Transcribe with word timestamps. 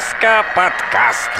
Сказка 0.00 0.46
подкаст. 0.56 1.30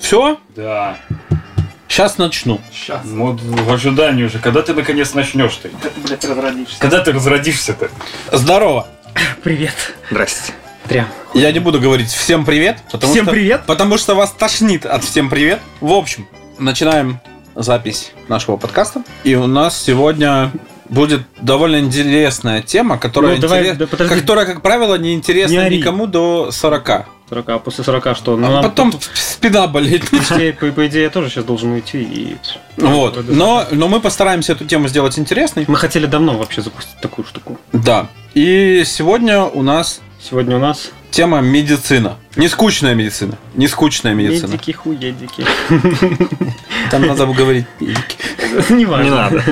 Все? 0.00 0.38
Да. 0.56 0.96
Сейчас 1.88 2.16
начну. 2.16 2.58
Сейчас. 2.72 3.04
Вот 3.04 3.40
в 3.42 3.70
ожидании 3.70 4.24
уже. 4.24 4.38
Когда 4.38 4.62
ты 4.62 4.72
наконец 4.72 5.12
начнешь 5.12 5.56
ты? 5.56 5.68
Когда 5.68 5.90
ты, 5.90 6.00
блядь, 6.00 6.24
разродишься. 6.24 6.80
Когда 6.80 7.00
ты 7.00 7.12
разродишься-то? 7.12 7.90
Здорово. 8.32 8.88
Привет. 9.42 9.94
Здрасте. 10.10 10.54
Прям. 10.84 11.06
Я 11.34 11.52
не 11.52 11.58
буду 11.58 11.80
говорить 11.80 12.08
всем 12.08 12.46
привет, 12.46 12.78
потому 12.90 13.12
Всем 13.12 13.24
что, 13.26 13.32
привет? 13.32 13.62
потому 13.66 13.98
что 13.98 14.14
вас 14.14 14.32
тошнит 14.32 14.86
от 14.86 15.04
всем 15.04 15.28
привет. 15.28 15.60
В 15.82 15.92
общем, 15.92 16.26
начинаем 16.58 17.20
запись 17.54 18.12
нашего 18.28 18.56
подкаста. 18.56 19.02
И 19.24 19.34
у 19.34 19.46
нас 19.46 19.80
сегодня 19.80 20.52
будет 20.88 21.22
довольно 21.40 21.78
интересная 21.80 22.62
тема, 22.62 22.98
которая, 22.98 23.36
Ну, 23.36 23.40
давай, 23.42 23.62
интерес- 23.62 23.76
да 23.76 23.86
подожди. 23.86 24.14
которая 24.20 24.46
как 24.46 24.62
правило, 24.62 24.94
не 24.96 25.14
интересна 25.14 25.68
Не 25.68 25.78
никому 25.78 26.06
до 26.06 26.50
40. 26.50 27.06
40, 27.28 27.48
а 27.50 27.58
после 27.58 27.84
40 27.84 28.16
что? 28.16 28.36
Ну, 28.36 28.46
а 28.46 28.50
нам 28.50 28.62
потом 28.62 28.92
спина 29.12 29.66
болит. 29.66 30.08
по, 30.10 30.16
идее, 30.16 30.52
по, 30.54 30.66
по 30.68 30.86
идее, 30.86 31.02
я 31.02 31.10
тоже 31.10 31.28
сейчас 31.28 31.44
должен 31.44 31.72
уйти 31.72 32.00
и... 32.02 32.36
Вот. 32.78 33.28
Но, 33.28 33.66
но 33.70 33.88
мы 33.88 34.00
постараемся 34.00 34.52
эту 34.52 34.64
тему 34.64 34.88
сделать 34.88 35.18
интересной. 35.18 35.64
Мы 35.68 35.76
хотели 35.76 36.06
давно 36.06 36.38
вообще 36.38 36.62
запустить 36.62 36.96
такую 37.02 37.26
штуку. 37.26 37.58
Да. 37.72 38.08
И 38.34 38.82
сегодня 38.86 39.42
у 39.42 39.62
нас 39.62 40.00
Сегодня 40.20 40.56
у 40.56 40.58
нас 40.58 40.90
тема 41.10 41.40
медицина. 41.40 42.16
Не 42.36 42.48
скучная 42.48 42.94
медицина. 42.94 43.34
Не 43.54 43.66
скучная 43.68 44.14
медицина. 44.14 44.52
медики 44.52 44.72
хуедики. 44.72 45.44
Там 46.90 47.06
надо 47.06 47.26
бы 47.26 47.34
говорить. 47.34 47.66
Не 48.70 48.84
важно. 48.86 49.04
Не 49.04 49.10
надо. 49.10 49.44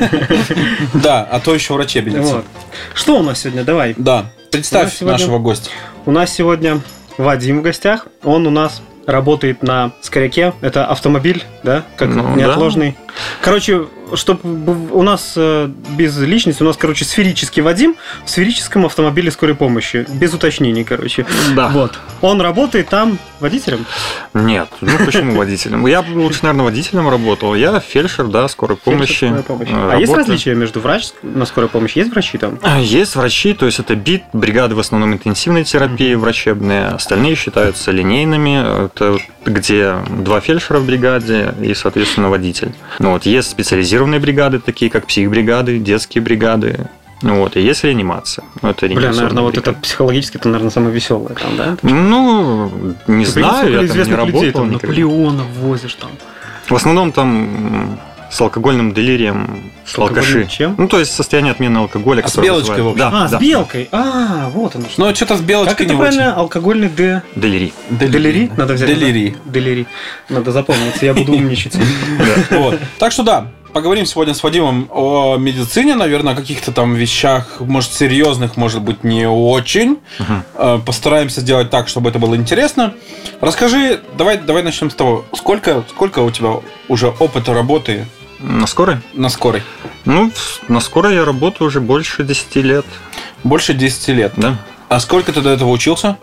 Да, 0.94 1.22
а 1.30 1.40
то 1.40 1.54
еще 1.54 1.74
врачебница. 1.74 2.36
Вот. 2.36 2.44
Что 2.94 3.18
у 3.18 3.22
нас 3.22 3.40
сегодня? 3.40 3.64
Давай. 3.64 3.94
Да. 3.98 4.30
Представь 4.50 4.94
сегодня- 4.94 5.18
нашего 5.18 5.38
гостя. 5.38 5.70
У 6.06 6.10
нас 6.10 6.32
сегодня 6.32 6.80
Вадим 7.18 7.60
в 7.60 7.62
гостях. 7.62 8.06
Он 8.22 8.46
у 8.46 8.50
нас 8.50 8.80
работает 9.06 9.62
на 9.62 9.92
Скоряке. 10.02 10.52
Это 10.60 10.86
автомобиль, 10.86 11.44
да? 11.62 11.84
Как 11.96 12.08
Ну, 12.08 12.34
неотложный. 12.36 12.96
Короче, 13.40 13.86
чтобы 14.14 14.88
у 14.92 15.02
нас 15.02 15.34
э, 15.36 15.68
без 15.90 16.16
личности, 16.18 16.62
у 16.62 16.66
нас, 16.66 16.76
короче, 16.76 17.04
сферический 17.04 17.62
Вадим 17.62 17.96
в 18.24 18.30
сферическом 18.30 18.86
автомобиле 18.86 19.30
скорой 19.30 19.54
помощи. 19.54 20.06
Без 20.08 20.32
уточнений, 20.34 20.84
короче. 20.84 21.26
Да. 21.54 21.68
Вот. 21.68 21.98
Он 22.20 22.40
работает 22.40 22.88
там 22.88 23.18
водителем. 23.40 23.84
Нет, 24.34 24.68
ну 24.80 24.92
почему 25.04 25.36
водителем? 25.36 25.86
Я 25.86 26.00
лучше, 26.14 26.40
наверное, 26.42 26.64
водителем 26.64 27.08
работал. 27.08 27.54
Я 27.54 27.80
фельдшер, 27.80 28.26
да, 28.26 28.48
скорой 28.48 28.76
помощи. 28.76 29.24
Э, 29.24 29.90
А 29.92 29.96
есть 29.98 30.12
различия 30.14 30.54
между 30.54 30.80
врач 30.80 31.08
на 31.22 31.44
скорой 31.46 31.68
помощи? 31.68 31.98
Есть 31.98 32.12
врачи 32.12 32.38
там? 32.38 32.58
А, 32.62 32.78
Есть 32.80 33.16
врачи, 33.16 33.54
то 33.54 33.66
есть 33.66 33.78
это 33.80 33.94
БИТ, 33.94 34.22
бригады 34.32 34.74
в 34.74 34.78
основном 34.80 35.12
интенсивной 35.14 35.64
терапии 35.64 36.14
врачебные, 36.14 36.86
остальные 36.88 37.34
считаются 37.34 37.90
линейными, 37.90 38.86
это 38.86 39.18
где 39.44 39.96
два 40.10 40.40
фельдшера 40.40 40.78
в 40.78 40.86
бригаде 40.86 41.54
и, 41.62 41.74
соответственно, 41.74 42.30
водитель. 42.30 42.72
Ну, 43.06 43.12
вот, 43.12 43.24
есть 43.24 43.48
специализированные 43.48 44.18
бригады, 44.18 44.58
такие 44.58 44.90
как 44.90 45.06
психбригады, 45.06 45.78
детские 45.78 46.22
бригады, 46.22 46.88
ну, 47.22 47.38
вот, 47.38 47.56
и 47.56 47.60
есть 47.60 47.84
реанимация. 47.84 48.44
Ну, 48.62 48.70
это 48.70 48.88
Бля, 48.88 49.12
наверное, 49.12 49.44
вот 49.44 49.56
это 49.56 49.72
психологически, 49.74 50.38
это, 50.38 50.48
наверное, 50.48 50.72
самое 50.72 50.92
веселое 50.92 51.36
там, 51.36 51.56
да? 51.56 51.76
Ну, 51.82 52.68
не 53.06 53.24
Ты 53.24 53.30
знаю, 53.30 53.70
я 53.70 53.86
там 53.86 53.96
не 53.96 54.14
работал 54.14 54.40
людей, 54.40 54.52
там. 54.52 54.72
Наполеонов 54.72 55.46
возишь 55.60 55.94
там. 55.94 56.10
В 56.68 56.74
основном 56.74 57.12
там 57.12 58.00
с 58.30 58.40
алкогольным 58.40 58.92
делирием 58.92 59.72
С 59.84 59.98
алкаши. 59.98 60.46
чем? 60.48 60.74
Ну, 60.78 60.88
то 60.88 60.98
есть 60.98 61.12
состояние 61.14 61.52
отмены 61.52 61.78
алкоголя. 61.78 62.22
А 62.24 62.28
с 62.28 62.36
белочкой, 62.36 62.82
вызывает- 62.82 62.84
в 62.84 62.88
общем. 62.88 62.98
Да, 62.98 63.24
А, 63.24 63.28
да. 63.28 63.38
с 63.38 63.40
белкой. 63.40 63.88
А, 63.92 64.48
вот 64.50 64.74
оно 64.76 64.84
что. 64.88 65.00
Ну, 65.06 65.14
что-то 65.14 65.34
с 65.36 65.38
Как 65.38 65.46
белочкой 65.46 65.86
это 65.86 65.94
не 65.94 66.00
правильно? 66.00 66.28
очень. 66.30 66.40
Алкогольный 66.40 66.88
Д. 66.88 67.22
Делири. 67.34 67.72
Делири? 67.90 68.50
Надо 68.56 68.74
взять. 68.74 68.88
Делирий. 68.88 69.36
да? 69.44 69.52
Делири. 69.52 69.86
Надо 70.28 70.50
запомнить, 70.52 71.00
я 71.02 71.14
буду 71.14 71.32
умничать. 71.34 71.76
Вот. 72.50 72.78
Так 72.98 73.12
что 73.12 73.22
да, 73.22 73.46
поговорим 73.76 74.06
сегодня 74.06 74.32
с 74.32 74.42
Вадимом 74.42 74.88
о 74.90 75.36
медицине, 75.36 75.96
наверное, 75.96 76.32
о 76.32 76.36
каких-то 76.36 76.72
там 76.72 76.94
вещах, 76.94 77.60
может, 77.60 77.92
серьезных, 77.92 78.56
может 78.56 78.80
быть, 78.80 79.04
не 79.04 79.28
очень. 79.28 79.98
Э, 80.54 80.78
Постараемся 80.86 81.42
сделать 81.42 81.68
так, 81.68 81.86
чтобы 81.86 82.08
это 82.08 82.18
было 82.18 82.36
интересно. 82.36 82.94
Расскажи, 83.42 84.00
давай, 84.16 84.38
давай 84.38 84.62
начнем 84.62 84.88
с 84.90 84.94
того, 84.94 85.26
сколько, 85.34 85.84
сколько 85.90 86.20
у 86.20 86.30
тебя 86.30 86.52
уже 86.88 87.08
опыта 87.08 87.52
работы 87.52 88.06
На 88.40 88.66
скорой? 88.66 88.96
на 89.12 89.28
скорой? 89.28 89.62
Ну, 90.06 90.32
на 90.68 90.80
скорой 90.80 91.14
я 91.16 91.26
работаю 91.26 91.68
уже 91.68 91.80
больше 91.82 92.24
10 92.24 92.56
лет, 92.56 92.86
Больше 93.44 93.74
10 93.74 94.08
лет. 94.08 94.32
да. 94.38 94.56
А 94.88 95.00
сколько 95.00 95.32
ты 95.34 95.42
до 95.42 95.50
этого 95.50 95.68
учился? 95.68 96.16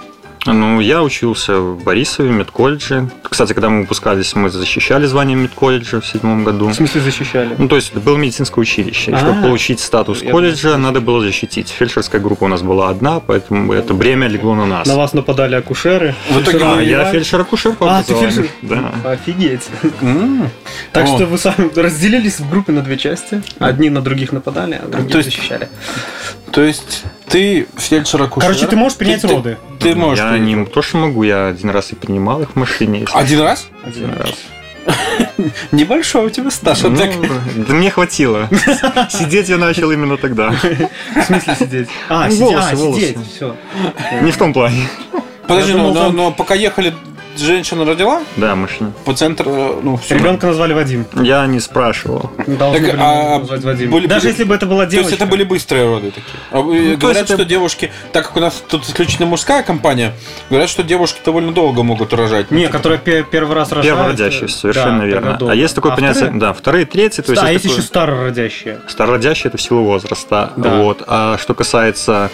Ну, 0.45 0.81
я 0.81 1.01
учился 1.01 1.57
в 1.59 1.83
Борисове, 1.83 2.29
в 2.29 2.33
медколледже. 2.33 3.09
Кстати, 3.23 3.53
когда 3.53 3.69
мы 3.69 3.81
выпускались, 3.81 4.35
мы 4.35 4.49
защищали 4.49 5.05
звание 5.05 5.37
медколледжа 5.37 6.01
в 6.01 6.05
седьмом 6.05 6.43
году. 6.43 6.67
В 6.67 6.73
смысле 6.73 6.99
защищали? 7.01 7.55
Ну, 7.57 7.67
то 7.69 7.77
есть, 7.77 7.91
это 7.91 8.01
было 8.01 8.17
медицинское 8.17 8.59
училище. 8.59 9.11
И 9.11 9.13
А. 9.13 9.19
чтобы 9.19 9.41
получить 9.41 9.79
статус 9.79 10.21
Я 10.21 10.31
колледжа, 10.31 10.77
надо 10.77 10.99
было 10.99 11.21
защитить. 11.21 11.69
Фельдшерская 11.69 12.19
группа 12.19 12.43
у 12.43 12.47
нас 12.49 12.61
была 12.61 12.89
одна, 12.89 13.21
поэтому 13.21 13.71
это 13.71 13.93
бремя 13.93 14.27
легло 14.27 14.53
на 14.53 14.65
нас. 14.65 14.85
На 14.87 14.97
вас 14.97 15.13
нападали 15.13 15.55
акушеры. 15.55 16.13
В 16.29 16.41
итоге 16.41 16.59
А, 16.63 16.81
я 16.81 17.09
фельдшер-акушер 17.11 17.73
по 17.75 17.97
А, 17.97 18.03
ты 18.03 18.13
фельдшер? 18.13 18.47
Да. 18.61 18.93
Офигеть. 19.05 19.69
Так 20.91 21.07
что 21.07 21.25
вы 21.25 21.37
сами 21.37 21.71
разделились 21.73 22.39
в 22.39 22.49
группе 22.49 22.73
на 22.73 22.81
две 22.81 22.97
части. 22.97 23.41
Одни 23.59 23.89
на 23.89 24.01
других 24.01 24.33
нападали, 24.33 24.81
а 24.83 24.87
другие 24.87 25.23
защищали. 25.23 25.69
То 26.53 26.61
есть 26.61 27.03
ты 27.27 27.67
фельдшер 27.77 28.21
акушер 28.21 28.47
Короче, 28.47 28.67
ты 28.67 28.75
можешь 28.75 28.97
принять 28.97 29.21
ты, 29.21 29.27
роды. 29.27 29.57
Ты, 29.79 29.95
можешь. 29.95 30.23
Я 30.23 30.37
принять 30.37 30.37
не 30.37 30.65
то, 30.65 30.81
что 30.83 30.97
могу, 30.97 31.23
я 31.23 31.47
один 31.47 31.71
раз 31.71 31.91
и 31.91 31.95
принимал 31.95 32.41
их 32.43 32.51
в 32.51 32.55
машине. 32.55 32.99
если 33.01 33.17
Один 33.17 33.41
раз? 33.41 33.67
Один 33.83 34.11
Один 34.11 34.21
раз. 34.21 34.35
Небольшой 35.71 36.27
у 36.27 36.29
тебя 36.29 36.51
стаж. 36.51 36.81
Ну, 36.83 36.95
так. 36.95 37.09
да 37.67 37.73
мне 37.73 37.89
хватило. 37.89 38.49
Сидеть 39.09 39.49
я 39.49 39.57
начал 39.57 39.91
именно 39.91 40.17
тогда. 40.17 40.51
В 40.51 41.21
смысле 41.25 41.55
сидеть? 41.59 41.87
А, 42.07 42.25
Ну, 42.25 42.31
сидеть, 42.31 42.39
волосы, 42.47 42.69
а, 42.71 42.75
волосы. 42.75 43.01
сидеть, 43.01 43.17
все. 43.35 43.55
Не 44.21 44.31
в 44.31 44.37
том 44.37 44.53
плане. 44.53 44.87
Подожди, 45.47 45.73
но, 45.73 45.77
думал, 45.79 45.93
но- 45.93 46.01
там- 46.05 46.15
но 46.15 46.31
пока 46.31 46.53
ехали, 46.53 46.93
женщина 47.37 47.85
родила, 47.85 48.21
Да, 48.37 48.55
машина. 48.55 48.93
пациент, 49.05 49.41
э, 49.41 49.79
ну, 49.81 49.97
все. 49.97 50.15
Ребенка 50.15 50.47
назвали 50.47 50.73
Вадим. 50.73 51.05
Я 51.13 51.45
не 51.47 51.59
спрашивал. 51.59 52.31
Должны 52.47 52.79
Так, 52.79 52.81
были 52.91 52.97
а 53.01 53.39
назвать 53.39 53.63
Вадим. 53.63 53.91
были- 53.91 54.07
Даже 54.07 54.21
были- 54.21 54.31
если 54.31 54.43
бы 54.43 54.55
это 54.55 54.65
была 54.65 54.85
То 54.85 54.91
девочка. 54.91 55.11
есть 55.11 55.21
это 55.21 55.29
были 55.29 55.43
быстрые 55.43 55.85
роды 55.85 56.11
такие. 56.11 56.23
А, 56.51 56.57
э, 56.57 56.61
Ну, 56.61 56.91
то 56.93 56.97
говорят, 56.97 57.21
есть 57.21 57.31
это- 57.31 57.41
что 57.43 57.45
девушки, 57.45 57.91
так 58.11 58.25
как 58.27 58.37
у 58.37 58.39
нас 58.39 58.63
тут 58.67 58.83
исключительно 58.85 59.27
мужская 59.27 59.63
компания, 59.63 60.13
говорят, 60.49 60.69
что 60.69 60.83
девушки 60.83 61.19
довольно 61.25 61.51
долго 61.53 61.83
могут 61.83 62.13
рожать. 62.13 62.47
Ну, 62.51 62.57
Не, 62.57 62.67
которые 62.69 62.99
пе- 62.99 63.23
первый 63.23 63.55
раз 63.55 63.71
рожают. 63.71 63.97
Первородящие, 63.97 64.45
э, 64.45 64.49
совершенно 64.49 64.99
да, 64.99 65.05
верно. 65.05 65.37
А 65.49 65.55
есть 65.55 65.75
такое 65.75 65.91
А 65.93 65.95
понятие, 65.95 66.23
вторые? 66.25 66.39
да, 66.39 66.53
вторые, 66.53 66.85
третьи, 66.85 67.21
то 67.21 67.31
есть, 67.31 67.43
а 67.43 67.51
есть 67.51 67.65
есть 67.65 67.77
еще 67.77 67.87
такое- 67.87 67.87
старородящие. 67.87 68.79
Старородящие 68.87 69.49
это 69.49 69.57
в 69.57 69.61
силу 69.61 69.83
возраста. 69.83 70.51
Да. 70.57 70.77
Вот. 70.77 71.03
А 71.07 71.37
что 71.37 71.53
касается 71.53 72.29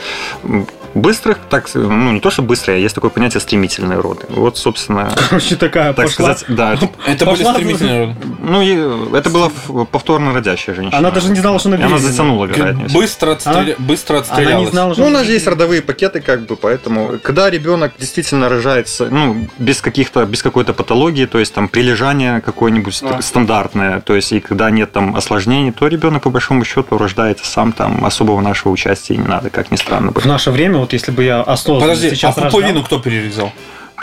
быстрых, 0.94 1.38
так, 1.50 1.70
ну 1.74 2.12
не 2.12 2.20
то, 2.20 2.30
что 2.30 2.42
быстрые, 2.42 2.78
а 2.78 2.80
есть 2.80 2.96
такое 2.96 3.10
понятие 3.12 3.42
стремительные 3.42 4.00
роды. 4.00 4.26
Вот, 4.30 4.58
собственно, 4.58 5.12
Короче, 5.30 5.56
такая 5.56 5.94
так 5.94 6.06
пошла. 6.08 6.36
сказать, 6.36 6.46
да. 6.58 6.74
это- 6.74 6.90
Это 7.08 7.26
были 7.26 7.44
Пошла- 7.44 7.54
стремительные 7.54 8.06
роды. 8.08 8.16
Ну, 8.42 8.62
и 8.62 9.16
это 9.18 9.30
была 9.30 9.50
повторно 9.92 10.34
родящая 10.34 10.76
женщина. 10.76 10.98
Она 10.98 11.12
даже 11.12 11.30
не 11.30 11.40
знала, 11.40 11.60
что 11.60 11.70
она 11.70 11.78
И 11.78 11.82
она 11.82 11.90
беременна. 11.96 12.12
затянула, 12.12 12.46
вероятнее. 12.46 12.88
Быстро, 12.90 13.32
отстреля- 13.32 13.76
быстро 13.78 14.16
Она 14.16 14.22
отстрелялась. 14.22 14.66
не 14.66 14.72
знала, 14.72 14.94
что 14.94 15.02
Ну, 15.02 15.08
у 15.08 15.10
она 15.10 15.20
нас 15.20 15.28
же 15.28 15.34
есть 15.34 15.48
родовые 15.48 15.82
пакеты, 15.82 16.22
как 16.22 16.46
бы, 16.46 16.56
поэтому, 16.56 17.14
когда 17.24 17.50
ребенок 17.50 17.94
действительно 18.00 18.50
рожается, 18.50 19.08
ну, 19.10 19.48
без 19.58 19.82
каких-то, 19.82 20.26
без 20.26 20.42
какой-то 20.44 20.74
патологии, 20.74 21.26
то 21.26 21.40
есть 21.40 21.54
там 21.54 21.68
прилежание 21.68 22.42
какое-нибудь 22.42 23.00
Да. 23.02 23.22
стандартное, 23.22 24.02
то 24.02 24.16
есть 24.16 24.32
и 24.32 24.40
когда 24.40 24.70
нет 24.70 24.92
там 24.92 25.16
осложнений, 25.16 25.72
то 25.72 25.88
ребенок 25.88 26.24
по 26.24 26.30
большому 26.30 26.64
счету 26.66 26.98
рождается 26.98 27.46
сам, 27.46 27.72
там 27.72 28.04
особого 28.06 28.42
нашего 28.42 28.72
участия 28.72 29.16
не 29.18 29.28
надо, 29.28 29.50
как 29.50 29.72
ни 29.72 29.76
странно. 29.76 30.12
В 30.14 30.26
наше 30.26 30.52
время, 30.52 30.79
вот 30.80 30.94
если 30.94 31.12
бы 31.12 31.24
я 31.24 31.42
осознанно 31.42 31.82
Подожди, 31.82 32.10
сейчас 32.12 32.38
а 32.38 32.42
рождал- 32.42 32.52
пуповину 32.62 32.84
кто 32.84 33.00
перерезал? 33.00 33.52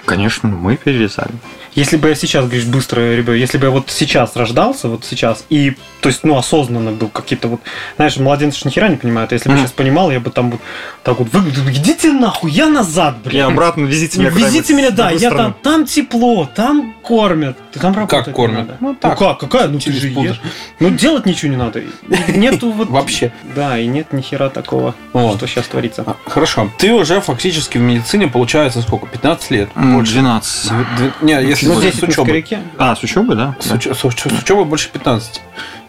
Конечно, 0.05 0.49
мы 0.49 0.77
перерезали. 0.77 1.33
Если 1.75 1.99
бы 1.99 2.09
я 2.09 2.15
сейчас, 2.15 2.45
говоришь, 2.47 2.65
быстро, 2.65 3.15
ребят, 3.15 3.35
если 3.37 3.59
бы 3.59 3.67
я 3.67 3.71
вот 3.71 3.91
сейчас 3.91 4.35
рождался, 4.35 4.89
вот 4.89 5.05
сейчас, 5.05 5.45
и, 5.51 5.77
то 6.01 6.09
есть, 6.09 6.25
ну, 6.25 6.39
осознанно 6.39 6.93
был 6.93 7.09
какие-то 7.09 7.49
вот, 7.49 7.61
знаешь, 7.97 8.17
младенцы 8.17 8.67
ни 8.67 8.71
хера 8.73 8.89
не 8.89 8.97
понимают, 8.97 9.33
а 9.33 9.35
если 9.35 9.51
бы 9.51 9.57
Мгм. 9.57 9.63
сейчас 9.65 9.73
понимал, 9.73 10.11
я 10.11 10.19
бы 10.21 10.31
там 10.31 10.53
вот 10.53 10.61
так 11.03 11.19
вот 11.19 11.31
выглядел, 11.35 11.69
идите 11.69 12.13
нахуй, 12.13 12.51
я 12.51 12.69
назад, 12.69 13.17
И 13.25 13.29
блин. 13.29 13.45
обратно 13.45 13.85
везите 13.85 14.19
меня 14.19 14.31
Везите 14.31 14.73
меня, 14.73 14.91
да, 14.91 15.11
я 15.11 15.31
там, 15.31 15.55
там 15.63 15.85
тепло, 15.85 16.49
там 16.55 16.95
кормят, 17.03 17.59
ты 17.73 17.79
там 17.79 17.95
работать 17.95 18.27
не 18.29 18.33
кормят? 18.33 18.59
надо. 18.61 18.77
Ну, 18.81 18.89
Ну, 18.89 18.95
так, 18.95 19.19
как, 19.19 19.39
какая, 19.39 19.69
ну 19.69 19.79
ты 19.79 19.93
же 19.93 20.11
пудр. 20.13 20.31
ешь. 20.31 20.41
Ну 20.81 20.91
делать 20.91 21.27
ничего 21.27 21.51
не 21.51 21.57
надо. 21.59 21.83
Нету 22.29 22.71
вот... 22.73 22.89
Вообще. 22.91 23.33
Да, 23.55 23.79
и 23.79 23.87
нет 23.87 24.13
ни 24.15 24.23
хера 24.23 24.49
такого, 24.49 24.95
что 25.13 25.47
сейчас 25.47 25.67
творится. 25.67 26.05
А, 26.07 26.17
Хорошо. 26.27 26.71
Ты 26.79 26.93
уже 26.95 27.21
фактически 27.21 27.77
в 27.79 27.83
медицине, 27.83 28.29
получается, 28.29 28.81
сколько? 28.83 29.07
15 29.07 29.51
лет? 29.51 29.69
М, 29.95 30.05
12. 30.05 30.71
Дв- 30.71 30.87
дв- 30.99 31.13
Не, 31.23 31.33
если 31.45 31.67
Ну, 31.67 31.75
с- 31.75 31.79
здесь 31.79 31.95
с 31.99 32.03
на 32.03 32.09
учебой. 32.09 32.25
скоряке. 32.43 32.59
А, 32.79 32.97
с 32.97 33.03
учебы, 33.03 33.35
да? 33.35 33.55
С, 33.61 33.71
уч- 33.71 33.95
с 33.95 34.05
уч- 34.05 34.29
с 34.39 34.43
учебой 34.43 34.65
больше 34.65 34.89
15. 34.91 35.41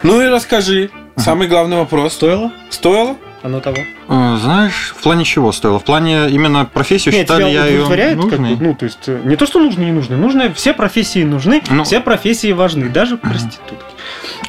Ну 0.03 0.21
и 0.21 0.27
расскажи, 0.27 0.89
самый 1.15 1.47
главный 1.47 1.77
вопрос. 1.77 2.13
Стоило? 2.13 2.51
Стоило? 2.69 3.15
Оно 3.44 3.59
того? 3.59 3.77
Э, 4.09 4.38
Знаешь, 4.41 4.94
в 4.97 5.01
плане 5.03 5.23
чего 5.23 5.51
стоило? 5.51 5.79
В 5.79 5.83
плане 5.83 6.29
именно 6.29 6.65
профессию 6.65 7.13
Нет, 7.13 7.21
считали 7.27 7.44
тебя 7.51 7.65
я 7.65 7.65
ее 7.67 7.85
как 7.88 8.15
нужной? 8.15 8.55
бы, 8.55 8.63
ну, 8.63 8.75
то 8.75 8.85
есть, 8.85 8.99
э, 9.07 9.21
не 9.25 9.35
то, 9.35 9.45
что 9.45 9.59
нужны, 9.59 9.83
не 9.83 9.91
нужны. 9.91 10.17
Нужны, 10.17 10.51
все 10.53 10.73
профессии 10.73 11.23
нужны, 11.23 11.61
Ну. 11.69 11.83
все 11.83 11.99
профессии 12.01 12.51
важны, 12.51 12.89
даже 12.89 13.15
проститутки. 13.17 13.75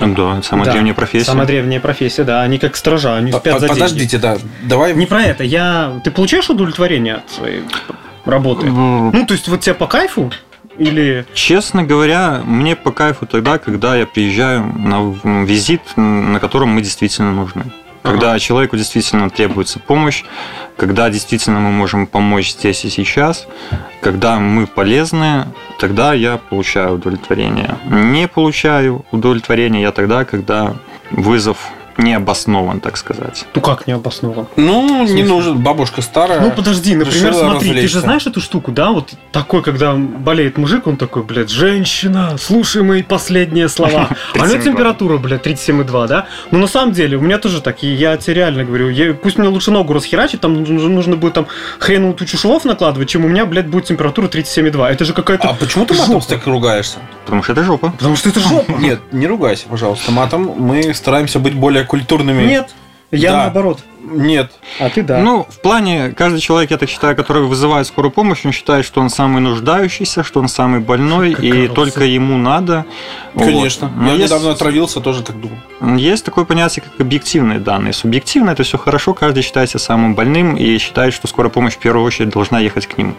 Да, 0.00 0.41
самая 0.43 0.65
Да, 0.67 0.73
древняя 0.73 0.95
профессия. 0.95 1.27
Самая 1.27 1.47
древняя 1.47 1.81
профессия, 1.81 2.25
да, 2.25 2.43
они 2.43 2.59
как 2.59 2.77
сторожа, 2.77 3.17
они 3.17 3.31
спят 3.31 3.61
за 3.61 3.67
деньги. 3.69 3.81
Подождите, 3.81 4.19
да. 4.19 4.39
Давай. 4.62 4.95
Не 4.95 5.06
про 5.06 5.23
это, 5.23 5.45
я... 5.45 6.00
Ты 6.03 6.11
получаешь 6.11 6.49
удовлетворение 6.49 7.17
от 7.17 7.31
своей 7.31 7.62
работы? 8.29 8.67
М, 8.67 9.11
Ну, 9.11 9.27
то 9.27 9.35
есть, 9.35 9.49
вот 9.49 9.61
тебе 9.61 9.75
по 9.75 9.87
кайфу? 9.87 10.31
Или... 10.79 11.27
Честно 11.35 11.83
говоря, 11.83 12.41
мне 12.45 12.77
по 12.77 12.93
кайфу 12.93 13.27
тогда, 13.27 13.59
когда 13.59 13.97
я 13.97 14.07
приезжаю 14.07 14.65
на 14.65 15.45
визит, 15.45 15.81
на 15.97 16.39
котором 16.39 16.69
мы 16.71 16.83
действительно 16.83 17.33
нужны. 17.33 17.65
Когда 18.03 18.39
человеку 18.39 18.77
действительно 18.77 19.29
требуется 19.29 19.81
помощь, 19.81 20.23
когда 20.77 21.11
действительно 21.11 21.59
мы 21.59 21.73
можем 21.73 22.07
помочь 22.07 22.53
здесь 22.53 22.85
и 22.85 22.91
сейчас, 22.91 23.47
когда 24.01 24.39
мы 24.39 24.67
полезны, 24.67 25.47
тогда 25.81 26.15
я 26.15 26.37
получаю 26.37 26.95
удовлетворение. 26.95 27.75
Не 27.91 28.29
получаю 28.29 29.05
удовлетворения 29.11 29.83
я 29.83 29.91
тогда, 29.91 30.25
когда 30.25 30.77
вызов 31.11 31.59
не 31.99 32.15
обоснован, 32.15 32.81
так 32.81 32.97
сказать. 32.97 33.45
Ну, 33.55 33.61
как 33.61 33.87
не 33.87 33.93
обоснован? 33.93 34.47
Ну, 34.56 35.05
не 35.06 35.25
нужен. 35.25 35.59
Бабушка 35.59 36.00
старая. 36.00 36.41
Ну 36.41 36.53
подожди, 36.53 36.95
например, 36.95 37.35
смотри, 37.35 37.59
ты 37.59 37.67
развлечься. 37.67 37.89
же 37.89 38.00
знаешь 38.00 38.27
эту 38.27 38.41
штуку, 38.41 38.71
да? 38.71 38.93
Вот 38.93 39.12
такой, 39.33 39.62
когда 39.62 39.95
болеет 39.95 40.56
мужик, 40.59 40.87
он 40.87 40.97
такой, 40.97 41.25
блядь, 41.25 41.50
женщина, 41.50 42.37
слушай 42.39 42.83
мои 42.83 43.03
последние 43.03 43.69
слова. 43.69 44.09
А 44.39 44.43
у 44.43 44.47
него 44.47 44.56
37,2. 44.56 44.62
температура, 44.65 45.19
блядь, 45.19 45.45
37,2, 45.47 46.06
да? 46.06 46.27
Ну 46.50 46.59
на 46.59 46.67
самом 46.69 46.93
деле, 46.93 47.17
у 47.17 47.21
меня 47.21 47.39
тоже 47.39 47.61
так, 47.61 47.83
и 47.83 47.89
я 47.89 48.17
тебе 48.17 48.35
реально 48.35 48.65
говорю, 48.65 48.91
я- 48.91 49.15
пусть 49.15 49.37
мне 49.39 49.49
лучше 49.49 49.71
ногу 49.73 49.93
расхерачить, 49.93 50.41
там 50.41 50.55
нужно, 50.55 50.89
нужно 50.89 51.17
будет 51.17 51.33
там 51.35 51.47
хреновую 51.81 52.15
тучу 52.15 52.39
швов 52.39 52.65
накладывать, 52.65 53.09
чем 53.09 53.25
у 53.25 53.29
меня, 53.29 53.45
блядь, 53.45 53.67
будет 53.67 53.87
температура 53.87 54.29
37,2. 54.29 54.89
Это 54.89 55.05
же 55.05 55.12
какая-то 55.12 55.49
А 55.49 55.55
почему 55.55 55.85
ты 55.85 55.95
матом 55.95 56.21
так 56.21 56.47
ругаешься? 56.47 56.99
Потому 57.25 57.43
что 57.43 57.53
это 57.53 57.62
жопа. 57.65 57.91
Потому 57.91 58.17
что 58.17 58.29
это 58.29 58.41
жопа. 58.41 58.73
Нет, 58.79 59.00
не 59.12 59.27
ругайся, 59.27 59.67
пожалуйста, 59.69 60.12
матом. 60.12 60.55
Мы 60.56 60.95
стараемся 60.95 61.39
быть 61.39 61.55
более 61.55 61.85
культурными. 61.88 62.44
Нет, 62.44 62.75
я 63.11 63.32
Да. 63.32 63.37
наоборот. 63.44 63.81
Нет. 64.11 64.53
А 64.81 64.89
ты 64.89 65.03
да. 65.03 65.19
Ну, 65.19 65.47
в 65.49 65.61
плане, 65.61 66.11
каждый 66.17 66.41
человек, 66.41 66.71
я 66.71 66.79
так 66.79 66.89
считаю, 66.89 67.17
который 67.17 67.43
вызывает 67.45 67.87
скорую 67.87 68.13
помощь, 68.13 68.45
он 68.45 68.53
считает, 68.53 68.85
что 68.85 69.01
он 69.01 69.11
самый 69.11 69.41
нуждающийся, 69.41 70.23
что 70.23 70.41
он 70.41 70.49
самый 70.49 70.81
больной, 70.81 71.35
Как 71.35 71.45
и 71.45 71.51
король. 71.51 71.69
только 71.71 72.05
ему 72.05 72.37
надо. 72.37 72.87
Конечно. 73.37 73.89
Вот. 73.89 73.97
Но 73.97 74.09
Я 74.09 74.15
есть, 74.15 74.27
недавно 74.27 74.51
отравился, 74.51 75.01
тоже 75.01 75.23
так 75.23 75.37
думал. 75.41 75.59
есть 75.97 76.25
такое 76.25 76.45
понятие, 76.45 76.85
как 76.85 77.01
объективные 77.01 77.59
данные. 77.59 77.93
Субъективно 77.93 78.51
это 78.51 78.63
все 78.63 78.79
хорошо, 78.79 79.15
каждый 79.15 79.43
считает 79.43 79.71
себя 79.71 79.81
самым 79.81 80.15
больным 80.15 80.57
и 80.57 80.79
считает, 80.79 81.15
что 81.15 81.27
скорая 81.29 81.51
помощь 81.51 81.75
в 81.75 81.79
первую 81.79 82.05
очередь 82.05 82.31
должна 82.31 82.59
ехать 82.61 82.87
к 82.87 82.99
нему. 82.99 83.15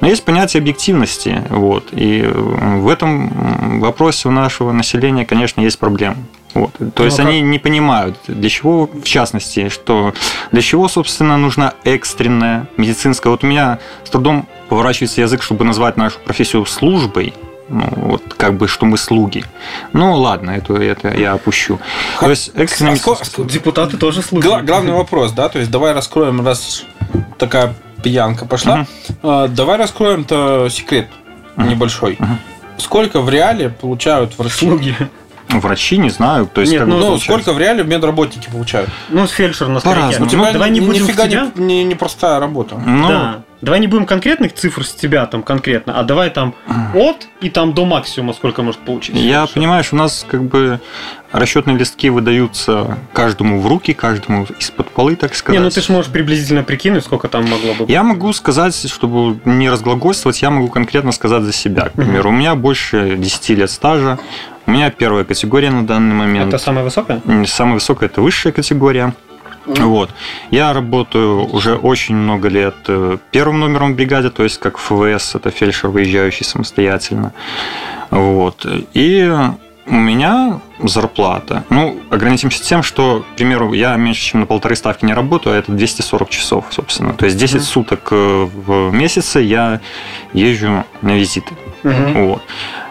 Но 0.00 0.08
есть 0.08 0.24
понятие 0.24 0.60
объективности, 0.60 1.42
вот, 1.50 1.88
и 1.92 2.22
в 2.22 2.88
этом 2.88 3.80
вопросе 3.80 4.28
у 4.28 4.30
нашего 4.30 4.72
населения, 4.72 5.24
конечно, 5.24 5.60
есть 5.60 5.78
проблемы. 5.78 6.16
Вот. 6.54 6.72
То 6.94 7.04
есть 7.04 7.20
а 7.20 7.22
они 7.22 7.40
не 7.40 7.58
понимают, 7.58 8.16
для 8.26 8.48
чего, 8.50 8.86
в 8.92 9.04
частности, 9.04 9.68
что 9.68 10.14
для 10.52 10.62
чего, 10.62 10.88
собственно, 10.88 11.36
нужна 11.36 11.74
экстренная 11.84 12.66
медицинская. 12.76 13.30
Вот 13.30 13.44
у 13.44 13.46
меня 13.46 13.78
с 14.04 14.10
трудом 14.10 14.46
поворачивается 14.68 15.20
язык, 15.20 15.42
чтобы 15.42 15.64
назвать 15.64 15.96
нашу 15.96 16.18
профессию 16.20 16.64
службой. 16.66 17.34
Ну, 17.68 17.84
вот 17.94 18.34
как 18.36 18.54
бы, 18.54 18.66
что 18.66 18.84
мы 18.84 18.96
слуги. 18.98 19.44
Ну, 19.92 20.14
ладно, 20.16 20.50
это, 20.50 20.74
это 20.74 21.16
я 21.16 21.34
опущу. 21.34 21.78
То 22.18 22.28
есть 22.28 22.50
экстренная 22.56 22.94
А 22.94 22.96
ско- 22.96 23.10
медицинская- 23.12 23.46
Депутаты 23.46 23.96
тоже 23.96 24.22
слушают. 24.22 24.44
Гла- 24.44 24.62
главный 24.62 24.92
вопрос, 24.92 25.30
да, 25.32 25.48
то 25.48 25.60
есть 25.60 25.70
давай 25.70 25.92
раскроем, 25.92 26.44
раз 26.44 26.82
такая 27.38 27.74
пьянка 28.02 28.44
пошла, 28.44 28.86
а, 29.22 29.46
давай 29.46 29.78
раскроем-то 29.78 30.68
секрет 30.68 31.08
небольшой. 31.56 32.16
Мгм. 32.18 32.38
Сколько 32.78 33.20
в 33.20 33.28
реале 33.30 33.68
получают 33.68 34.36
врачи? 34.38 34.66
Слуги. 34.66 34.96
Врачи, 35.52 35.98
не 35.98 36.10
знаю. 36.10 36.46
То 36.52 36.60
есть, 36.60 36.72
Нет, 36.72 36.80
как 36.82 36.88
бы 36.90 36.94
ну, 36.96 37.10
Ну, 37.10 37.18
сколько 37.18 37.52
в 37.52 37.58
реале 37.58 37.82
медработники 37.84 38.48
получают? 38.50 38.88
Ну, 39.08 39.26
фельдшер 39.26 39.68
на. 39.68 39.80
По-разному. 39.80 40.16
У 40.18 40.24
Ну, 40.24 40.26
тебя 40.30 40.52
давай 40.52 40.70
не 40.70 40.80
будем 40.80 41.04
нифига 41.04 41.24
с 41.24 41.28
тебя. 41.28 41.50
не, 41.56 41.64
не, 41.64 41.84
не 41.84 41.94
простая 41.94 42.38
работа. 42.40 42.76
Ну, 42.84 43.08
Да. 43.08 43.42
Давай 43.62 43.78
не 43.80 43.88
будем 43.88 44.06
конкретных 44.06 44.54
цифр 44.54 44.86
с 44.86 44.94
тебя 44.94 45.26
там 45.26 45.42
конкретно, 45.42 46.00
а 46.00 46.02
давай 46.02 46.30
там 46.30 46.54
от 46.94 47.28
и 47.42 47.50
там 47.50 47.74
до 47.74 47.84
максимума 47.84 48.32
сколько 48.32 48.62
может 48.62 48.80
получить. 48.80 49.14
Я 49.16 49.40
фельдшер. 49.40 49.54
понимаешь, 49.54 49.92
у 49.92 49.96
нас 49.96 50.24
как 50.26 50.44
бы 50.44 50.80
расчетные 51.30 51.76
листки 51.76 52.08
выдаются 52.08 52.96
каждому 53.12 53.60
в 53.60 53.66
руки, 53.66 53.92
каждому 53.92 54.46
из-под 54.58 54.88
полы, 54.92 55.14
так 55.14 55.32
Не, 55.32 55.36
сказать. 55.36 55.60
ну 55.60 55.68
ты 55.68 55.82
же 55.82 55.92
можешь 55.92 56.10
приблизительно 56.10 56.62
прикинуть, 56.62 57.04
сколько 57.04 57.28
там 57.28 57.44
могло 57.50 57.74
бы 57.74 57.80
быть. 57.80 57.90
Я 57.90 58.02
могу 58.02 58.32
сказать, 58.32 58.74
чтобы 58.90 59.38
не 59.44 59.68
разглагольствовать, 59.68 60.40
я 60.40 60.48
могу 60.48 60.68
конкретно 60.68 61.12
сказать 61.12 61.42
за 61.42 61.52
себя. 61.52 61.90
К 61.90 61.92
примеру, 61.92 62.30
у 62.30 62.32
меня 62.32 62.54
больше 62.54 63.16
10 63.18 63.50
лет 63.50 63.70
стажа, 63.70 64.18
у 64.70 64.72
меня 64.72 64.90
первая 64.90 65.24
категория 65.24 65.70
на 65.70 65.84
данный 65.84 66.14
момент. 66.14 66.48
Это 66.48 66.58
самое 66.58 66.84
высокое? 66.84 67.20
Самая 67.46 67.74
высокая 67.74 68.08
это 68.08 68.22
высшая 68.22 68.52
категория. 68.52 69.14
Вот. 69.66 70.10
Я 70.50 70.72
работаю 70.72 71.44
уже 71.44 71.74
очень 71.74 72.14
много 72.14 72.48
лет 72.48 72.76
э, 72.86 73.18
первым 73.32 73.58
номером 73.60 73.92
в 73.92 73.96
бригаде, 73.96 74.30
то 74.30 74.44
есть 74.44 74.58
как 74.58 74.78
ФВС, 74.78 75.34
это 75.34 75.50
фельдшер, 75.50 75.90
выезжающий 75.90 76.44
самостоятельно. 76.46 77.32
Вот. 78.10 78.64
И 78.94 79.30
у 79.86 79.94
меня 79.94 80.60
зарплата. 80.78 81.64
Ну, 81.68 82.00
ограничимся 82.10 82.62
тем, 82.62 82.82
что, 82.84 83.24
к 83.32 83.36
примеру, 83.36 83.72
я 83.72 83.96
меньше, 83.96 84.22
чем 84.22 84.40
на 84.40 84.46
полторы 84.46 84.76
ставки 84.76 85.04
не 85.04 85.14
работаю, 85.14 85.56
а 85.56 85.58
это 85.58 85.72
240 85.72 86.30
часов, 86.30 86.66
собственно. 86.70 87.12
То 87.14 87.24
есть 87.26 87.36
10 87.36 87.56
Мгм. 87.56 87.64
суток 87.64 88.08
э, 88.12 88.48
в 88.66 88.92
месяце 88.92 89.40
я 89.40 89.80
езжу 90.32 90.84
на 91.02 91.16
визиты. 91.16 91.54
Мгм. 91.82 92.26
Вот. 92.26 92.42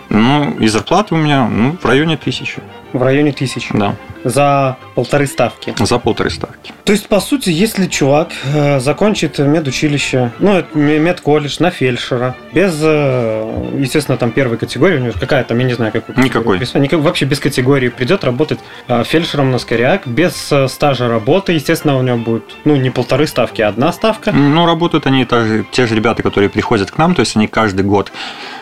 Ну, 0.10 0.56
и 0.60 0.68
зарплата 0.68 1.14
у 1.14 1.18
меня 1.18 1.48
ну, 1.48 1.78
в 1.82 1.86
районе 1.86 2.18
тысячи. 2.18 2.62
В 2.94 3.04
районе 3.04 3.32
тысячи. 3.32 3.70
Да, 3.78 3.96
За 4.24 4.76
полторы 4.96 5.28
ставки. 5.28 5.76
за 5.78 6.00
полторы 6.00 6.32
ставки. 6.32 6.74
То 6.84 6.92
есть, 6.92 7.08
по 7.08 7.20
сути, 7.20 7.52
если 7.52 7.86
чувак 7.86 8.30
э, 8.52 8.80
закончит 8.80 9.38
медучилище, 9.38 10.32
ну, 10.40 10.64
медколледж 10.74 11.58
на 11.60 11.70
фельдшера, 11.70 12.36
без, 12.52 12.80
э, 12.82 13.70
естественно, 13.78 14.18
там 14.18 14.32
первой 14.32 14.58
категории, 14.58 14.98
у 14.98 15.02
него 15.02 15.14
какая 15.20 15.44
там, 15.44 15.60
я 15.60 15.66
не 15.66 15.74
знаю, 15.74 15.92
какой 15.92 16.16
Никакой. 16.24 16.58
никак- 16.60 17.00
вообще 17.02 17.26
без 17.26 17.40
категории 17.40 17.90
придет 17.90 18.24
работать 18.24 18.60
э, 18.88 19.04
фельдшером 19.04 19.52
на 19.52 19.60
скоряк, 19.60 20.08
без 20.08 20.52
стажа 20.68 21.08
работы, 21.08 21.52
естественно, 21.54 21.96
у 21.98 22.02
него 22.02 22.18
будет, 22.18 22.56
ну, 22.66 22.76
не 22.76 22.90
полторы 22.90 23.28
ставки, 23.28 23.62
а 23.62 23.68
одна 23.68 23.94
ставка. 23.94 24.32
Ну, 24.32 24.66
работают 24.66 25.06
они 25.06 25.28
те 25.72 25.86
же 25.86 25.94
ребята, 25.96 26.24
которые 26.24 26.50
приходят 26.50 26.90
к 26.90 26.98
нам, 26.98 27.14
то 27.14 27.20
есть 27.20 27.36
они 27.36 27.46
каждый 27.48 27.86
год 27.86 28.12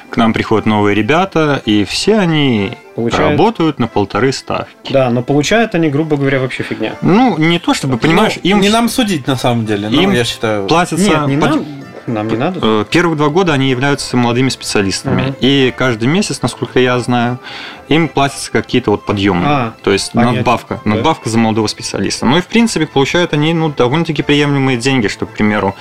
к 0.10 0.18
нам 0.18 0.34
приходят 0.34 0.66
новые 0.66 0.96
ребята, 0.96 1.62
и 1.66 1.84
все 1.84 2.18
они 2.18 2.78
Получают. 2.96 3.32
работают 3.32 3.80
на 3.80 3.88
полторы 3.88 4.32
ставки. 4.32 4.92
Да, 4.92 5.10
но 5.10 5.22
получают 5.22 5.76
они, 5.76 5.90
грубо 5.90 6.16
говоря, 6.18 6.40
вообще 6.40 6.64
фигня. 6.64 6.96
Ну, 7.02 7.38
не 7.38 7.60
то 7.60 7.74
чтобы, 7.74 7.98
понимаешь, 7.98 8.36
Ну, 8.44 8.50
им 8.50 8.62
не 8.62 8.70
нам 8.70 8.90
судить 8.90 9.28
на 9.28 9.36
самом 9.36 9.66
деле, 9.66 9.90
но 9.90 10.02
им 10.02 10.12
я 10.14 10.24
считаю. 10.24 10.66
платятся... 10.68 11.04
Нет, 11.10 11.28
не 11.28 11.38
под- 11.38 11.50
нам, 11.50 11.66
нам 12.08 12.28
не 12.30 12.38
надо. 12.38 12.60
Э, 12.64 12.86
Первые 12.90 13.18
два 13.18 13.28
года 13.28 13.52
они 13.54 13.70
являются 13.70 14.16
молодыми 14.16 14.48
специалистами. 14.50 15.24
Мгм. 15.24 15.36
И 15.42 15.74
каждый 15.78 16.08
месяц, 16.08 16.42
насколько 16.42 16.80
я 16.80 16.98
знаю, 17.00 17.40
им 17.90 18.08
платятся 18.08 18.50
какие-то 18.50 18.92
вот 18.92 19.06
подъемные. 19.06 19.46
А, 19.48 19.74
то 19.84 19.92
есть 19.92 20.14
понятно. 20.14 20.38
надбавка. 20.38 20.82
Да. 20.86 20.92
Надбавка 20.92 21.30
за 21.30 21.38
молодого 21.38 21.68
специалиста. 21.68 22.26
Ну 22.26 22.38
и 22.38 22.42
в 22.42 22.48
принципе 22.48 22.88
получают 22.88 23.34
они 23.34 23.54
ну, 23.54 23.70
довольно-таки 23.70 24.24
приемлемые 24.24 24.78
деньги, 24.78 25.08
что, 25.10 25.26
к 25.26 25.32
примеру, 25.34 25.76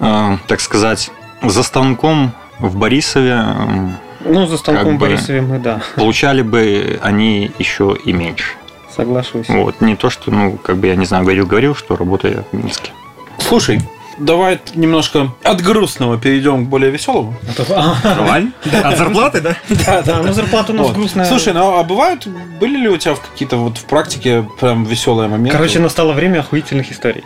э, 0.00 0.36
так 0.46 0.60
сказать, 0.60 1.10
за 1.42 1.62
станком 1.62 2.32
в 2.60 2.76
Борисове 2.76 3.42
Ну, 4.24 4.46
за 4.46 4.56
станком 4.56 4.84
как 4.84 4.94
бы- 4.94 5.06
Борисове 5.06 5.40
мы, 5.42 5.58
да, 5.58 5.80
получали 5.96 6.42
бы 6.42 6.98
они 7.02 7.50
еще 7.58 7.96
и 8.04 8.12
меньше. 8.12 8.44
соглашусь. 8.94 9.48
Вот. 9.48 9.80
Не 9.80 9.96
то, 9.96 10.08
что, 10.08 10.30
ну, 10.30 10.52
как 10.56 10.76
бы 10.76 10.86
я 10.86 10.94
не 10.96 11.04
знаю, 11.04 11.24
говорил-говорил, 11.24 11.74
что 11.74 11.96
работаю 11.96 12.34
я 12.34 12.44
в 12.58 12.62
Минске. 12.62 12.92
Слушай, 13.38 13.80
давай 14.18 14.60
немножко 14.74 15.30
от 15.42 15.60
грустного 15.62 16.18
перейдем 16.18 16.66
к 16.66 16.68
более 16.68 16.90
веселому. 16.90 17.34
Давай. 18.04 18.48
От 18.82 18.98
зарплаты, 18.98 19.40
да? 19.40 19.56
Да, 19.68 20.02
Да, 20.02 20.22
ну 20.22 20.32
зарплата 20.32 20.72
у 20.72 20.74
нас 20.76 20.90
грустная. 20.92 21.24
Слушай, 21.26 21.52
ну 21.52 21.78
а 21.78 21.82
бывают, 21.82 22.26
были 22.60 22.76
ли 22.78 22.88
у 22.88 22.96
тебя 22.96 23.14
в 23.14 23.20
какие-то 23.20 23.56
вот 23.56 23.78
в 23.78 23.84
практике 23.84 24.46
прям 24.60 24.84
веселые 24.84 25.28
моменты? 25.28 25.52
Короче, 25.56 25.78
настало 25.80 26.12
время 26.12 26.40
охуительных 26.40 26.90
историй. 26.92 27.24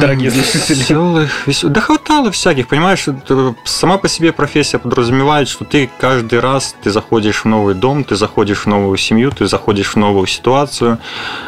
Дорогие 0.00 0.30
слушатели. 0.30 0.78
Веселых, 0.80 1.46
весел- 1.46 1.68
Да 1.70 1.80
хватало 1.80 2.30
всяких, 2.30 2.68
понимаешь, 2.68 3.08
это 3.08 3.54
сама 3.64 3.98
по 3.98 4.08
себе 4.08 4.32
профессия 4.32 4.78
подразумевает, 4.78 5.48
что 5.48 5.64
ты 5.64 5.90
каждый 5.98 6.40
раз 6.40 6.74
ты 6.82 6.90
заходишь 6.90 7.42
в 7.44 7.44
новый 7.46 7.74
дом, 7.74 8.04
ты 8.04 8.16
заходишь 8.16 8.60
в 8.60 8.66
новую 8.66 8.96
семью, 8.98 9.30
ты 9.30 9.46
заходишь 9.46 9.94
в 9.94 9.96
новую 9.96 10.26
ситуацию. 10.26 10.98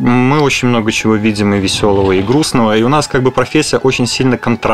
Мы 0.00 0.40
очень 0.40 0.68
много 0.68 0.90
чего 0.92 1.14
видим 1.14 1.54
и 1.54 1.58
веселого, 1.60 2.12
и 2.12 2.22
грустного, 2.22 2.76
и 2.76 2.82
у 2.82 2.88
нас 2.88 3.06
как 3.08 3.22
бы 3.22 3.30
профессия 3.30 3.76
очень 3.78 4.06
сильно 4.06 4.36
контрастная. 4.38 4.71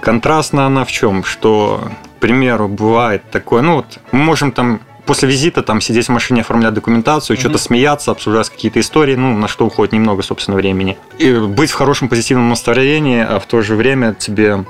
Контрастна 0.00 0.66
она 0.66 0.84
в 0.84 0.92
чем? 0.92 1.24
Что, 1.24 1.90
к 2.16 2.20
примеру, 2.20 2.68
бывает 2.68 3.22
такое, 3.30 3.62
ну 3.62 3.76
вот 3.76 3.98
мы 4.12 4.20
можем 4.20 4.52
там 4.52 4.80
после 5.06 5.28
визита 5.28 5.62
там 5.62 5.80
сидеть 5.80 6.06
в 6.06 6.10
машине, 6.10 6.42
оформлять 6.42 6.74
документацию, 6.74 7.36
что-то 7.36 7.58
смеяться, 7.58 8.12
обсуждать 8.12 8.48
какие-то 8.48 8.78
истории, 8.78 9.16
ну, 9.16 9.36
на 9.36 9.48
что 9.48 9.66
уходит 9.66 9.92
немного, 9.92 10.22
собственно, 10.22 10.56
времени. 10.56 10.98
И 11.18 11.32
быть 11.32 11.70
в 11.70 11.74
хорошем 11.74 12.08
позитивном 12.08 12.48
настроении, 12.50 13.20
а 13.20 13.40
в 13.40 13.46
то 13.46 13.60
же 13.62 13.74
время 13.74 14.14
тебе 14.14 14.64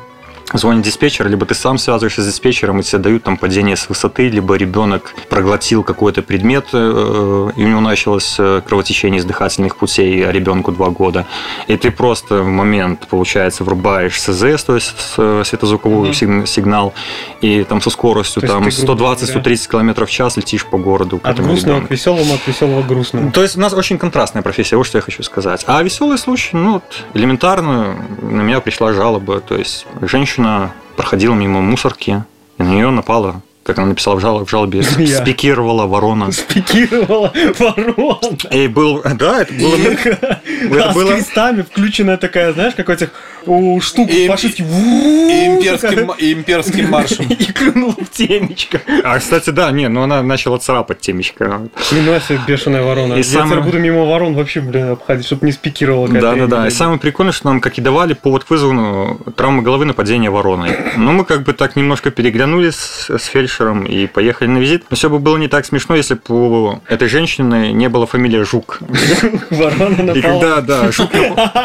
звонит 0.59 0.85
диспетчер, 0.85 1.29
либо 1.29 1.47
ты 1.47 1.55
сам 1.55 1.79
связываешься 1.79 2.23
с 2.23 2.27
диспетчером, 2.27 2.81
и 2.81 2.83
тебе 2.83 2.99
дают 2.99 3.23
там 3.23 3.37
падение 3.37 3.77
с 3.77 3.89
высоты, 3.89 4.29
либо 4.29 4.55
ребенок 4.55 5.15
проглотил 5.29 5.83
какой-то 5.83 6.23
предмет, 6.23 6.69
э, 6.73 7.51
и 7.57 7.65
у 7.65 7.69
него 7.69 7.81
началось 7.81 8.37
э, 8.39 8.63
кровотечение 8.67 9.21
из 9.21 9.25
дыхательных 9.25 9.77
путей, 9.77 10.27
а 10.27 10.33
ребенку 10.33 10.73
два 10.73 10.91
года. 10.91 11.27
И 11.67 11.77
ты 11.77 11.91
просто 11.91 12.43
в 12.43 12.47
момент, 12.47 13.07
получается, 13.09 13.65
врубаешь 13.65 14.21
СЗС, 14.21 14.65
то 14.65 14.75
есть 14.75 14.95
э, 15.19 15.43
светозвуковой 15.45 16.11
mm-hmm. 16.11 16.47
сигнал, 16.47 16.95
и 17.41 17.65
там 17.65 17.81
со 17.81 17.91
скоростью 17.91 18.43
там 18.43 18.65
120-130 18.65 19.71
км 19.71 20.07
в 20.07 20.11
час 20.11 20.37
летишь 20.37 20.67
по 20.67 20.79
городу. 20.79 21.21
От 21.23 21.37
грустного 21.41 21.77
ребенку. 21.77 21.89
к 21.89 21.91
веселому, 21.91 22.35
от 22.35 22.47
веселого 22.47 22.83
к 22.83 22.87
грустному. 22.87 23.33
То 23.33 23.43
есть 23.43 23.57
у 23.57 23.61
нас 23.61 23.73
очень 23.73 23.99
контрастная 23.99 24.43
профессия, 24.43 24.77
вот 24.77 24.87
что 24.87 24.99
я 24.99 25.03
хочу 25.03 25.23
сказать. 25.23 25.65
А 25.67 25.83
веселый 25.83 26.19
случай, 26.19 26.57
ну, 26.57 26.75
вот, 26.75 27.05
элементарно, 27.15 27.97
на 28.23 28.43
меня 28.43 28.61
пришла 28.61 28.93
жалоба, 28.93 29.41
то 29.41 29.57
есть 29.57 29.87
женщина 30.01 30.40
женщина 30.41 30.73
проходила 30.97 31.35
мимо 31.35 31.61
мусорки, 31.61 32.25
и 32.59 32.63
на 32.63 32.69
нее 32.69 32.91
напала 32.91 33.43
как 33.71 33.79
она 33.79 33.89
написала 33.89 34.17
в, 34.17 34.21
жал, 34.21 34.45
в 34.45 34.51
жалобе, 34.51 34.83
спикировала 35.23 35.87
ворона. 35.87 36.33
Спикировала 36.33 37.33
ворона. 37.59 38.37
И 38.51 38.67
был, 38.67 39.01
да, 39.15 39.43
это 39.43 39.55
было... 39.55 39.77
это 39.77 40.93
было... 40.93 41.11
с 41.11 41.15
крестами 41.15 41.63
включенная 41.63 42.17
такая, 42.17 42.53
знаешь, 42.53 42.75
как 42.75 42.91
этих 42.91 43.11
у 43.47 43.81
штук 43.81 44.11
фашистских. 44.27 44.65
И 44.65 45.47
имперским, 45.47 46.11
и 46.19 46.33
имперским 46.33 46.91
маршем. 46.91 47.27
И 47.31 47.45
клюнула 47.53 47.95
в 47.95 48.11
темечко. 48.11 48.81
А, 49.05 49.19
кстати, 49.21 49.51
да, 49.51 49.71
не, 49.71 49.89
но 49.89 50.03
она 50.03 50.21
начала 50.23 50.59
царапать 50.59 50.99
темечко. 50.99 51.69
Минуя 51.93 52.21
бешеная 52.47 52.83
ворона. 52.83 53.15
И 53.15 53.19
Я 53.19 53.25
сам... 53.25 53.49
теперь 53.49 53.63
буду 53.63 53.79
мимо 53.79 54.05
ворон 54.05 54.35
вообще, 54.35 54.61
блин, 54.61 54.91
обходить, 54.91 55.27
чтобы 55.27 55.47
не 55.47 55.53
спикировала. 55.53 56.09
Да, 56.09 56.35
да, 56.35 56.47
да. 56.47 56.67
И 56.67 56.71
самое 56.71 56.99
прикольное, 56.99 57.33
что 57.33 57.47
нам 57.47 57.61
как 57.61 57.79
и 57.79 57.81
давали 57.81 58.15
повод 58.15 58.45
к 58.45 58.51
вызову 58.51 58.73
ну, 58.73 59.21
травмы 59.37 59.63
головы 59.63 59.85
нападения 59.85 60.29
вороной. 60.29 60.77
Но 60.97 61.13
мы 61.13 61.25
как 61.25 61.45
бы 61.45 61.53
так 61.53 61.77
немножко 61.77 62.11
переглянулись 62.11 63.07
с 63.09 63.25
фельдшером 63.27 63.60
и 63.85 64.07
поехали 64.07 64.49
на 64.49 64.59
визит. 64.59 64.85
Но 64.91 64.97
все 64.97 65.09
бы 65.09 65.19
было 65.19 65.37
не 65.37 65.49
так 65.49 65.67
смешно, 65.67 65.95
если 65.97 66.15
бы 66.15 66.21
у 66.29 66.81
этой 66.89 67.09
женщины 67.09 67.73
не 67.73 67.89
было 67.89 68.07
фамилии 68.07 68.43
Жук. 68.43 68.81
Ворона 69.51 70.03
напала. 70.03 70.17
И 70.17 70.23
когда, 70.23 70.61
да, 70.61 70.91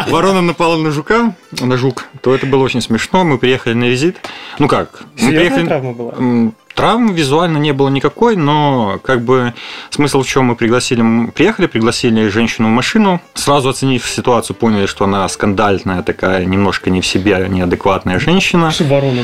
ворона 0.07 0.41
напала 0.41 0.77
на 0.77 0.91
жука, 0.91 1.33
на 1.59 1.77
жук, 1.77 2.05
то 2.21 2.33
это 2.33 2.45
было 2.45 2.63
очень 2.63 2.81
смешно. 2.81 3.23
Мы 3.23 3.37
приехали 3.37 3.73
на 3.73 3.85
визит. 3.85 4.17
Ну 4.59 4.67
как? 4.67 5.03
Мы 5.19 5.29
приехали... 5.29 5.65
травма 5.65 5.93
была? 5.93 6.51
Травм 6.75 7.13
визуально 7.13 7.57
не 7.57 7.71
было 7.71 7.87
никакой, 7.87 8.35
но 8.35 8.99
как 9.01 9.21
бы 9.21 9.53
смысл 9.91 10.23
в 10.23 10.27
чем 10.27 10.45
мы 10.45 10.55
пригласили, 10.57 11.31
приехали, 11.31 11.67
пригласили 11.67 12.27
женщину 12.27 12.67
в 12.67 12.71
машину, 12.71 13.21
сразу 13.33 13.69
оценив 13.69 14.05
ситуацию, 14.05 14.57
поняли, 14.57 14.85
что 14.85 15.05
она 15.05 15.27
скандальная 15.29 16.03
такая, 16.03 16.43
немножко 16.43 16.89
не 16.89 16.99
в 16.99 17.07
себе, 17.07 17.47
неадекватная 17.49 18.19
женщина. 18.19 18.73
Ворона 18.81 19.21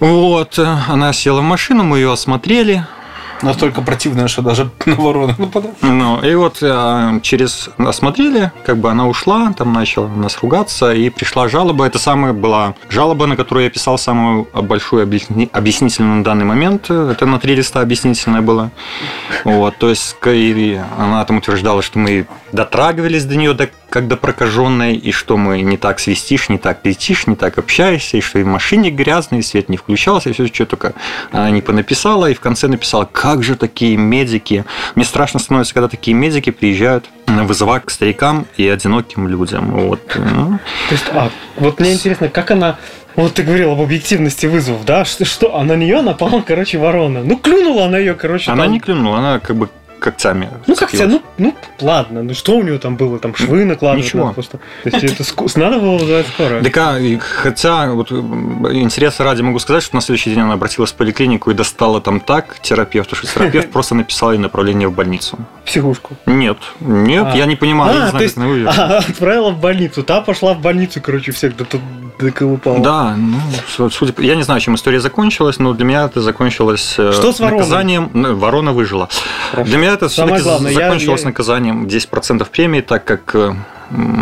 Вот, 0.00 0.58
она 0.58 1.12
села 1.12 1.40
в 1.40 1.44
машину, 1.44 1.84
мы 1.84 1.98
ее 1.98 2.12
осмотрели, 2.12 2.84
Настолько 3.42 3.82
противная, 3.82 4.28
что 4.28 4.40
даже 4.40 4.70
на 4.86 4.94
ворону 4.94 5.34
нападает. 5.36 5.74
Ну, 5.82 6.22
и 6.22 6.34
вот 6.34 6.58
а, 6.62 7.18
через 7.22 7.70
осмотрели, 7.76 8.52
как 8.64 8.78
бы 8.78 8.90
она 8.90 9.08
ушла, 9.08 9.52
там 9.52 9.72
начала 9.72 10.06
нас 10.08 10.38
ругаться, 10.40 10.92
и 10.92 11.10
пришла 11.10 11.48
жалоба. 11.48 11.86
Это 11.86 11.98
самая 11.98 12.32
была 12.32 12.74
жалоба, 12.88 13.26
на 13.26 13.36
которую 13.36 13.64
я 13.64 13.70
писал 13.70 13.98
самую 13.98 14.48
большую 14.54 15.02
объяснительную 15.02 16.18
на 16.18 16.24
данный 16.24 16.44
момент. 16.44 16.90
Это 16.90 17.26
на 17.26 17.40
три 17.40 17.56
листа 17.56 17.80
объяснительное 17.80 18.42
было. 18.42 18.70
Вот, 19.44 19.76
то 19.76 19.90
есть 19.90 20.16
она 20.22 21.24
там 21.24 21.38
утверждала, 21.38 21.82
что 21.82 21.98
мы 21.98 22.26
дотрагивались 22.52 23.24
до 23.24 23.36
нее, 23.36 23.54
до 23.54 23.70
как 23.92 24.08
до 24.08 24.16
прокаженной, 24.16 24.96
и 24.96 25.12
что 25.12 25.36
мы 25.36 25.60
не 25.60 25.76
так 25.76 26.00
свистишь, 26.00 26.48
не 26.48 26.56
так 26.56 26.78
летишь, 26.84 27.26
не 27.26 27.36
так 27.36 27.58
общаешься, 27.58 28.16
и 28.16 28.20
что 28.22 28.38
и 28.38 28.42
в 28.42 28.46
машине 28.46 28.90
грязно, 28.90 29.36
и 29.36 29.42
свет 29.42 29.68
не 29.68 29.76
включался, 29.76 30.30
и 30.30 30.32
все, 30.32 30.46
что 30.46 30.64
только 30.64 30.94
она 31.30 31.50
не 31.50 31.60
понаписала, 31.60 32.30
и 32.30 32.34
в 32.34 32.40
конце 32.40 32.68
написала, 32.68 33.04
как 33.04 33.42
же 33.42 33.54
такие 33.54 33.98
медики. 33.98 34.64
Мне 34.94 35.04
страшно 35.04 35.38
становится, 35.40 35.74
когда 35.74 35.88
такие 35.88 36.16
медики 36.16 36.48
приезжают 36.50 37.04
вызывать 37.26 37.84
к 37.84 37.90
старикам 37.90 38.46
и 38.56 38.66
одиноким 38.66 39.28
людям. 39.28 39.70
Вот. 39.72 40.00
Ну. 40.16 40.58
То 40.88 40.94
есть, 40.94 41.06
а, 41.12 41.30
вот 41.56 41.78
мне 41.78 41.92
интересно, 41.92 42.28
как 42.28 42.50
она 42.50 42.78
вот 43.14 43.34
ты 43.34 43.42
говорил 43.42 43.72
об 43.72 43.80
объективности 43.80 44.46
вызовов, 44.46 44.86
да? 44.86 45.04
Что, 45.04 45.26
что? 45.26 45.56
А 45.56 45.64
на 45.64 45.76
нее 45.76 46.00
напала, 46.00 46.40
короче, 46.40 46.78
ворона. 46.78 47.22
Ну, 47.22 47.36
клюнула 47.36 47.84
она 47.86 47.98
ее, 47.98 48.14
короче. 48.14 48.50
Она 48.50 48.64
там... 48.64 48.72
не 48.72 48.80
клюнула, 48.80 49.18
она 49.18 49.38
как 49.38 49.56
бы 49.56 49.68
когтями. 50.02 50.48
Ну, 50.66 50.74
когтя, 50.74 51.06
ну, 51.06 51.22
ну, 51.38 51.54
ладно, 51.80 52.22
ну 52.22 52.34
что 52.34 52.56
у 52.56 52.62
него 52.62 52.78
там 52.78 52.96
было? 52.96 53.18
Там 53.18 53.34
швы 53.34 53.64
накладывать 53.64 54.06
Ничего. 54.06 54.32
просто. 54.32 54.58
То 54.82 54.90
есть 54.90 55.04
это 55.04 55.24
ск... 55.24 55.56
надо 55.56 55.78
было 55.78 55.96
вызывать 55.96 56.26
скорую. 56.26 56.62
Так, 56.62 56.76
а, 56.76 56.98
хотя, 57.20 57.92
вот 57.92 58.10
интереса 58.10 59.24
ради 59.24 59.42
могу 59.42 59.58
сказать, 59.58 59.82
что 59.82 59.94
на 59.94 60.02
следующий 60.02 60.30
день 60.30 60.40
она 60.40 60.54
обратилась 60.54 60.92
в 60.92 60.94
поликлинику 60.94 61.50
и 61.50 61.54
достала 61.54 62.00
там 62.00 62.20
так 62.20 62.58
терапевту, 62.60 63.16
что 63.16 63.26
терапевт 63.26 63.70
просто 63.72 63.94
написал 63.94 64.32
ей 64.32 64.38
направление 64.38 64.88
в 64.88 64.92
больницу. 64.92 65.38
Психушку? 65.64 66.16
Нет, 66.26 66.58
нет, 66.80 67.34
я 67.34 67.46
не 67.46 67.56
понимаю, 67.56 67.98
я 67.98 68.04
не 68.04 68.28
знаю, 68.28 68.66
как 68.66 68.78
она 68.78 68.96
А, 68.96 68.98
отправила 68.98 69.50
в 69.50 69.60
больницу, 69.60 70.02
та 70.02 70.20
пошла 70.20 70.54
в 70.54 70.60
больницу, 70.60 71.00
короче, 71.00 71.32
всех 71.32 71.54
тут 71.54 71.80
доколупала. 72.18 72.80
Да, 72.80 73.16
ну, 73.16 73.90
судя 73.90 74.12
я 74.18 74.34
не 74.34 74.42
знаю, 74.42 74.60
чем 74.60 74.74
история 74.74 75.00
закончилась, 75.00 75.58
но 75.58 75.72
для 75.72 75.84
меня 75.84 76.04
это 76.04 76.20
закончилось 76.20 76.94
э, 76.98 77.12
что 77.12 77.32
с 77.32 77.38
наказанием. 77.38 78.10
Ворона 78.12 78.72
выжила. 78.72 79.08
Хорошо. 79.50 79.68
Для 79.68 79.78
меня 79.78 79.91
это 79.92 80.08
все-таки 80.08 80.40
закончилось 80.40 81.22
я... 81.22 81.26
наказанием 81.28 81.86
10% 81.86 82.46
премии, 82.50 82.80
так 82.80 83.04
как 83.04 83.34
э, 83.34 83.54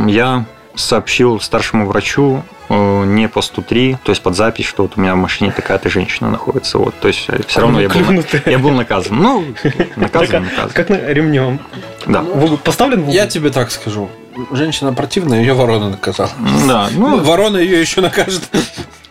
я 0.07 0.45
сообщил 0.75 1.41
старшему 1.41 1.87
врачу 1.87 2.43
э, 2.69 3.05
не 3.05 3.29
по 3.29 3.43
103, 3.43 3.99
то 4.03 4.11
есть 4.11 4.23
под 4.23 4.37
запись, 4.37 4.67
что 4.67 4.83
вот 4.83 4.93
у 4.97 5.01
меня 5.01 5.15
в 5.15 5.19
машине 5.19 5.53
такая-то 5.53 5.89
женщина 5.89 6.31
находится. 6.31 6.79
Вот, 6.79 6.95
то 7.01 7.09
есть 7.09 7.29
все 7.47 7.61
равно 7.61 7.81
я 7.81 7.89
был, 7.89 8.25
я 8.47 8.59
был 8.59 8.71
наказан. 8.71 9.17
Ну, 9.17 9.45
наказан, 9.97 10.45
наказан. 10.45 10.71
Как 10.73 10.89
на 10.89 10.97
ремнем. 10.97 11.61
Да. 12.07 12.25
Поставлен 12.65 13.09
Я 13.09 13.27
тебе 13.27 13.51
так 13.51 13.71
скажу 13.71 14.09
женщина 14.53 14.93
противная, 14.93 15.41
ее 15.41 15.55
ворона 15.55 15.91
наказала. 15.91 16.31
Да, 16.67 16.89
ну, 16.93 17.19
ворона 17.21 17.59
ее 17.59 17.81
еще 17.81 18.01
накажет. 18.01 18.43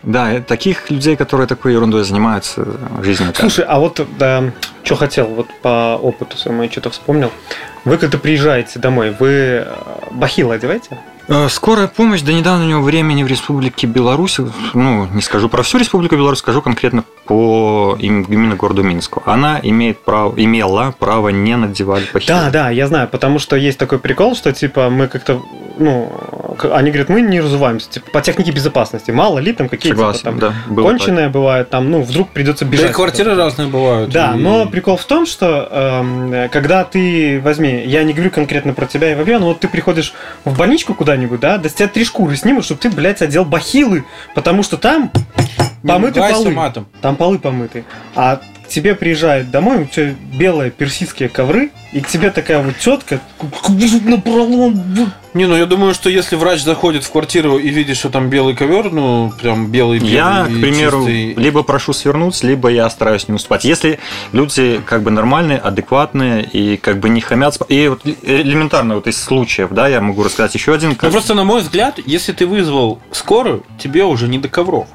Да, 0.02 0.40
таких 0.40 0.90
людей, 0.90 1.16
которые 1.16 1.46
такой 1.46 1.72
ерундой 1.72 2.04
занимаются, 2.04 2.66
жизнь 3.02 3.24
Слушай, 3.34 3.66
а 3.68 3.78
вот 3.78 4.00
да, 4.18 4.50
что 4.82 4.96
хотел, 4.96 5.26
вот 5.26 5.48
по 5.60 5.98
опыту 6.00 6.38
своему 6.38 6.62
я 6.62 6.70
что-то 6.70 6.90
вспомнил. 6.90 7.30
Вы 7.84 7.98
когда 7.98 8.18
приезжаете 8.18 8.78
домой, 8.78 9.14
вы 9.18 9.28
э, 9.28 9.66
бахилы 10.10 10.54
одеваете? 10.54 10.98
Э, 11.32 11.48
скорая 11.48 11.86
помощь 11.86 12.22
до 12.22 12.32
недавнего 12.32 12.80
времени 12.80 13.22
в 13.22 13.28
Республике 13.28 13.86
Беларусь, 13.86 14.40
ну, 14.74 15.06
не 15.12 15.22
скажу 15.22 15.48
про 15.48 15.62
всю 15.62 15.78
Республику 15.78 16.16
Беларусь, 16.16 16.40
скажу 16.40 16.60
конкретно 16.60 17.04
по 17.24 17.96
именно 18.00 18.56
городу 18.56 18.82
Минску. 18.82 19.22
Она 19.24 19.60
имеет 19.62 20.00
право, 20.00 20.34
имела 20.36 20.92
право 20.98 21.28
не 21.28 21.56
надевать 21.56 22.12
бахилы. 22.12 22.26
Да, 22.26 22.50
да, 22.50 22.70
я 22.70 22.88
знаю, 22.88 23.06
потому 23.06 23.38
что 23.38 23.54
есть 23.54 23.78
такой 23.78 24.00
прикол, 24.00 24.34
что 24.34 24.52
типа 24.52 24.90
мы 24.90 25.06
как-то, 25.06 25.40
ну, 25.78 26.12
они 26.72 26.90
говорят, 26.90 27.08
мы 27.08 27.20
не 27.20 27.40
разуваемся, 27.40 27.88
типа, 27.88 28.10
по 28.10 28.20
технике 28.20 28.50
безопасности. 28.50 29.12
Мало 29.12 29.38
ли 29.38 29.52
там 29.52 29.68
какие-то 29.68 30.12
типа, 30.12 30.24
там 30.24 30.38
да, 30.40 30.52
конченые 30.68 31.26
так. 31.26 31.32
бывают, 31.32 31.70
там, 31.70 31.88
ну, 31.88 32.02
вдруг 32.02 32.30
придется 32.30 32.64
бежать. 32.64 32.86
Да 32.86 32.90
и 32.90 32.94
квартиры 32.94 33.36
разные 33.36 33.68
бывают. 33.68 34.10
Да, 34.10 34.34
и... 34.34 34.38
но 34.38 34.66
прикол 34.66 34.96
в 34.96 35.04
том, 35.04 35.24
что 35.26 35.68
э, 35.70 36.48
когда 36.50 36.82
ты, 36.82 37.40
возьми, 37.40 37.84
я 37.86 38.02
не 38.02 38.12
говорю 38.12 38.32
конкретно 38.32 38.74
про 38.74 38.86
тебя 38.86 39.12
и 39.12 39.14
вообще, 39.14 39.38
но 39.38 39.46
вот 39.46 39.60
ты 39.60 39.68
приходишь 39.68 40.12
в 40.44 40.58
больничку 40.58 40.94
куда-нибудь, 40.94 41.19
да, 41.38 41.58
да 41.58 41.68
с 41.68 41.74
тебя 41.74 41.88
три 41.88 42.04
шкуры 42.04 42.36
снимут, 42.36 42.64
чтобы 42.64 42.80
ты, 42.80 42.90
блядь, 42.90 43.22
одел 43.22 43.44
бахилы, 43.44 44.04
потому 44.34 44.62
что 44.62 44.76
там 44.76 45.10
помыты 45.82 46.20
полы. 46.20 46.50
Матом. 46.50 46.86
Там 47.00 47.16
полы 47.16 47.38
помыты. 47.38 47.84
А 48.14 48.40
тебе 48.70 48.94
приезжает 48.94 49.50
домой, 49.50 49.82
у 49.82 49.84
тебя 49.84 50.14
белые 50.32 50.70
персидские 50.70 51.28
ковры, 51.28 51.70
и 51.92 52.00
к 52.00 52.08
тебе 52.08 52.30
такая 52.30 52.62
вот 52.62 52.78
тетка 52.78 53.20
Не, 55.34 55.46
ну 55.46 55.56
я 55.56 55.66
думаю, 55.66 55.92
что 55.92 56.08
если 56.08 56.36
врач 56.36 56.62
заходит 56.62 57.04
в 57.04 57.10
квартиру 57.10 57.58
и 57.58 57.68
видит, 57.68 57.96
что 57.96 58.10
там 58.10 58.30
белый 58.30 58.54
ковер, 58.54 58.90
ну 58.90 59.32
прям 59.40 59.70
белый, 59.70 59.98
белый 59.98 60.12
Я, 60.12 60.44
к 60.44 60.48
примеру, 60.48 61.06
чистый... 61.06 61.34
либо 61.34 61.62
прошу 61.62 61.92
свернуть, 61.92 62.42
либо 62.42 62.68
я 62.68 62.88
стараюсь 62.90 63.28
не 63.28 63.34
уступать. 63.34 63.64
Если 63.64 63.98
люди 64.32 64.80
как 64.86 65.02
бы 65.02 65.10
нормальные, 65.10 65.58
адекватные 65.58 66.44
и 66.44 66.76
как 66.76 66.98
бы 66.98 67.08
не 67.08 67.20
хамят, 67.20 67.58
и 67.68 67.88
вот 67.88 68.02
элементарно 68.04 68.94
вот 68.94 69.06
из 69.06 69.20
случаев, 69.22 69.70
да, 69.70 69.88
я 69.88 70.00
могу 70.00 70.22
рассказать 70.22 70.54
еще 70.54 70.72
один. 70.72 70.94
Как... 70.94 71.04
Ну 71.04 71.10
просто 71.10 71.34
на 71.34 71.44
мой 71.44 71.60
взгляд, 71.60 71.98
если 72.06 72.32
ты 72.32 72.46
вызвал 72.46 73.00
скорую, 73.10 73.64
тебе 73.78 74.04
уже 74.04 74.28
не 74.28 74.38
до 74.38 74.48
ковров. 74.48 74.86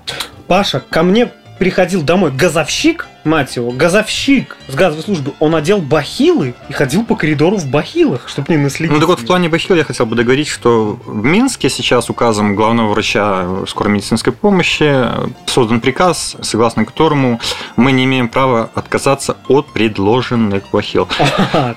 Паша, 0.47 0.81
ко 0.89 1.03
мне 1.03 1.31
приходил 1.59 2.01
домой 2.01 2.31
газовщик, 2.31 3.07
мать 3.25 3.55
его, 3.55 3.71
газовщик 3.71 4.57
с 4.67 4.75
газовой 4.75 5.03
службы, 5.03 5.33
он 5.39 5.55
одел 5.55 5.79
бахилы 5.79 6.55
и 6.69 6.73
ходил 6.73 7.03
по 7.03 7.15
коридору 7.15 7.57
в 7.57 7.65
бахилах, 7.67 8.27
чтобы 8.27 8.53
не 8.53 8.57
наследить. 8.57 8.93
Ну 8.93 8.99
так 8.99 9.09
вот, 9.09 9.19
в 9.19 9.25
плане 9.25 9.49
бахил 9.49 9.75
я 9.75 9.83
хотел 9.83 10.05
бы 10.05 10.15
договорить, 10.15 10.47
что 10.47 10.99
в 11.05 11.23
Минске 11.23 11.69
сейчас 11.69 12.09
указом 12.09 12.55
главного 12.55 12.89
врача 12.89 13.65
скорой 13.67 13.93
медицинской 13.93 14.33
помощи 14.33 15.05
создан 15.45 15.79
приказ, 15.81 16.35
согласно 16.41 16.85
которому 16.85 17.39
мы 17.75 17.91
не 17.91 18.05
имеем 18.05 18.29
права 18.29 18.69
отказаться 18.73 19.37
от 19.47 19.67
предложенных 19.67 20.63
бахил. 20.71 21.07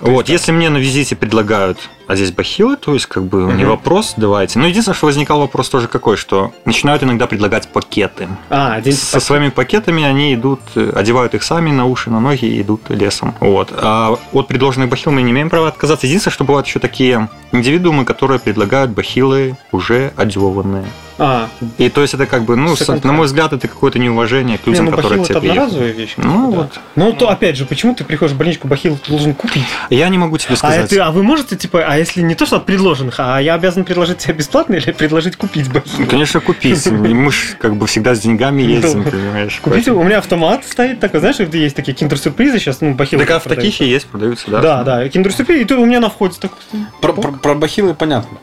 Вот, 0.00 0.28
если 0.28 0.52
мне 0.52 0.70
на 0.70 0.78
визите 0.78 1.16
предлагают 1.16 1.78
а 2.08 2.16
здесь 2.16 2.32
бахилы, 2.32 2.76
то 2.76 2.94
есть 2.94 3.04
как 3.04 3.24
бы 3.24 3.52
не 3.52 3.66
вопрос, 3.66 4.14
давайте. 4.16 4.58
Но 4.58 4.66
единственное, 4.66 4.96
что 4.96 5.06
возникал 5.06 5.40
вопрос 5.40 5.68
тоже 5.68 5.88
какой, 5.88 6.16
что 6.16 6.54
начинают 6.64 7.02
иногда 7.02 7.26
предлагать 7.26 7.68
пакеты. 7.68 8.28
А, 8.48 8.80
Со 8.80 9.12
пакет. 9.12 9.22
своими 9.22 9.48
пакетами 9.50 10.02
они 10.02 10.34
идут, 10.34 10.60
одевают 10.74 11.34
их 11.34 11.37
сами 11.42 11.70
на 11.70 11.86
уши, 11.86 12.10
на 12.10 12.20
ноги 12.20 12.60
идут 12.60 12.90
лесом. 12.90 13.34
Вот. 13.40 13.72
А 13.76 14.16
от 14.32 14.48
предложенных 14.48 14.88
бахил 14.88 15.12
мы 15.12 15.22
не 15.22 15.32
имеем 15.32 15.50
права 15.50 15.68
отказаться. 15.68 16.06
Единственное, 16.06 16.34
что 16.34 16.44
бывают 16.44 16.66
еще 16.66 16.78
такие 16.78 17.28
индивидуумы, 17.52 18.04
которые 18.04 18.38
предлагают 18.38 18.90
бахилы 18.90 19.56
уже 19.72 20.12
одеванные. 20.16 20.86
А, 21.18 21.48
И 21.78 21.88
то 21.88 22.00
есть 22.02 22.14
это 22.14 22.26
как 22.26 22.44
бы, 22.44 22.54
ну, 22.56 22.76
с- 22.76 22.86
на 23.02 23.12
мой 23.12 23.26
взгляд, 23.26 23.52
это 23.52 23.66
какое-то 23.66 23.98
неуважение 23.98 24.56
к 24.56 24.66
не, 24.66 24.72
людям, 24.72 24.86
ну 24.86 24.92
которые 24.92 25.24
тебе 25.24 25.36
одноразовая 25.36 25.90
вещь. 25.90 26.14
Ну, 26.16 26.52
да. 26.52 26.56
вот. 26.58 26.80
Ну, 26.94 27.12
то 27.12 27.28
опять 27.28 27.56
же, 27.56 27.64
почему 27.66 27.94
ты 27.94 28.04
приходишь 28.04 28.34
в 28.34 28.38
больничку, 28.38 28.68
бахил 28.68 28.96
ты 28.96 29.10
должен 29.10 29.34
купить? 29.34 29.64
Я 29.90 30.08
не 30.08 30.18
могу 30.18 30.38
тебе 30.38 30.54
А, 30.54 30.56
сказать. 30.56 30.92
это, 30.92 31.06
а 31.06 31.10
вы 31.10 31.22
можете, 31.24 31.56
типа, 31.56 31.84
а 31.86 31.98
если 31.98 32.20
не 32.22 32.34
то, 32.36 32.46
что 32.46 32.56
от 32.56 32.66
предложенных, 32.66 33.16
а 33.18 33.38
я 33.40 33.54
обязан 33.54 33.84
предложить 33.84 34.18
тебе 34.18 34.34
бесплатно 34.34 34.74
или 34.74 34.92
предложить 34.92 35.36
купить 35.36 35.72
бахилы? 35.72 36.04
Ну, 36.04 36.06
Конечно, 36.06 36.40
купить. 36.40 36.86
Мы 36.86 37.32
же 37.32 37.56
как 37.58 37.74
бы 37.76 37.86
всегда 37.88 38.14
с 38.14 38.20
деньгами 38.20 38.62
ездим, 38.62 39.02
Ну, 39.02 39.10
понимаешь? 39.10 39.58
Купите, 39.60 39.90
у 39.90 40.02
меня 40.04 40.18
автомат 40.18 40.64
стоит 40.64 41.00
такой, 41.00 41.20
знаешь, 41.20 41.38
где 41.38 41.60
есть 41.62 41.74
такие 41.74 41.94
киндер-сюрпризы 41.94 42.58
сейчас, 42.58 42.80
ну, 42.80 42.94
бахилы. 42.94 43.24
Так 43.24 43.36
а 43.36 43.40
в 43.40 43.44
таких 43.44 43.80
и 43.80 43.86
есть, 43.86 44.06
продаются, 44.06 44.50
да? 44.50 44.60
Да, 44.60 44.84
да, 44.84 45.08
киндер-сюрприз, 45.08 45.62
и 45.62 45.64
тут 45.64 45.78
у 45.78 45.84
меня 45.84 45.98
на 46.00 46.10
входе 46.10 46.36
такой. 46.40 46.58
Про 47.00 47.54
бахилы 47.54 47.94
понятно. 47.94 48.38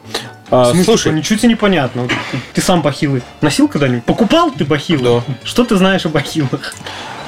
А, 0.52 0.66
смысле, 0.66 0.84
слушай, 0.84 1.14
ничего 1.14 1.40
тебе 1.40 1.50
не 1.50 1.56
понятно. 1.56 2.04
Вот 2.04 2.12
Ты, 2.54 2.62
сам 2.62 2.82
бахилы 2.82 3.22
носил 3.42 3.68
когда-нибудь? 3.68 4.04
Покупал 4.04 4.52
ты 4.52 4.64
бахилы? 4.64 5.04
Да. 5.28 5.34
Что 5.44 5.66
ты 5.66 5.76
знаешь 5.76 6.06
о 6.06 6.10
бахилах? 6.10 6.76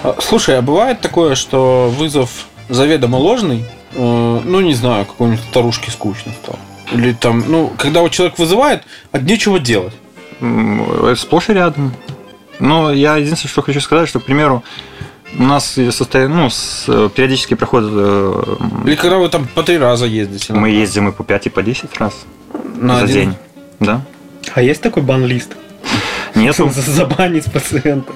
а, 0.03 0.15
слушай, 0.19 0.57
а 0.57 0.61
бывает 0.61 1.01
такое, 1.01 1.35
что 1.35 1.89
вызов 1.89 2.47
заведомо 2.69 3.15
ложный, 3.17 3.65
э, 3.93 4.41
ну 4.43 4.59
не 4.61 4.73
знаю, 4.75 5.05
какой-нибудь 5.05 5.43
старушке 5.45 5.89
скучно 5.89 6.31
стало. 6.43 6.59
Или 6.91 7.13
там, 7.13 7.43
ну, 7.47 7.73
когда 7.77 8.01
вот 8.01 8.11
человек 8.11 8.37
вызывает, 8.37 8.83
от 9.11 9.23
нечего 9.23 9.59
делать. 9.59 9.93
Это 10.39 11.15
Сплошь 11.15 11.49
и 11.49 11.53
рядом. 11.53 11.93
Но 12.59 12.91
я 12.91 13.17
единственное, 13.17 13.51
что 13.51 13.61
хочу 13.61 13.81
сказать, 13.81 14.07
что, 14.07 14.19
к 14.19 14.25
примеру, 14.25 14.63
у 15.37 15.43
нас 15.43 15.77
состоит, 15.91 16.29
ну, 16.29 16.49
с, 16.49 16.85
периодически 17.15 17.55
проходят... 17.55 17.89
э, 17.93 18.55
Или 18.85 18.95
когда 18.95 19.17
вы 19.17 19.27
там 19.29 19.47
по 19.47 19.63
три 19.63 19.77
раза 19.77 20.05
ездите. 20.05 20.53
Мы 20.53 20.69
ездим 20.69 21.09
и 21.09 21.11
по 21.11 21.23
5, 21.23 21.47
и 21.47 21.49
по 21.49 21.63
10 21.63 21.97
раз 21.97 22.13
на 22.77 22.99
за 22.99 23.03
один- 23.05 23.15
день. 23.15 23.33
Да? 23.79 24.01
А 24.53 24.61
есть 24.61 24.81
такой 24.81 25.03
бан-лист? 25.03 25.55
Нету. 26.35 26.69
Забанить 26.75 27.51
пациента. 27.51 28.11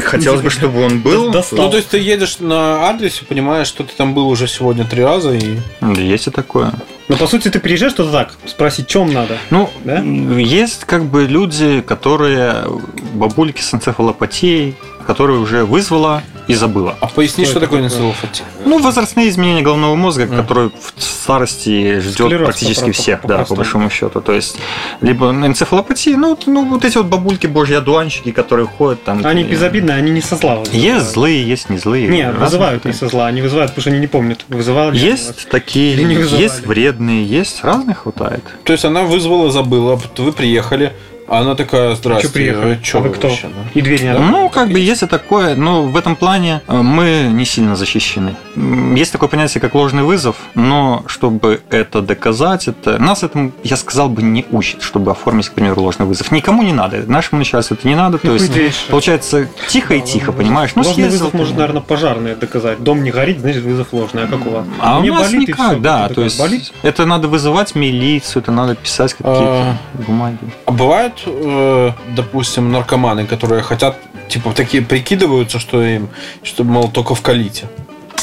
Хотелось 0.00 0.40
бы, 0.40 0.50
чтобы 0.50 0.82
он 0.84 1.00
был. 1.00 1.30
Достал. 1.30 1.58
Ну, 1.66 1.70
то 1.70 1.76
есть 1.76 1.90
ты 1.90 1.98
едешь 1.98 2.38
на 2.38 2.88
адресе, 2.88 3.24
понимаешь, 3.26 3.66
что 3.66 3.84
ты 3.84 3.90
там 3.96 4.14
был 4.14 4.28
уже 4.28 4.46
сегодня 4.48 4.84
три 4.84 5.04
раза, 5.04 5.32
и 5.34 5.58
Есть 5.82 6.28
и 6.28 6.30
такое. 6.30 6.72
Но 7.08 7.16
по 7.16 7.26
сути 7.26 7.48
ты 7.48 7.58
приезжаешь 7.58 7.94
туда 7.94 8.10
так, 8.12 8.32
спросить, 8.46 8.86
чем 8.86 9.12
надо. 9.12 9.38
Ну, 9.50 9.68
Да? 9.84 9.98
есть 10.00 10.84
как 10.84 11.04
бы 11.04 11.24
люди, 11.26 11.80
которые 11.82 12.64
бабульки 13.14 13.60
с 13.62 13.72
энцефалопатией, 13.74 14.74
которые 15.06 15.38
уже 15.38 15.64
вызвала 15.64 16.22
и 16.48 16.54
забыла. 16.54 16.96
А 17.00 17.06
поясни, 17.08 17.44
Что 17.44 17.52
что, 17.52 17.60
такое 17.60 17.80
энцефалопатия? 17.82 18.44
Ну, 18.64 18.78
возрастные 18.80 19.28
изменения 19.28 19.62
головного 19.62 19.94
мозга, 19.94 20.24
Мгм. 20.26 20.36
которые 20.36 20.70
в 20.96 21.02
старости 21.02 22.00
ждет 22.00 22.14
Склероз, 22.14 22.46
практически 22.46 22.86
по- 22.86 22.92
всех, 22.92 23.20
по- 23.20 23.28
да, 23.28 23.44
по 23.44 23.54
большому 23.54 23.90
счету. 23.90 24.20
То 24.20 24.32
есть, 24.32 24.56
либо 25.00 25.30
энцефалопатия, 25.30 26.16
ну, 26.16 26.30
вот- 26.30 26.46
ну, 26.46 26.64
вот 26.68 26.84
эти 26.84 26.96
вот 26.96 27.06
бабульки, 27.06 27.46
божьи 27.46 27.74
одуванчики, 27.74 28.32
которые 28.32 28.66
ходят 28.66 29.04
там. 29.04 29.24
Они 29.24 29.42
и- 29.42 29.44
безобидные, 29.46 29.96
они 29.98 30.10
не 30.10 30.20
со 30.22 30.36
зла 30.36 30.56
вызывают. 30.56 30.74
Есть 30.84 31.12
злые, 31.12 31.46
есть 31.46 31.70
не 31.70 31.78
злые. 31.78 32.08
Не, 32.08 32.30
вызывают 32.32 32.84
не 32.84 32.92
со 32.92 33.08
зла, 33.08 33.26
они 33.26 33.42
вызывают, 33.42 33.72
потому 33.72 33.82
что 33.82 33.90
они 33.90 34.00
не 34.00 34.06
помнят, 34.06 34.44
вызывал 34.48 34.90
ли 34.90 34.98
они 35.00 35.10
вас. 35.10 35.20
Есть 35.20 35.48
такие, 35.50 35.92
Или 35.92 36.04
не 36.04 36.16
вызывали. 36.16 36.42
есть 36.42 36.66
вредные, 36.66 37.24
есть 37.24 37.62
разных 37.62 37.98
хватает. 38.04 38.44
То 38.64 38.72
есть 38.72 38.84
она 38.84 39.02
вызвала, 39.02 39.50
забыла, 39.50 39.94
а 39.94 40.22
вы 40.22 40.32
приехали, 40.32 40.92
она 41.28 41.54
такая, 41.54 41.94
здравствуйте, 41.94 42.34
приехали? 42.34 42.80
а 42.94 42.96
а 42.96 43.00
вы 43.00 43.10
кто? 43.10 43.28
вообще, 43.28 43.48
да?» 43.48 43.70
И 43.74 43.80
дверь 43.82 44.02
не 44.02 44.12
Да. 44.12 44.18
Ну, 44.20 44.48
как 44.48 44.70
бы 44.70 44.78
есть 44.78 45.02
и 45.02 45.06
такое, 45.06 45.54
но 45.54 45.82
в 45.84 45.96
этом 45.96 46.16
плане 46.16 46.62
э, 46.66 46.76
мы 46.82 47.28
не 47.30 47.44
сильно 47.44 47.76
защищены. 47.76 48.34
Есть 48.96 49.12
такое 49.12 49.28
понятие, 49.28 49.60
как 49.60 49.74
ложный 49.74 50.02
вызов, 50.02 50.36
но 50.54 51.04
чтобы 51.06 51.60
это 51.70 52.00
доказать, 52.02 52.68
это 52.68 52.98
нас 52.98 53.22
этому, 53.22 53.52
я 53.62 53.76
сказал 53.76 54.08
бы, 54.08 54.22
не 54.22 54.44
учат, 54.50 54.82
чтобы 54.82 55.10
оформить, 55.10 55.48
к 55.48 55.52
примеру, 55.52 55.82
ложный 55.82 56.06
вызов. 56.06 56.30
Никому 56.32 56.62
не 56.62 56.72
надо. 56.72 57.02
Нашему 57.06 57.38
начальству 57.38 57.74
это 57.76 57.86
не 57.86 57.94
надо. 57.94 58.18
То 58.18 58.28
Ну, 58.28 58.32
есть, 58.34 58.50
идее, 58.50 58.70
что? 58.70 58.90
получается, 58.90 59.48
тихо 59.68 59.94
и 59.94 60.00
тихо, 60.00 60.32
понимаешь? 60.32 60.72
Ну, 60.74 60.82
Ложный 60.82 60.94
съездил 61.04 61.18
вызов 61.26 61.30
ты. 61.32 61.36
может, 61.38 61.56
наверное, 61.56 61.82
пожарные 61.82 62.34
доказать. 62.36 62.82
Дом 62.82 63.02
не 63.02 63.10
горит, 63.10 63.40
значит, 63.40 63.62
вызов 63.62 63.92
ложный. 63.92 64.24
А 64.24 64.26
как 64.26 64.46
у 64.46 64.50
вас? 64.50 64.66
А 64.80 65.00
Мне 65.00 65.10
у 65.10 65.14
нас 65.14 65.32
никак, 65.32 65.80
да. 65.80 66.08
То 66.08 66.22
есть 66.22 66.38
болит? 66.38 66.72
это 66.82 67.06
надо 67.06 67.28
вызывать 67.28 67.74
милицию, 67.74 68.42
это 68.42 68.52
надо 68.52 68.74
писать 68.74 69.14
какие-то 69.14 69.76
бумаги. 70.06 70.38
А 70.66 70.70
бывают, 71.18 71.22
э, 71.26 71.92
допустим, 72.14 72.72
наркоманы, 72.72 73.26
которые 73.26 73.62
хотят, 73.62 73.96
типа, 74.28 74.52
такие 74.52 74.82
прикидываются, 74.82 75.58
что 75.58 75.82
им, 75.82 76.08
что, 76.42 76.64
мол, 76.64 76.88
только 76.90 77.14
в 77.14 77.22
калите. 77.22 77.66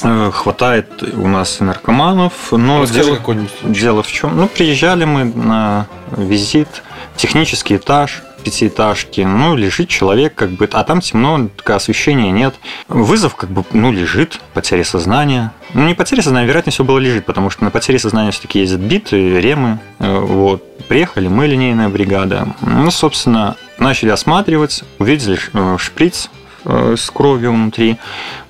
Э, 0.04 0.32
Хватает 0.34 1.04
у 1.04 1.28
нас 1.28 1.62
и 1.62 1.64
наркоманов, 1.64 2.52
но 2.52 2.82
Расскажи 2.82 3.20
дело, 3.22 3.48
дело 3.64 4.04
в 4.04 4.12
чем? 4.12 4.38
Ну, 4.38 4.48
приезжали 4.48 5.06
мы 5.06 5.24
на 5.26 5.88
визит, 6.12 6.84
технический 7.16 7.78
этаж, 7.78 8.24
пятиэтажки, 8.46 9.22
ну, 9.22 9.56
лежит 9.56 9.90
человек, 9.90 10.36
как 10.36 10.52
бы, 10.52 10.70
а 10.72 10.84
там 10.84 11.02
темно, 11.02 11.50
освещения 11.66 12.32
нет. 12.32 12.56
Вызов, 12.88 13.36
как 13.36 13.50
бы, 13.50 13.66
ну, 13.74 13.92
лежит, 13.92 14.40
потеря 14.54 14.84
сознания. 14.84 15.52
Ну, 15.74 15.88
не 15.88 15.96
потеря 15.96 16.22
сознания, 16.22 16.48
вероятнее 16.48 16.72
всего 16.72 16.86
было 16.88 17.00
лежит, 17.00 17.26
потому 17.26 17.50
что 17.50 17.64
на 17.64 17.72
потере 17.72 17.98
сознания 18.00 18.30
все-таки 18.32 18.60
ездят 18.60 18.82
биты, 18.82 19.42
ремы. 19.42 19.80
Э, 20.00 20.20
Вот. 20.20 20.64
Приехали 20.88 21.28
мы, 21.28 21.48
линейная 21.48 21.90
бригада. 21.90 22.48
Ну, 22.62 22.92
собственно, 22.92 23.56
начали 23.80 24.10
осматривать, 24.10 24.84
увидели 25.00 25.40
э, 25.54 25.78
шприц 25.80 26.30
э, 26.66 26.96
с 26.98 27.10
кровью 27.10 27.52
внутри. 27.52 27.98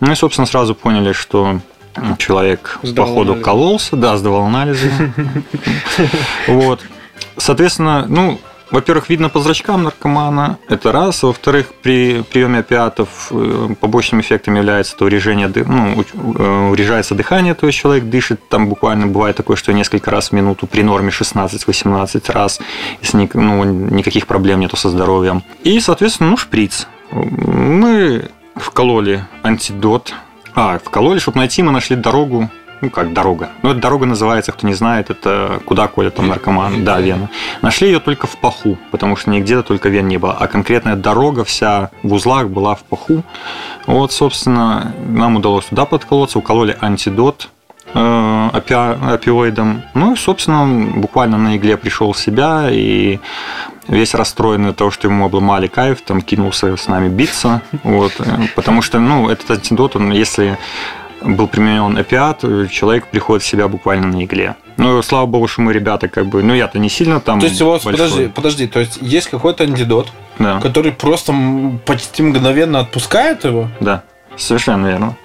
Ну 0.02 0.12
и, 0.12 0.16
собственно, 0.16 0.46
сразу 0.46 0.76
поняли, 0.76 1.14
что 1.14 1.60
человек 2.18 2.80
Сдавал 2.84 3.08
походу 3.12 3.30
анализы. 3.32 3.46
кололся, 3.46 3.96
да, 3.96 4.18
сдавал 4.18 4.46
анализы. 4.48 4.92
Вот. 6.48 6.82
Соответственно, 7.38 8.06
ну, 8.08 8.40
во-первых, 8.76 9.10
видно 9.10 9.30
по 9.30 9.40
зрачкам 9.40 9.84
наркомана, 9.84 10.58
это 10.68 10.92
раз. 10.92 11.24
Во-вторых, 11.24 11.68
при 11.82 12.22
приеме 12.22 12.60
опиатов 12.60 13.30
э, 13.32 13.70
побочным 13.80 14.20
эффектом 14.20 14.56
является 14.56 14.98
то 14.98 15.06
урежение, 15.06 15.50
ну, 15.56 16.04
э, 16.04 16.70
урежается 16.72 17.16
дыхание, 17.16 17.54
то 17.54 17.68
есть 17.68 17.80
человек 17.80 18.04
дышит, 18.04 18.50
там 18.50 18.68
буквально 18.68 19.08
бывает 19.08 19.38
такое, 19.38 19.56
что 19.56 19.72
несколько 19.72 20.12
раз 20.12 20.30
в 20.30 20.32
минуту 20.34 20.68
при 20.68 20.82
норме 20.84 21.10
16-18 21.10 22.32
раз, 22.34 22.60
если 23.02 23.30
ну, 23.34 23.64
никаких 23.64 24.28
проблем 24.28 24.60
нету 24.60 24.76
со 24.76 24.90
здоровьем. 24.90 25.42
И, 25.64 25.80
соответственно, 25.80 26.32
ну, 26.32 26.38
шприц. 26.38 26.88
Мы 27.12 28.30
вкололи 28.56 29.24
антидот. 29.42 30.14
А, 30.54 30.80
вкололи, 30.84 31.20
чтобы 31.20 31.38
найти, 31.38 31.64
мы 31.64 31.72
нашли 31.72 31.96
дорогу 31.96 32.50
ну 32.82 32.90
как 32.90 33.14
дорога. 33.14 33.50
Ну, 33.62 33.72
эта 33.72 33.80
дорога 33.80 34.06
называется, 34.06 34.52
кто 34.52 34.68
не 34.68 34.74
знает, 34.74 35.10
это 35.10 35.60
куда 35.66 35.88
колят 35.88 36.16
там 36.16 36.28
наркоман. 36.28 36.84
Да, 36.84 37.00
вена. 37.00 37.30
Нашли 37.62 37.88
ее 37.88 38.00
только 38.00 38.28
в 38.28 38.38
паху, 38.38 38.78
потому 38.92 39.16
что 39.16 39.30
нигде 39.30 39.62
только 39.62 39.90
вен 39.90 40.08
не 40.08 40.18
было. 40.18 40.34
А 40.34 40.48
конкретная 40.48 40.96
дорога 40.96 41.44
вся 41.44 41.90
в 42.04 42.14
узлах 42.14 42.50
была 42.50 42.76
в 42.76 42.84
паху. 42.84 43.24
Вот, 43.86 44.12
собственно, 44.12 44.94
нам 45.08 45.36
удалось 45.36 45.66
туда 45.66 45.86
подколоться, 45.86 46.40
укололи 46.40 46.78
антидот 46.82 47.50
э, 47.94 48.50
опи- 48.54 49.14
опиоидом. 49.14 49.84
Ну 49.94 50.14
и, 50.14 50.16
собственно, 50.16 50.92
буквально 50.96 51.38
на 51.38 51.56
игле 51.58 51.78
пришел 51.78 52.12
в 52.12 52.18
себя 52.18 52.68
и 52.70 53.20
весь 53.88 54.16
расстроенный 54.16 54.72
от 54.72 54.78
того, 54.78 54.92
что 54.92 55.08
ему 55.08 55.26
обломали 55.26 55.68
кайф, 55.68 56.02
там 56.02 56.22
кинулся 56.22 56.76
с 56.76 56.88
нами 56.88 57.08
биться. 57.08 57.62
Вот, 57.84 58.14
э, 58.20 58.48
потому 58.56 58.82
что, 58.82 59.00
ну, 59.00 59.30
этот 59.30 59.52
антидот, 59.52 59.96
он, 59.96 60.12
если 60.12 60.58
был 61.26 61.48
применен 61.48 61.98
опиат, 61.98 62.42
человек 62.72 63.08
приходит 63.08 63.44
в 63.44 63.48
себя 63.48 63.68
буквально 63.68 64.08
на 64.08 64.24
игле. 64.24 64.56
Ну, 64.78 65.02
слава 65.02 65.26
богу, 65.26 65.48
что 65.48 65.62
мы 65.62 65.74
ребята, 65.74 66.08
как 66.10 66.28
бы, 66.28 66.44
ну, 66.44 66.54
я-то 66.54 66.80
не 66.80 66.90
сильно 66.90 67.20
там 67.20 67.40
То 67.40 67.48
есть 67.48 67.62
большой. 67.62 67.94
подожди, 67.94 68.28
подожди, 68.28 68.68
то 68.68 68.80
есть 68.80 68.98
есть 69.02 69.28
какой-то 69.30 69.64
антидот, 69.64 70.12
Да, 70.38 70.60
который 70.60 70.92
просто 70.92 71.34
почти 71.86 72.24
мгновенно 72.24 72.80
отпускает 72.80 73.46
его? 73.46 73.70
да. 73.80 74.04
Совершенно 74.38 74.88
верно. 74.88 75.18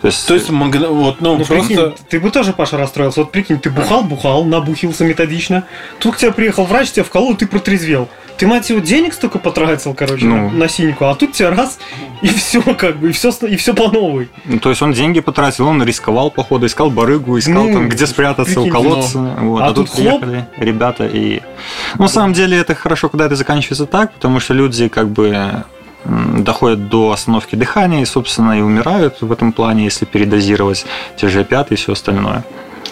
То 0.00 0.06
есть, 0.08 0.26
То 0.26 0.34
есть 0.34 0.50
вот, 0.50 1.20
ну, 1.20 1.38
ну 1.38 1.44
просто... 1.44 1.54
прикинь, 1.54 1.94
ты 2.08 2.20
бы 2.20 2.30
тоже, 2.30 2.52
Паша, 2.52 2.76
расстроился. 2.76 3.20
Вот 3.20 3.32
прикинь, 3.32 3.58
ты 3.58 3.70
бухал, 3.70 4.02
бухал, 4.02 4.44
набухился 4.44 5.04
методично. 5.04 5.64
Тут 5.98 6.16
к 6.16 6.18
тебе 6.18 6.32
приехал 6.32 6.64
врач, 6.64 6.90
тебя 6.90 7.04
вколол, 7.04 7.36
ты 7.36 7.46
протрезвел. 7.46 8.08
Ты, 8.36 8.46
мать 8.46 8.68
его, 8.70 8.80
денег 8.80 9.14
столько 9.14 9.38
потратил, 9.38 9.94
короче, 9.94 10.24
ну. 10.24 10.50
на, 10.50 10.68
синьку, 10.68 11.04
а 11.04 11.14
тут 11.14 11.32
тебе 11.32 11.50
раз, 11.50 11.78
и 12.22 12.28
все, 12.28 12.60
как 12.62 12.96
бы, 12.96 13.10
и 13.10 13.12
все, 13.12 13.30
и 13.46 13.56
все 13.56 13.74
по 13.74 13.88
новой. 13.88 14.30
Ну, 14.46 14.58
то 14.58 14.70
есть 14.70 14.82
он 14.82 14.92
деньги 14.92 15.20
потратил, 15.20 15.68
он 15.68 15.82
рисковал, 15.84 16.30
походу, 16.30 16.66
искал 16.66 16.90
барыгу, 16.90 17.38
искал 17.38 17.64
ну, 17.64 17.72
там, 17.72 17.88
где 17.88 18.06
спрятаться, 18.06 18.54
прикинь, 18.54 18.70
уколоться. 18.70 19.18
Ну. 19.18 19.50
Вот, 19.50 19.62
а, 19.62 19.66
а 19.66 19.72
тут, 19.72 19.86
тут 19.86 19.96
приехали 19.96 20.46
ребята 20.56 21.06
и... 21.06 21.40
Ну, 21.96 22.04
на 22.04 22.08
самом 22.08 22.32
деле, 22.32 22.56
это 22.56 22.74
хорошо, 22.74 23.08
когда 23.08 23.26
это 23.26 23.36
заканчивается 23.36 23.86
так, 23.86 24.12
потому 24.14 24.40
что 24.40 24.54
люди, 24.54 24.88
как 24.88 25.08
бы, 25.08 25.64
доходят 26.04 26.88
до 26.88 27.12
остановки 27.12 27.54
дыхания 27.54 28.02
и, 28.02 28.04
собственно, 28.04 28.58
и 28.58 28.62
умирают 28.62 29.20
в 29.20 29.30
этом 29.30 29.52
плане, 29.52 29.84
если 29.84 30.04
передозировать 30.04 30.84
те 31.16 31.28
же 31.28 31.40
опиаты 31.40 31.74
и 31.74 31.76
все 31.76 31.92
остальное. 31.92 32.44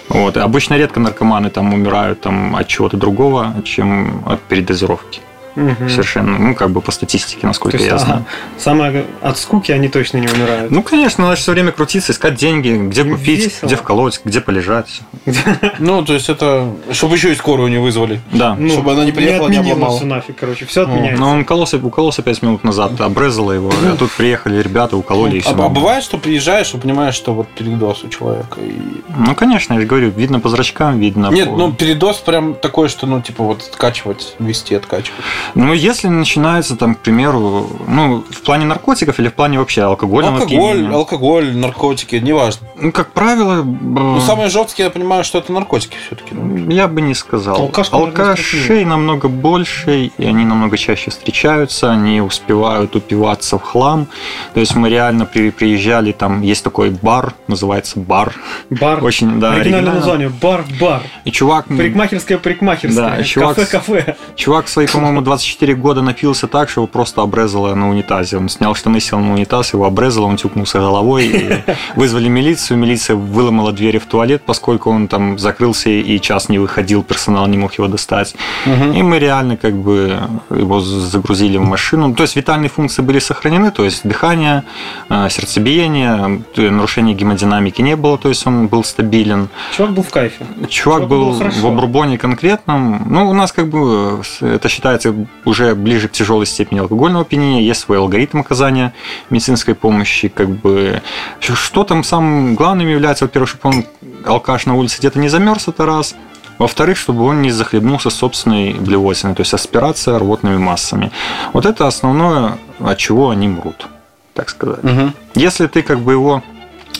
Вот. 0.09 0.37
Обычно 0.37 0.75
редко 0.75 1.01
наркоманы 1.01 1.51
там 1.51 1.73
умирают 1.73 2.21
там, 2.21 2.57
от 2.57 2.67
чего-то 2.67 2.97
другого, 2.97 3.55
чем 3.65 4.23
от 4.27 4.41
передозировки. 4.41 5.21
Угу. 5.57 5.89
Совершенно, 5.89 6.39
ну, 6.39 6.55
как 6.55 6.71
бы 6.71 6.81
по 6.81 6.93
статистике, 6.93 7.47
насколько 7.47 7.77
есть, 7.77 7.91
я 7.91 7.99
знаю. 7.99 8.21
Ага, 8.21 8.25
самое 8.59 9.05
от 9.21 9.39
скуки 9.39 9.73
они 9.73 9.89
точно 9.89 10.19
не 10.19 10.29
умирают. 10.29 10.71
Ну, 10.71 10.83
конечно, 10.83 11.25
надо 11.25 11.37
все 11.37 11.53
время 11.53 11.73
крутиться, 11.73 12.13
искать 12.13 12.37
деньги, 12.37 12.71
где 12.71 13.05
купить, 13.05 13.45
Весело. 13.45 13.67
где 13.67 13.77
вколоть, 13.77 14.21
где 14.25 14.41
полежать. 14.41 15.01
Ну, 15.79 16.05
то 16.05 16.15
есть 16.15 16.29
это, 16.29 16.73
чтобы 16.93 17.17
еще 17.17 17.33
и 17.33 17.35
скорую 17.35 17.71
не 17.71 17.79
вызвали. 17.79 18.21
Да. 18.33 18.55
Ну, 18.55 18.71
чтобы 18.71 18.93
она 18.93 19.05
не 19.05 19.13
приехала, 19.13 19.49
не, 19.49 19.59
не 19.59 19.73
обломала. 19.73 19.97
все 19.97 20.07
нафиг, 20.07 20.37
короче, 20.37 20.67
все 20.67 20.87
ну, 20.87 20.93
отменяется. 20.93 21.21
Ну, 21.21 21.31
он 21.31 21.41
укололся, 21.41 21.77
укололся 21.79 22.23
5 22.23 22.43
минут 22.43 22.65
назад, 22.65 23.01
обрезало 23.01 23.53
его, 23.53 23.71
а 23.71 23.97
тут 23.97 24.11
приехали 24.13 24.63
ребята, 24.63 24.97
укололи 24.97 25.39
и 25.39 25.41
все. 25.41 25.51
А, 25.51 25.67
а 25.67 25.69
бывает, 25.69 26.05
что 26.05 26.19
приезжаешь 26.19 26.75
и 26.75 26.79
понимаешь, 26.79 27.15
что 27.15 27.33
вот 27.35 27.49
передоз 27.49 28.05
у 28.05 28.09
человека? 28.09 28.61
И... 28.61 29.03
Ну, 29.17 29.35
конечно, 29.35 29.75
я 29.75 29.87
говорю, 29.87 30.11
видно 30.11 30.41
по 30.41 30.49
зрачкам, 30.49 30.99
видно 30.99 31.31
Нет, 31.31 31.49
по... 31.49 31.57
ну, 31.57 31.73
передоз 31.73 32.19
прям 32.19 32.55
такой, 32.55 32.89
что, 32.89 33.07
ну, 33.07 33.21
типа, 33.21 33.45
вот 33.45 33.63
откачивать, 33.63 34.35
вести, 34.39 34.75
откачивать. 34.75 35.21
Ну, 35.55 35.73
если 35.73 36.09
начинается 36.09 36.77
там, 36.77 36.95
к 36.95 36.99
примеру, 36.99 37.69
ну, 37.87 38.25
в 38.31 38.43
плане 38.43 38.67
наркотиков 38.67 39.19
или 39.19 39.29
в 39.29 39.35
плане 39.35 39.59
вообще 39.59 39.83
алкогольного 39.83 40.37
Алкоголь, 40.37 40.71
опьянения? 40.71 40.95
алкоголь, 40.95 41.57
наркотики, 41.57 42.17
неважно. 42.17 42.67
Ну, 42.77 42.93
как 42.93 43.13
правило... 43.13 43.63
Ну, 43.63 44.21
самые 44.21 44.49
жесткие, 44.49 44.87
я 44.87 44.91
понимаю, 44.91 45.25
что 45.25 45.39
это 45.39 45.53
наркотики 45.53 45.97
все-таки. 46.07 46.35
Я 46.73 46.89
бы 46.89 47.01
не 47.01 47.15
сказал. 47.15 47.57
Алкашка, 47.57 47.97
Алкашей 47.97 48.85
намного 48.85 49.29
больше, 49.29 50.11
и 50.17 50.25
они 50.25 50.45
намного 50.45 50.77
чаще 50.77 51.11
встречаются, 51.11 51.91
они 51.91 52.21
успевают 52.21 52.97
упиваться 52.97 53.59
в 53.59 53.63
хлам. 53.63 54.07
То 54.55 54.61
есть 54.61 54.75
мы 54.75 54.89
реально 54.89 55.27
при, 55.27 55.51
приезжали, 55.51 56.13
там 56.13 56.43
есть 56.43 56.65
такой 56.65 56.91
бар, 56.91 57.35
называется 57.47 57.99
бар. 57.99 58.35
Бар. 58.71 59.05
Очень, 59.11 59.41
да, 59.41 59.53
оригинальное 59.55 59.95
название. 59.95 60.29
Бар-бар. 60.29 61.03
И 61.25 61.31
чувак... 61.31 61.67
Парикмахерская 61.67 62.39
парикмахерская. 62.39 63.17
Да, 63.19 63.23
чувак... 63.23 63.57
Кафе-кафе. 63.57 64.17
Чувак 64.37 64.69
свои, 64.69 64.87
по-моему, 64.87 65.21
24 65.31 65.77
года 65.77 66.03
напился 66.03 66.49
так, 66.49 66.69
что 66.69 66.81
его 66.81 66.89
просто 66.89 67.23
обрезало 67.23 67.73
на 67.77 67.89
унитазе. 67.89 68.37
Он 68.37 68.49
снял 68.49 68.75
штаны, 68.75 68.99
сел 68.99 69.21
на 69.21 69.33
унитаз, 69.33 69.75
его 69.75 69.85
обрезало, 69.85 70.27
он 70.27 70.37
тюкнулся 70.37 70.81
головой. 70.81 71.27
И 71.27 71.63
вызвали 71.95 72.29
милицию, 72.29 72.79
милиция 72.79 73.15
выломала 73.15 73.71
двери 73.71 73.99
в 73.99 74.07
туалет, 74.07 74.43
поскольку 74.45 74.91
он 74.91 75.07
там 75.07 75.39
закрылся 75.39 75.89
и 75.89 76.21
час 76.21 76.49
не 76.49 76.59
выходил, 76.59 77.05
персонал 77.05 77.47
не 77.47 77.59
мог 77.59 77.75
его 77.75 77.87
достать. 77.87 78.35
Угу. 78.67 78.93
И 78.99 79.03
мы 79.03 79.21
реально 79.21 79.57
как 79.57 79.75
бы 79.75 80.19
его 80.51 80.81
загрузили 80.81 81.59
в 81.59 81.65
машину. 81.65 82.13
То 82.13 82.25
есть 82.25 82.35
витальные 82.35 82.69
функции 82.69 83.01
были 83.01 83.21
сохранены, 83.21 83.71
то 83.71 83.85
есть 83.85 84.01
дыхание, 84.03 84.65
э, 85.11 85.29
сердцебиение, 85.31 86.43
нарушения 86.57 87.15
гемодинамики 87.15 87.83
не 87.83 87.95
было, 87.95 88.19
то 88.19 88.29
есть 88.29 88.45
он 88.49 88.67
был 88.67 88.83
стабилен. 88.83 89.49
Чувак 89.77 89.93
был 89.93 90.03
в 90.03 90.11
кайфе. 90.11 90.45
Чувак, 90.69 90.71
Чувак 90.71 91.09
был 91.09 91.33
в 91.35 91.67
обрубоне 91.67 92.19
конкретном. 92.19 93.07
Ну, 93.07 93.31
у 93.31 93.33
нас 93.33 93.53
как 93.53 93.69
бы 93.69 94.23
это 94.41 94.69
считается 94.69 95.20
уже 95.45 95.75
ближе 95.75 96.09
к 96.09 96.13
тяжелой 96.13 96.47
степени 96.47 96.79
алкогольного 96.79 97.23
опьянения, 97.23 97.63
есть 97.63 97.81
свой 97.81 97.99
алгоритм 97.99 98.41
оказания 98.41 98.93
медицинской 99.31 99.75
помощи, 99.75 100.29
как 100.29 100.49
бы 100.49 101.03
что 101.41 101.85
там 101.85 102.05
самым 102.05 102.55
главным 102.55 102.89
является, 102.89 103.25
во-первых, 103.25 103.51
чтобы 103.51 103.77
он 103.77 103.85
алкаш 104.25 104.67
на 104.67 104.75
улице 104.75 104.99
где-то 104.99 105.19
не 105.19 105.29
замерз, 105.29 105.69
это 105.69 105.87
раз. 105.87 106.15
Во-вторых, 106.59 106.99
чтобы 106.99 107.25
он 107.25 107.41
не 107.41 107.51
захлебнулся 107.51 108.11
собственной 108.11 108.75
блевотиной, 108.75 109.35
то 109.35 109.41
есть 109.41 109.55
аспирация 109.55 110.19
рвотными 110.19 110.59
массами. 110.59 111.11
Вот 111.55 111.65
это 111.65 111.87
основное, 111.87 112.59
от 112.79 112.99
чего 112.99 113.31
они 113.31 113.49
мрут, 113.49 113.87
так 114.35 114.51
сказать. 114.51 114.85
Угу. 114.85 115.13
Если 115.37 115.67
ты 115.69 115.83
как 115.83 116.01
бы 116.01 116.13
его 116.13 116.43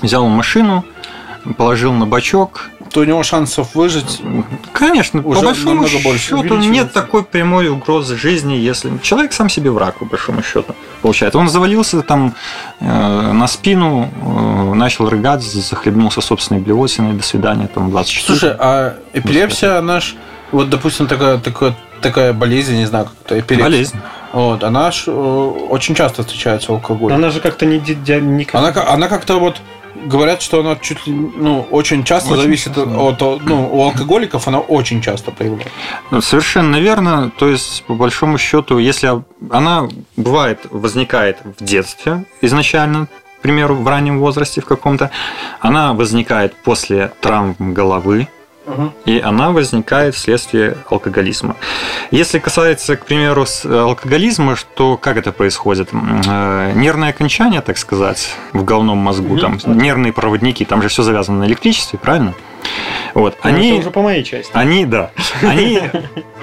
взял 0.01 0.25
в 0.25 0.31
машину, 0.31 0.85
положил 1.57 1.93
на 1.93 2.07
бачок, 2.07 2.71
то 2.93 3.01
у 3.01 3.05
него 3.05 3.23
шансов 3.23 3.75
выжить 3.75 4.21
Конечно, 4.73 5.21
уже 5.23 5.41
по 5.41 5.47
большому 5.47 5.87
счету 6.19 6.57
нет 6.57 6.93
такой 6.93 7.23
прямой 7.23 7.69
угрозы 7.69 8.17
жизни, 8.17 8.55
если 8.55 8.91
человек 9.03 9.33
сам 9.33 9.49
себе 9.49 9.71
враг, 9.71 9.99
по 9.99 10.05
большому 10.05 10.43
счету, 10.43 10.75
получается. 11.03 11.39
Он 11.39 11.49
завалился 11.49 12.03
там 12.03 12.35
э, 12.81 13.33
на 13.33 13.47
спину, 13.47 14.09
э, 14.11 14.75
начал 14.75 15.09
рыгать, 15.09 15.43
захлебнулся 15.43 16.21
собственной 16.21 16.61
блевотиной, 16.61 17.13
до 17.13 17.23
свидания, 17.23 17.69
там 17.69 17.91
24. 17.91 18.27
Слушай, 18.27 18.57
а 18.59 18.97
эпилепсия, 19.13 19.79
она 19.79 20.01
ж, 20.01 20.15
вот, 20.53 20.71
допустим, 20.71 21.07
такая, 21.07 21.39
такая, 21.39 21.77
такая 22.01 22.33
болезнь, 22.33 22.77
не 22.77 22.87
знаю, 22.87 23.05
как 23.05 23.15
это, 23.27 23.41
эпилепсия. 23.41 23.65
Болезнь. 23.65 23.97
Вот, 24.33 24.63
она 24.63 24.91
ж 24.91 25.05
э, 25.09 25.11
очень 25.11 25.95
часто 25.95 26.23
встречается 26.23 26.73
алкоголе. 26.73 27.15
Она 27.15 27.31
же 27.31 27.41
как-то 27.41 27.67
не... 27.67 27.79
не... 27.79 28.47
Она, 28.53 28.73
она 28.89 29.09
как-то 29.09 29.39
вот 29.41 29.61
говорят, 30.05 30.43
что 30.43 30.61
она 30.61 30.77
чуть 30.77 31.07
ли, 31.07 31.13
ну, 31.13 31.67
очень 31.71 32.05
часто 32.05 32.33
очень 32.33 32.43
зависит 32.43 32.75
часто. 32.75 32.99
от, 32.99 33.21
ну, 33.21 33.69
у 33.73 33.85
алкоголиков 33.85 34.47
она 34.49 34.59
очень 34.59 35.01
часто 35.01 35.31
проявляется. 35.31 35.73
Ну, 36.11 36.21
совершенно 36.21 36.77
верно. 36.77 37.31
То 37.39 37.49
есть, 37.49 37.85
по 37.85 37.95
большому 37.95 38.39
счету, 38.39 38.79
если 38.79 39.23
она 39.51 39.89
бывает, 40.17 40.61
возникает 40.71 41.39
в 41.45 41.65
детстве 41.65 42.25
изначально, 42.41 43.07
к 43.39 43.43
примеру, 43.43 43.75
в 43.77 43.89
раннем 43.89 44.19
возрасте 44.19 44.61
в 44.61 44.67
каком-то, 44.67 45.11
она 45.61 45.93
возникает 45.95 46.55
после 46.57 47.13
травм 47.21 47.55
головы, 47.59 48.29
и 49.05 49.21
она 49.21 49.51
возникает 49.51 50.15
вследствие 50.15 50.77
алкоголизма. 50.89 51.57
Если 52.11 52.39
касается, 52.39 52.97
к 52.97 53.05
примеру, 53.07 53.47
алкоголизма, 53.65 54.57
то 54.75 54.97
как 54.97 55.17
это 55.17 55.33
происходит? 55.33 55.91
Э, 55.93 56.73
нервное 56.75 57.11
окончание, 57.11 57.61
так 57.61 57.79
сказать, 57.79 58.35
в 58.53 58.65
головном 58.65 58.99
мозгу, 58.99 59.39
там 59.39 59.59
нервные 59.67 60.13
проводники, 60.13 60.65
там 60.65 60.83
же 60.83 60.89
все 60.89 61.03
завязано 61.03 61.41
на 61.41 61.45
электричестве, 61.45 61.99
правильно? 61.99 62.35
Вот, 63.15 63.37
ну, 63.43 63.51
они, 63.51 63.71
это 63.71 63.81
уже 63.81 63.91
по 63.91 64.03
моей 64.03 64.23
части. 64.23 64.51
Они, 64.55 64.85
да, 64.85 65.11
они, 65.43 65.81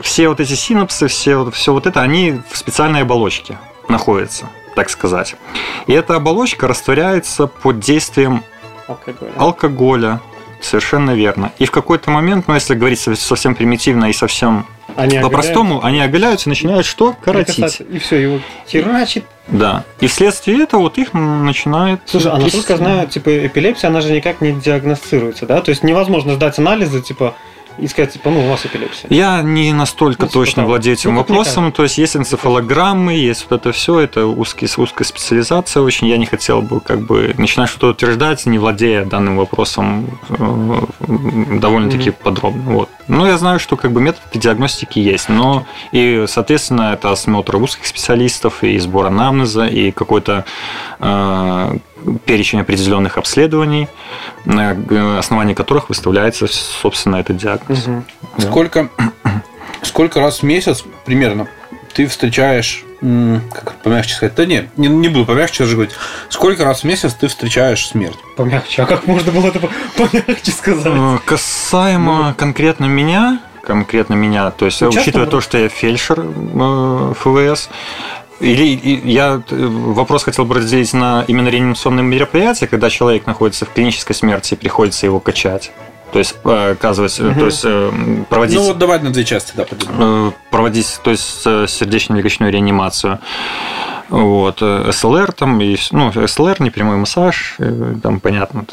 все 0.02 0.28
вот 0.30 0.40
эти 0.40 0.54
синапсы, 0.54 1.08
все, 1.08 1.50
все 1.52 1.74
вот 1.74 1.88
это, 1.88 2.02
они 2.02 2.42
в 2.50 2.58
специальной 2.58 3.02
оболочке 3.02 3.58
находятся, 3.88 4.50
так 4.76 4.90
сказать. 4.90 5.36
И 5.86 5.94
эта 5.94 6.16
оболочка 6.16 6.68
растворяется 6.68 7.48
под 7.48 7.80
действием 7.80 8.44
алкоголя, 8.88 9.32
алкоголя 9.38 10.22
Совершенно 10.62 11.12
верно. 11.12 11.52
И 11.60 11.66
в 11.66 11.72
какой-то 11.72 12.12
момент, 12.12 12.48
ну 12.48 12.54
если 12.54 12.74
говорить 12.74 13.00
совсем 13.00 13.56
примитивно 13.56 14.06
и 14.06 14.14
совсем 14.14 14.66
по-простому, 15.22 15.84
они 15.84 16.02
оголяются 16.02 16.50
и 16.50 16.52
начинают 16.52 16.86
что? 16.86 17.16
Коротить. 17.24 17.82
И 17.90 18.00
все, 18.00 18.16
его 18.16 18.40
херачит. 18.68 19.26
Да. 19.48 19.84
И 20.00 20.08
вследствие 20.08 20.64
этого 20.64 20.82
вот 20.82 20.98
их 20.98 21.14
начинает... 21.14 22.02
Слушай, 22.06 22.32
а 22.32 22.38
насколько 22.38 22.74
я 22.74 22.78
знаю, 22.78 23.08
типа 23.08 23.48
эпилепсия, 23.48 23.90
она 23.90 24.02
же 24.02 24.12
никак 24.12 24.42
не 24.42 24.52
диагностируется, 24.54 25.46
да? 25.46 25.62
То 25.62 25.70
есть 25.70 25.84
невозможно 25.84 26.34
сдать 26.34 26.58
анализы, 26.60 27.02
типа, 27.02 27.36
и 27.78 27.88
сказать, 27.88 28.14
типа, 28.14 28.30
ну, 28.30 28.46
у 28.46 28.50
вас 28.50 28.66
эпилепсия. 28.66 29.08
Я 29.10 29.42
не 29.42 29.72
настолько 29.74 30.24
ну, 30.24 30.28
типа 30.28 30.40
точно 30.40 30.64
того. 30.64 30.70
владею 30.70 30.96
этим 30.96 31.12
ну, 31.12 31.18
вопросом. 31.18 31.72
То 31.72 31.84
есть 31.84 31.98
есть 31.98 32.16
энцефалограммы, 32.16 33.14
есть 33.14 33.46
вот 33.50 33.60
это 33.60 33.72
все, 33.72 34.00
это 34.00 34.26
узкий, 34.26 34.68
узкая 34.78 35.06
специализация 35.06 35.82
очень. 35.84 36.08
Я 36.08 36.18
не 36.18 36.26
хотел 36.26 36.62
бы 36.62 36.80
как 36.80 37.02
бы 37.02 37.34
начинать 37.38 37.70
что-то 37.70 37.90
утверждать, 37.90 38.46
не 38.46 38.58
владея 38.58 39.06
данным 39.06 39.38
вопросом 39.38 40.20
э, 40.30 40.82
довольно-таки 41.60 42.10
mm-hmm. 42.10 42.24
подробно. 42.24 42.72
Вот. 42.72 42.90
Но 43.08 43.28
я 43.28 43.38
знаю, 43.38 43.60
что 43.60 43.78
как 43.78 43.92
бы 43.92 44.02
методы 44.02 44.40
диагностики 44.40 45.00
есть, 45.00 45.30
но 45.30 45.66
и, 45.92 46.26
соответственно, 46.28 46.94
это 46.94 47.12
осмотр 47.12 47.56
узких 47.58 47.86
специалистов 47.86 48.64
и 48.64 48.78
сбор 48.80 49.08
анамнеза, 49.08 49.66
и 49.68 49.92
какой-то 49.92 50.46
э, 51.00 51.78
перечень 52.26 52.62
определенных 52.62 53.18
обследований, 53.18 53.88
на 54.46 54.78
основании 55.20 55.54
которых 55.54 55.90
выставляется, 55.90 56.48
собственно, 56.48 57.18
этот 57.18 57.38
диагноз. 57.38 57.88
Угу. 57.88 58.04
Да. 58.38 58.44
Сколько, 58.44 58.90
сколько 59.82 60.20
раз 60.20 60.40
в 60.40 60.44
месяц 60.44 60.84
примерно 61.06 61.48
ты 61.94 62.08
встречаешь, 62.08 62.86
как 63.02 63.76
помягче 63.84 64.16
сказать, 64.16 64.36
да 64.36 64.46
нет, 64.46 64.78
не, 64.78 64.88
не 64.88 65.08
буду 65.08 65.26
помягче 65.26 65.64
даже 65.64 65.76
говорить, 65.76 65.96
сколько 66.30 66.64
раз 66.64 66.82
в 66.82 66.84
месяц 66.84 67.14
ты 67.14 67.28
встречаешь 67.28 67.88
смерть? 67.88 68.18
Помягче, 68.36 68.84
а 68.84 68.86
как 68.86 69.08
можно 69.08 69.32
было 69.32 69.48
это 69.48 69.60
помягче 69.98 70.52
сказать? 70.52 70.86
Э, 70.86 71.18
касаемо 71.26 72.30
ну, 72.30 72.34
конкретно 72.36 72.86
меня, 72.86 73.40
конкретно 73.64 74.14
меня, 74.14 74.50
то 74.52 74.66
есть, 74.66 74.82
учитывая 74.82 75.28
то, 75.28 75.42
что 75.42 75.58
я 75.58 75.70
фельдшер 75.70 76.20
э, 76.24 77.14
ФВС, 77.20 77.70
или 78.40 79.02
я 79.10 79.42
э, 79.50 79.66
вопрос 79.68 80.24
хотел 80.24 80.46
бы 80.46 80.56
разделить 80.56 80.94
на 80.94 81.24
именно 81.28 81.50
реанимационные 81.50 82.04
мероприятия, 82.04 82.68
когда 82.68 82.90
человек 82.90 83.26
находится 83.26 83.66
в 83.66 83.70
клинической 83.74 84.16
смерти 84.16 84.54
и 84.54 84.58
приходится 84.58 85.06
его 85.06 85.20
качать. 85.20 85.72
То 86.12 86.20
есть 86.20 86.36
э, 86.46 86.72
оказывать, 86.72 87.20
Мгм. 87.20 87.40
то 87.40 87.46
есть 87.46 87.62
э, 87.66 87.92
проводить, 88.30 88.56
Ну 88.58 88.64
вот 88.64 88.78
давай 88.78 89.00
на 89.02 89.10
две 89.12 89.26
части, 89.26 89.52
да, 89.56 89.66
поделим. 89.66 89.94
э, 89.98 90.32
проводить, 90.50 91.00
то 91.04 91.12
есть 91.12 91.42
э, 91.46 91.66
сердечно-легочную 91.68 92.52
реанимацию. 92.52 93.20
Вот, 94.10 94.60
э, 94.62 94.90
СЛР 94.92 95.32
там, 95.34 95.60
и, 95.62 95.76
ну, 95.92 96.12
СЛР, 96.28 96.62
непрямой 96.62 96.98
массаж, 96.98 97.56
э, 97.60 97.96
там 98.02 98.20
понятно. 98.20 98.66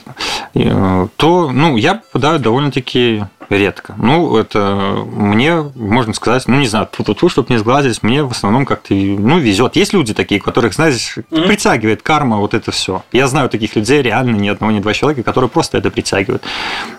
Э, 0.55 1.09
то, 1.17 1.51
ну, 1.51 1.77
я 1.77 1.95
попадаю 1.95 2.39
довольно-таки 2.39 3.25
редко. 3.51 3.95
Ну, 3.99 4.37
это 4.37 5.05
мне, 5.07 5.71
можно 5.75 6.15
сказать, 6.15 6.45
ну, 6.47 6.59
не 6.59 6.67
знаю, 6.67 6.89
тут 6.91 7.31
чтобы 7.31 7.53
не 7.53 7.59
сглазить, 7.59 8.03
мне 8.03 8.23
в 8.23 8.31
основном 8.31 8.65
как-то, 8.67 8.95
ну, 8.95 9.39
везет. 9.39 9.77
Есть 9.77 9.93
люди 9.93 10.15
такие, 10.15 10.41
которых, 10.41 10.75
знаешь, 10.75 11.17
Мгм. 11.31 11.47
притягивает 11.47 12.03
карма, 12.03 12.39
вот 12.39 12.55
это 12.55 12.71
все. 12.71 13.03
Я 13.13 13.27
знаю 13.29 13.49
таких 13.49 13.77
людей, 13.77 14.03
реально 14.03 14.37
ни 14.37 14.49
одного, 14.49 14.73
ни 14.73 14.81
два 14.81 14.93
человека, 14.93 15.23
которые 15.23 15.51
просто 15.51 15.79
это 15.79 15.91
притягивают. 15.91 16.43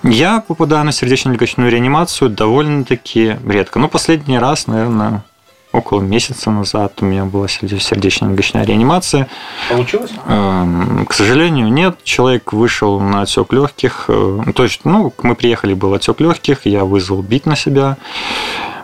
Я 0.04 0.41
попадаю 0.48 0.86
на 0.86 0.91
сердечно-легочную 0.91 1.71
реанимацию 1.71 2.30
довольно-таки 2.30 3.38
редко. 3.48 3.80
Ну, 3.80 3.88
последний 3.88 4.39
раз, 4.39 4.67
наверное, 4.67 5.24
около 5.75 6.01
месяца 6.01 6.49
назад 6.51 6.93
у 7.01 7.05
меня 7.05 7.25
была 7.25 7.47
серде- 7.47 7.79
сердечно-легочная 7.79 8.65
реанимация. 8.65 9.27
Получилось? 9.69 10.11
Эм, 10.27 11.05
К 11.05 11.13
сожалению, 11.13 11.71
нет. 11.71 11.97
Человек 12.03 12.53
вышел 12.53 12.99
на 12.99 13.21
отек 13.21 13.51
легких. 13.53 14.05
Э, 14.07 14.39
То 14.55 14.63
есть, 14.63 14.81
ну, 14.85 15.13
мы 15.21 15.35
приехали, 15.35 15.73
был 15.73 15.93
отек 15.93 16.19
легких, 16.19 16.65
я 16.65 16.83
вызвал 16.85 17.21
бит 17.21 17.45
на 17.45 17.55
себя. 17.55 17.97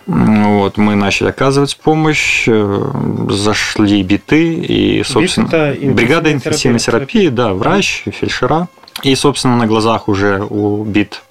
Вот, 0.08 0.77
мы 0.77 0.95
начали 0.95 1.30
оказывать 1.30 1.77
помощь, 1.77 2.45
э, 2.47 2.91
зашли 3.30 4.01
биты 4.04 4.54
и, 4.56 5.04
собственно, 5.04 5.45
это 5.47 5.69
интенсивная 5.71 5.93
бригада 5.95 6.34
интенсивной 6.34 6.80
терапии, 6.80 7.27
да, 7.30 7.54
врач, 7.54 8.04
фельдшера. 8.12 8.67
И, 9.04 9.15
собственно, 9.15 9.58
на 9.58 9.67
глазах 9.67 10.08
уже 10.10 10.45
у 10.49 10.84
бит 10.84 11.23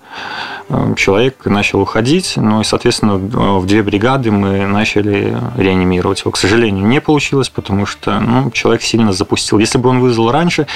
человек 0.97 1.45
начал 1.47 1.81
уходить, 1.81 2.35
ну 2.37 2.61
и, 2.61 2.65
соответственно, 2.65 3.17
в 3.17 3.67
две 3.67 3.83
бригады 3.83 4.31
мы 4.31 4.67
начали 4.67 5.37
реанимировать 5.57 6.21
его. 6.21 6.31
К 6.31 6.37
сожалению, 6.37 6.87
не 6.87 7.01
получилось, 7.01 7.49
потому 7.49 7.87
что 7.87 8.21
ну, 8.21 8.51
человек 8.51 8.83
сильно 8.83 9.13
запустил. 9.13 9.59
Если 9.59 9.79
бы 9.79 9.89
он 9.89 10.01
вызвал 10.01 10.31
раньше, 10.31 10.67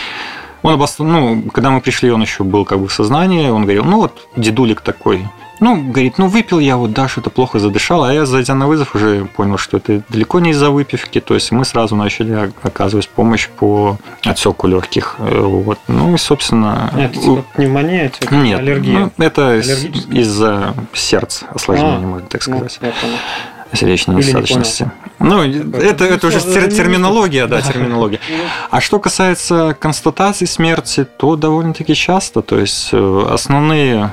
он 0.64 0.72
обост... 0.74 0.98
ну, 0.98 1.42
когда 1.52 1.70
мы 1.70 1.80
пришли, 1.82 2.10
он 2.10 2.22
еще 2.22 2.42
был 2.42 2.64
как 2.64 2.80
бы 2.80 2.88
в 2.88 2.92
сознании, 2.92 3.50
он 3.50 3.62
говорил, 3.62 3.84
ну 3.84 3.98
вот 3.98 4.26
дедулик 4.34 4.80
такой. 4.80 5.28
Ну, 5.60 5.76
говорит, 5.90 6.18
ну 6.18 6.26
выпил 6.26 6.58
я 6.58 6.76
вот, 6.76 6.92
да, 6.92 7.06
что-то 7.06 7.30
плохо 7.30 7.58
задышал, 7.58 8.02
а 8.02 8.12
я, 8.12 8.26
зайдя 8.26 8.54
на 8.54 8.66
вызов, 8.66 8.94
уже 8.94 9.26
понял, 9.26 9.56
что 9.56 9.76
это 9.76 10.02
далеко 10.08 10.40
не 10.40 10.50
из-за 10.50 10.70
выпивки, 10.70 11.20
то 11.20 11.34
есть 11.34 11.52
мы 11.52 11.64
сразу 11.64 11.94
начали 11.96 12.50
оказывать 12.62 13.08
помощь 13.08 13.48
по 13.48 13.98
отсеку 14.24 14.66
легких. 14.66 15.16
Э, 15.18 15.40
Вот. 15.42 15.78
Ну 15.86 16.14
и, 16.14 16.18
собственно... 16.18 16.90
Это 16.98 17.20
типа 17.20 17.44
пневмония, 17.54 18.08
типа, 18.08 18.34
Нет, 18.34 18.58
аллергия. 18.58 18.98
ну, 19.16 19.24
это 19.24 19.58
из-за 19.58 20.74
сердца 20.92 21.46
осложнения, 21.54 21.96
А, 21.98 22.00
можно 22.00 22.26
так 22.26 22.46
Ну, 22.46 22.68
сказать 22.68 22.94
понял. 23.00 23.14
Сердечной 23.74 24.16
Или 24.16 24.22
не 24.22 24.28
недостаточности. 24.28 24.90
Ну, 25.18 25.42
это, 25.42 26.04
это 26.04 26.26
уже 26.26 26.38
тер- 26.38 26.68
не 26.68 26.76
терминология, 26.76 27.46
да, 27.46 27.60
терминология. 27.60 28.20
А 28.70 28.80
что 28.80 28.98
касается 28.98 29.76
констатации 29.78 30.44
смерти, 30.44 31.04
то 31.04 31.36
довольно-таки 31.36 31.94
часто, 31.94 32.42
то 32.42 32.58
есть 32.58 32.90
э, 32.92 33.26
основные 33.30 34.12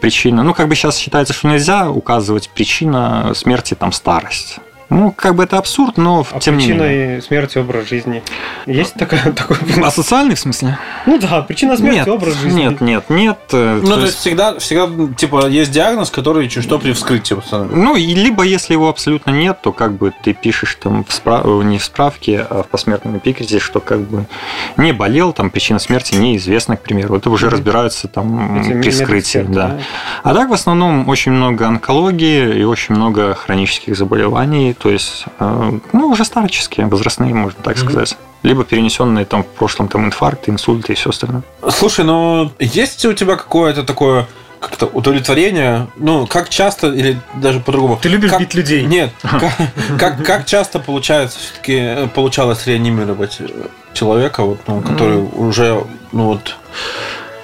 причины, 0.00 0.42
ну, 0.42 0.54
как 0.54 0.68
бы 0.68 0.74
сейчас 0.74 0.96
считается, 0.96 1.32
что 1.34 1.48
нельзя 1.48 1.90
указывать 1.90 2.50
причина 2.50 3.32
смерти, 3.34 3.74
там, 3.74 3.92
старость. 3.92 4.58
Ну, 4.88 5.10
как 5.10 5.34
бы 5.34 5.42
это 5.44 5.58
абсурд, 5.58 5.96
но 5.96 6.24
А 6.32 6.38
тем 6.38 6.56
не 6.58 6.66
менее. 6.68 6.78
причиной 6.78 7.22
смерти 7.22 7.58
образ 7.58 7.88
жизни. 7.88 8.22
Есть 8.66 8.94
такая, 8.94 9.32
такой... 9.32 9.56
А 9.82 9.90
социальный 9.90 10.36
в 10.36 10.38
смысле? 10.38 10.78
Ну 11.06 11.18
да, 11.18 11.42
причина 11.42 11.76
смерти 11.76 11.96
нет, 11.96 12.08
образ 12.08 12.34
жизни. 12.36 12.60
нет, 12.62 12.80
нет, 12.80 13.10
нет. 13.10 13.38
э, 13.52 13.80
Ну, 13.82 13.86
то 13.88 13.94
то 13.94 14.00
есть- 14.02 14.06
есть 14.12 14.18
всегда, 14.18 14.58
всегда, 14.60 14.88
типа, 15.16 15.46
есть 15.48 15.72
диагноз, 15.72 16.10
который 16.10 16.48
чуть 16.48 16.62
что 16.62 16.78
при 16.78 16.92
вскрытии 16.92 17.34
восстановится. 17.34 17.76
Ну, 17.76 17.96
и 17.96 18.14
либо 18.14 18.44
если 18.44 18.74
его 18.74 18.88
абсолютно 18.88 19.30
нет, 19.30 19.58
то 19.60 19.72
как 19.72 19.92
бы 19.96 20.12
ты 20.22 20.32
пишешь 20.34 20.76
там 20.80 21.04
в 21.04 21.12
справ... 21.12 21.42
э, 21.44 21.62
не 21.64 21.78
в 21.78 21.84
справке, 21.84 22.46
а 22.48 22.62
в 22.62 22.68
посмертном 22.68 23.18
эпикрите, 23.18 23.58
что 23.58 23.80
как 23.80 24.00
бы 24.02 24.26
не 24.76 24.92
болел, 24.92 25.32
там 25.32 25.50
причина 25.50 25.80
смерти 25.80 26.14
неизвестна, 26.14 26.76
к 26.76 26.82
примеру. 26.82 27.16
Это 27.16 27.28
уже 27.30 27.46
Мгм. 27.46 27.54
разбираются 27.54 28.06
там 28.06 28.60
Эти 28.60 28.72
при 28.80 28.90
вскрытии, 28.90 29.38
медэксперты, 29.38 29.52
да. 29.52 29.78
А 30.22 30.32
так 30.34 30.48
в 30.48 30.52
основном 30.52 31.08
очень 31.08 31.32
много 31.32 31.66
онкологии 31.66 32.60
и 32.60 32.62
очень 32.62 32.94
много 32.94 33.34
хронических 33.34 33.96
заболеваний, 33.96 34.75
то 34.78 34.90
есть, 34.90 35.24
э, 35.38 35.78
ну, 35.92 36.08
уже 36.08 36.24
старческие, 36.24 36.86
возрастные, 36.86 37.34
можно 37.34 37.62
так 37.62 37.78
сказать. 37.78 38.16
Либо 38.42 38.64
перенесенные 38.64 39.24
там 39.24 39.42
в 39.42 39.46
прошлом 39.46 39.88
там 39.88 40.04
инфаркты, 40.04 40.50
инсульты 40.50 40.92
и 40.92 40.96
все 40.96 41.10
остальное. 41.10 41.42
Слушай, 41.70 42.04
ну 42.04 42.52
есть 42.60 43.04
у 43.04 43.12
тебя 43.12 43.36
какое-то 43.36 43.82
такое 43.82 44.26
как-то 44.60 44.86
удовлетворение? 44.86 45.88
Ну, 45.96 46.26
как 46.26 46.48
часто, 46.48 46.88
или 46.92 47.20
даже 47.34 47.60
по-другому? 47.60 47.98
Ты 48.00 48.08
любишь 48.08 48.30
Как- 48.30 48.40
бить 48.40 48.54
людей. 48.54 48.84
Нет. 48.84 49.12
Как, 49.22 49.52
как, 49.98 50.24
как 50.24 50.46
часто 50.46 50.78
получается 50.78 51.38
все-таки 51.38 52.08
получалось 52.14 52.66
реанимировать 52.66 53.36
э, 53.40 53.48
человека, 53.92 54.42
вот, 54.42 54.60
ну, 54.66 54.80
который 54.80 55.18
уже, 55.18 55.84
ну 56.12 56.24
вот. 56.24 56.56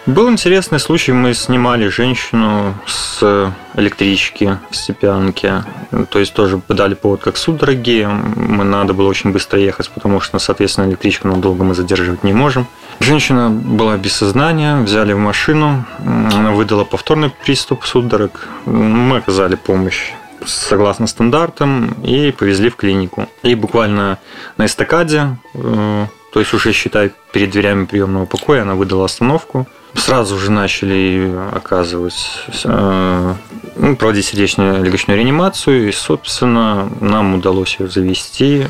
Был 0.07 0.29
интересный 0.29 0.81
случай, 0.81 1.13
мы 1.13 1.33
снимали 1.33 1.87
женщину 1.87 2.75
с 2.89 3.53
электрички 3.75 4.59
в 4.69 4.77
Степянке, 4.77 5.63
то 6.11 6.19
есть 6.19 6.35
тоже 6.35 6.59
подали 6.59 6.95
повод 6.95 7.21
как 7.21 7.37
судороги, 7.37 8.09
мы 8.35 8.65
надо 8.65 8.95
было 8.95 9.09
очень 9.09 9.31
быстро 9.31 9.61
ехать, 9.61 9.89
потому 9.91 10.19
что, 10.19 10.41
соответственно, 10.41 10.89
электричку 10.89 11.29
надолго 11.29 11.63
мы 11.63 11.77
задерживать 11.77 12.25
не 12.25 12.33
можем. 12.33 12.67
Женщина 12.99 13.49
была 13.49 13.97
без 13.97 14.15
сознания, 14.15 14.81
взяли 14.81 15.13
в 15.13 15.19
машину, 15.19 15.85
она 15.99 16.51
выдала 16.51 16.83
повторный 16.83 17.31
приступ 17.45 17.85
судорог, 17.85 18.49
мы 18.67 19.19
оказали 19.19 19.55
помощь 19.55 20.11
согласно 20.45 21.07
стандартам 21.07 21.93
и 22.03 22.33
повезли 22.33 22.71
в 22.71 22.75
клинику. 22.75 23.29
И 23.45 23.55
буквально 23.55 24.19
на 24.57 24.67
эстакаде, 24.67 25.37
э, 25.55 26.07
то 26.33 26.41
есть 26.41 26.55
уже 26.55 26.73
считай 26.73 27.13
перед 27.33 27.51
дверями 27.51 27.85
приемного 27.85 28.25
покоя, 28.27 28.63
она 28.63 28.75
выдала 28.75 29.05
остановку. 29.05 29.67
Сразу 29.95 30.39
же 30.39 30.51
начали 30.51 31.31
оказывать, 31.55 32.47
э, 32.65 33.35
ну, 33.77 33.97
проводить 33.97 34.25
сердечно-легочную 34.25 35.19
реанимацию, 35.19 35.89
и, 35.89 35.93
собственно, 35.93 36.89
нам 37.01 37.35
удалось 37.35 37.77
ее 37.79 37.91
завести, 37.91 38.67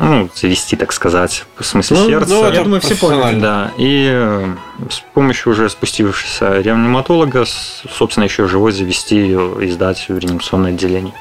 ну, 0.00 0.28
завести, 0.34 0.74
так 0.74 0.92
сказать, 0.92 1.44
в 1.56 1.64
смысле 1.64 1.98
Ну, 1.98 2.06
сердца. 2.08 2.34
ну, 2.34 2.50
Я 2.50 2.64
думаю, 2.64 2.80
все 2.80 2.96
поняли. 2.96 3.38
Да, 3.38 3.70
и 3.78 4.08
э, 4.12 4.48
с 4.90 4.98
помощью 5.14 5.52
уже 5.52 5.70
спустившегося 5.70 6.60
реаниматолога, 6.60 7.44
собственно, 7.46 8.24
еще 8.24 8.48
живой 8.48 8.72
завести 8.72 9.14
ее 9.14 9.56
и 9.62 9.70
сдать 9.70 10.06
в 10.08 10.18
реанимационное 10.18 10.72
отделение. 10.72 11.14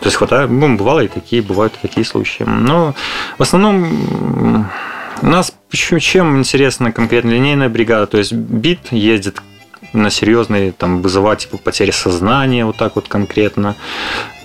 То 0.00 0.06
есть 0.06 0.16
хватает, 0.16 0.48
ну, 0.48 0.76
бывало 0.78 1.00
и 1.00 1.08
такие, 1.08 1.42
бывают 1.42 1.74
и 1.74 1.86
такие 1.86 2.06
случаи. 2.06 2.44
Но 2.44 2.94
в 3.36 3.42
основном 3.42 4.70
нас 5.22 5.52
чем 5.70 6.38
интересна 6.38 6.92
конкретно 6.92 7.30
линейная 7.30 7.68
бригада, 7.68 8.06
то 8.06 8.18
есть 8.18 8.32
БИТ 8.32 8.92
ездит 8.92 9.42
на 9.92 10.10
серьезные, 10.10 10.72
там, 10.72 11.02
вызывать 11.02 11.40
типа 11.40 11.58
потери 11.58 11.90
сознания, 11.90 12.64
вот 12.64 12.76
так 12.76 12.96
вот 12.96 13.08
конкретно, 13.08 13.76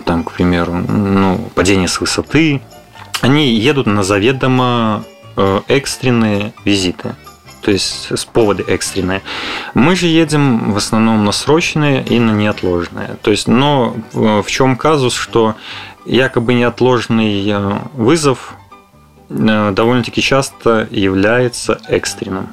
там, 0.06 0.24
к 0.24 0.32
примеру, 0.34 0.74
ну, 0.74 1.50
падение 1.56 1.88
с 1.88 2.00
высоты. 2.00 2.62
Они 3.22 3.54
едут 3.54 3.88
на 3.88 4.04
заведомо 4.04 5.04
э, 5.36 5.62
экстренные 5.68 6.54
визиты. 6.66 7.16
То 7.62 7.72
есть 7.72 8.12
с 8.12 8.26
поводы 8.26 8.64
экстренные. 8.68 9.22
Мы 9.74 9.96
же 9.96 10.08
едем 10.08 10.74
в 10.74 10.78
основном 10.78 11.24
на 11.24 11.32
срочные 11.32 12.04
и 12.04 12.20
на 12.20 12.32
неотложные. 12.32 13.18
То 13.22 13.32
есть, 13.32 13.48
но 13.48 13.96
э, 14.14 14.42
в 14.46 14.52
чем 14.52 14.76
казус, 14.76 15.16
что 15.16 15.56
якобы 16.06 16.54
неотложный 16.54 17.50
э, 17.50 17.80
вызов 17.94 18.56
довольно-таки 19.34 20.22
часто 20.22 20.88
является 20.92 21.80
экстренным. 21.88 22.50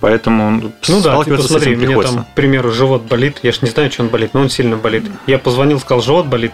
Поэтому 0.00 0.46
он 0.46 0.56
Ну 0.56 0.62
да, 0.62 0.72
типа, 0.86 1.00
сталкиваться 1.00 1.46
с 1.46 1.50
смотри, 1.50 1.72
этим 1.72 1.78
у 1.78 1.82
меня 1.82 1.88
приходится. 1.88 2.14
там, 2.16 2.24
к 2.24 2.34
примеру, 2.34 2.72
живот 2.72 3.02
болит. 3.02 3.40
Я 3.42 3.52
ж 3.52 3.60
не 3.60 3.68
знаю, 3.68 3.90
что 3.92 4.02
он 4.02 4.08
болит, 4.08 4.32
но 4.32 4.40
он 4.40 4.48
сильно 4.48 4.76
болит. 4.78 5.04
Я 5.26 5.38
позвонил, 5.38 5.78
сказал, 5.78 6.00
живот 6.02 6.26
болит. 6.26 6.52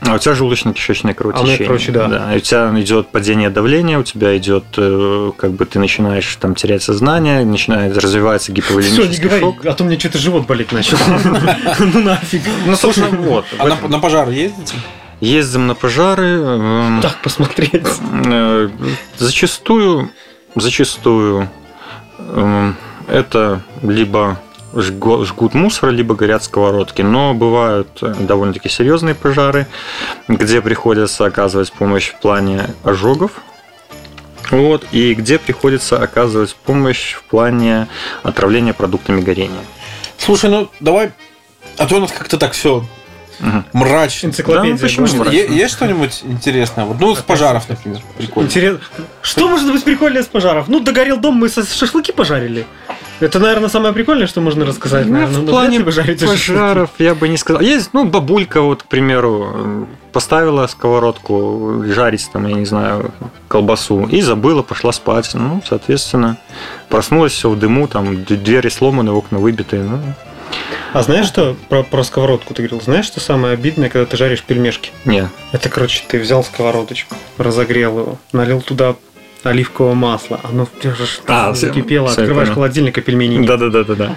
А 0.00 0.14
у 0.16 0.18
тебя 0.18 0.34
желудочно-кишечное 0.34 1.14
кровотечение. 1.14 1.66
короче, 1.66 1.92
да. 1.92 2.34
И 2.34 2.36
у 2.36 2.40
тебя 2.40 2.70
идет 2.78 3.08
падение 3.08 3.48
давления, 3.48 3.98
у 3.98 4.02
тебя 4.02 4.36
идет, 4.36 4.64
э, 4.76 5.32
как 5.38 5.52
бы 5.52 5.64
ты 5.64 5.78
начинаешь 5.78 6.36
там 6.36 6.54
терять 6.54 6.82
сознание, 6.82 7.42
начинает 7.46 7.96
развиваться 7.96 8.46
Все, 8.46 8.52
не 8.52 8.56
гиповолемический 8.56 9.24
говори, 9.28 9.40
шок. 9.40 9.64
а 9.64 9.72
то 9.72 9.84
мне 9.84 9.98
что-то 9.98 10.18
живот 10.18 10.46
болеть 10.46 10.72
начал. 10.72 10.98
Ну 11.80 12.00
нафиг. 12.00 12.42
Ну, 12.66 12.76
собственно, 12.76 13.16
вот. 13.16 13.46
А 13.56 13.66
на, 13.66 13.88
на 13.88 13.98
пожар 13.98 14.28
ездите? 14.28 14.74
Ездим 15.24 15.66
на 15.66 15.74
пожары. 15.74 16.38
эм, 16.38 17.00
Так 17.00 17.22
посмотреть. 17.22 17.86
э, 18.26 18.68
Зачастую, 19.16 20.10
зачастую 20.54 21.48
эм, 22.18 22.76
это 23.08 23.62
либо 23.82 24.38
жгут 24.74 25.54
мусор, 25.54 25.90
либо 25.90 26.14
горят 26.14 26.44
сковородки. 26.44 27.00
Но 27.00 27.32
бывают 27.32 27.88
э, 28.02 28.14
довольно-таки 28.20 28.68
серьезные 28.68 29.14
пожары, 29.14 29.66
где 30.28 30.60
приходится 30.60 31.24
оказывать 31.24 31.72
помощь 31.72 32.10
в 32.10 32.18
плане 32.20 32.66
ожогов. 32.82 33.32
Вот, 34.50 34.84
и 34.92 35.14
где 35.14 35.38
приходится 35.38 36.02
оказывать 36.02 36.54
помощь 36.54 37.14
в 37.14 37.22
плане 37.22 37.88
отравления 38.22 38.74
продуктами 38.74 39.22
горения. 39.22 39.62
Слушай, 40.18 40.50
ну 40.50 40.68
давай, 40.80 41.12
а 41.78 41.86
то 41.86 41.96
у 41.96 42.00
нас 42.00 42.12
как-то 42.12 42.36
так 42.36 42.52
все 42.52 42.84
Мгм. 43.40 43.64
мрачно. 43.72 44.28
Энциклопедия. 44.28 44.76
Да, 44.76 44.82
ну 44.82 45.06
почему? 45.06 45.24
Е- 45.30 45.48
Есть 45.48 45.74
что-нибудь 45.74 46.22
интересное? 46.24 46.84
Вот, 46.84 47.00
ну, 47.00 47.14
с 47.14 47.20
пожаров, 47.20 47.68
например. 47.68 48.00
Прикольно. 48.16 48.46
Интересно. 48.46 48.80
Что 49.22 49.48
может 49.48 49.70
быть 49.72 49.82
прикольнее 49.84 50.22
с 50.22 50.26
пожаров? 50.26 50.68
Ну, 50.68 50.80
догорел 50.80 51.16
дом, 51.18 51.34
мы 51.36 51.48
со- 51.48 51.64
шашлыки 51.66 52.12
пожарили. 52.12 52.66
Это, 53.20 53.38
наверное, 53.38 53.68
самое 53.68 53.94
прикольное, 53.94 54.26
что 54.26 54.40
можно 54.40 54.64
рассказать. 54.64 55.06
Ну, 55.06 55.12
наверное. 55.12 55.38
в 55.38 55.42
Ну, 55.44 55.48
плане 55.50 55.90
жарите 55.90 56.26
пожаров 56.26 56.90
я 56.98 57.14
бы 57.14 57.28
не 57.28 57.36
сказал. 57.36 57.62
Есть, 57.62 57.90
ну, 57.92 58.04
бабулька, 58.04 58.60
вот, 58.60 58.82
к 58.82 58.86
примеру, 58.86 59.86
поставила 60.12 60.66
сковородку 60.66 61.84
жарить, 61.86 62.28
там, 62.32 62.46
я 62.46 62.54
не 62.54 62.66
знаю, 62.66 63.12
колбасу, 63.48 64.06
и 64.06 64.20
забыла, 64.20 64.62
пошла 64.62 64.92
спать. 64.92 65.30
Ну, 65.34 65.62
соответственно, 65.68 66.36
проснулась 66.88 67.32
все 67.32 67.48
в 67.50 67.58
дыму, 67.58 67.86
там, 67.88 68.24
двери 68.24 68.68
сломаны, 68.68 69.12
окна 69.12 69.38
выбиты. 69.38 69.76
Ну, 69.78 69.98
А 70.92 71.02
знаешь 71.02 71.26
что 71.26 71.56
про, 71.68 71.82
про 71.82 72.04
сковородку 72.04 72.54
ты 72.54 72.62
говорил? 72.62 72.80
Знаешь, 72.80 73.06
что 73.06 73.20
самое 73.20 73.54
обидное, 73.54 73.88
когда 73.88 74.06
ты 74.06 74.16
жаришь 74.16 74.42
пельмешки? 74.42 74.90
не. 75.04 75.28
Это, 75.52 75.68
короче, 75.68 76.02
ты 76.06 76.18
взял 76.18 76.44
сковородочку, 76.44 77.16
разогрел 77.38 77.98
его, 77.98 78.18
налил 78.32 78.60
туда 78.62 78.94
оливкового 79.42 79.94
масла, 79.94 80.40
оно 80.42 80.68
А, 81.26 81.52
закипело, 81.54 82.08
всё, 82.08 82.20
я 82.20 82.24
открываешь 82.24 82.50
холодильник, 82.50 82.96
а 82.98 83.00
пельмени 83.00 83.36
нет. 83.36 83.46
Да-да-да-да-да. 83.46 84.16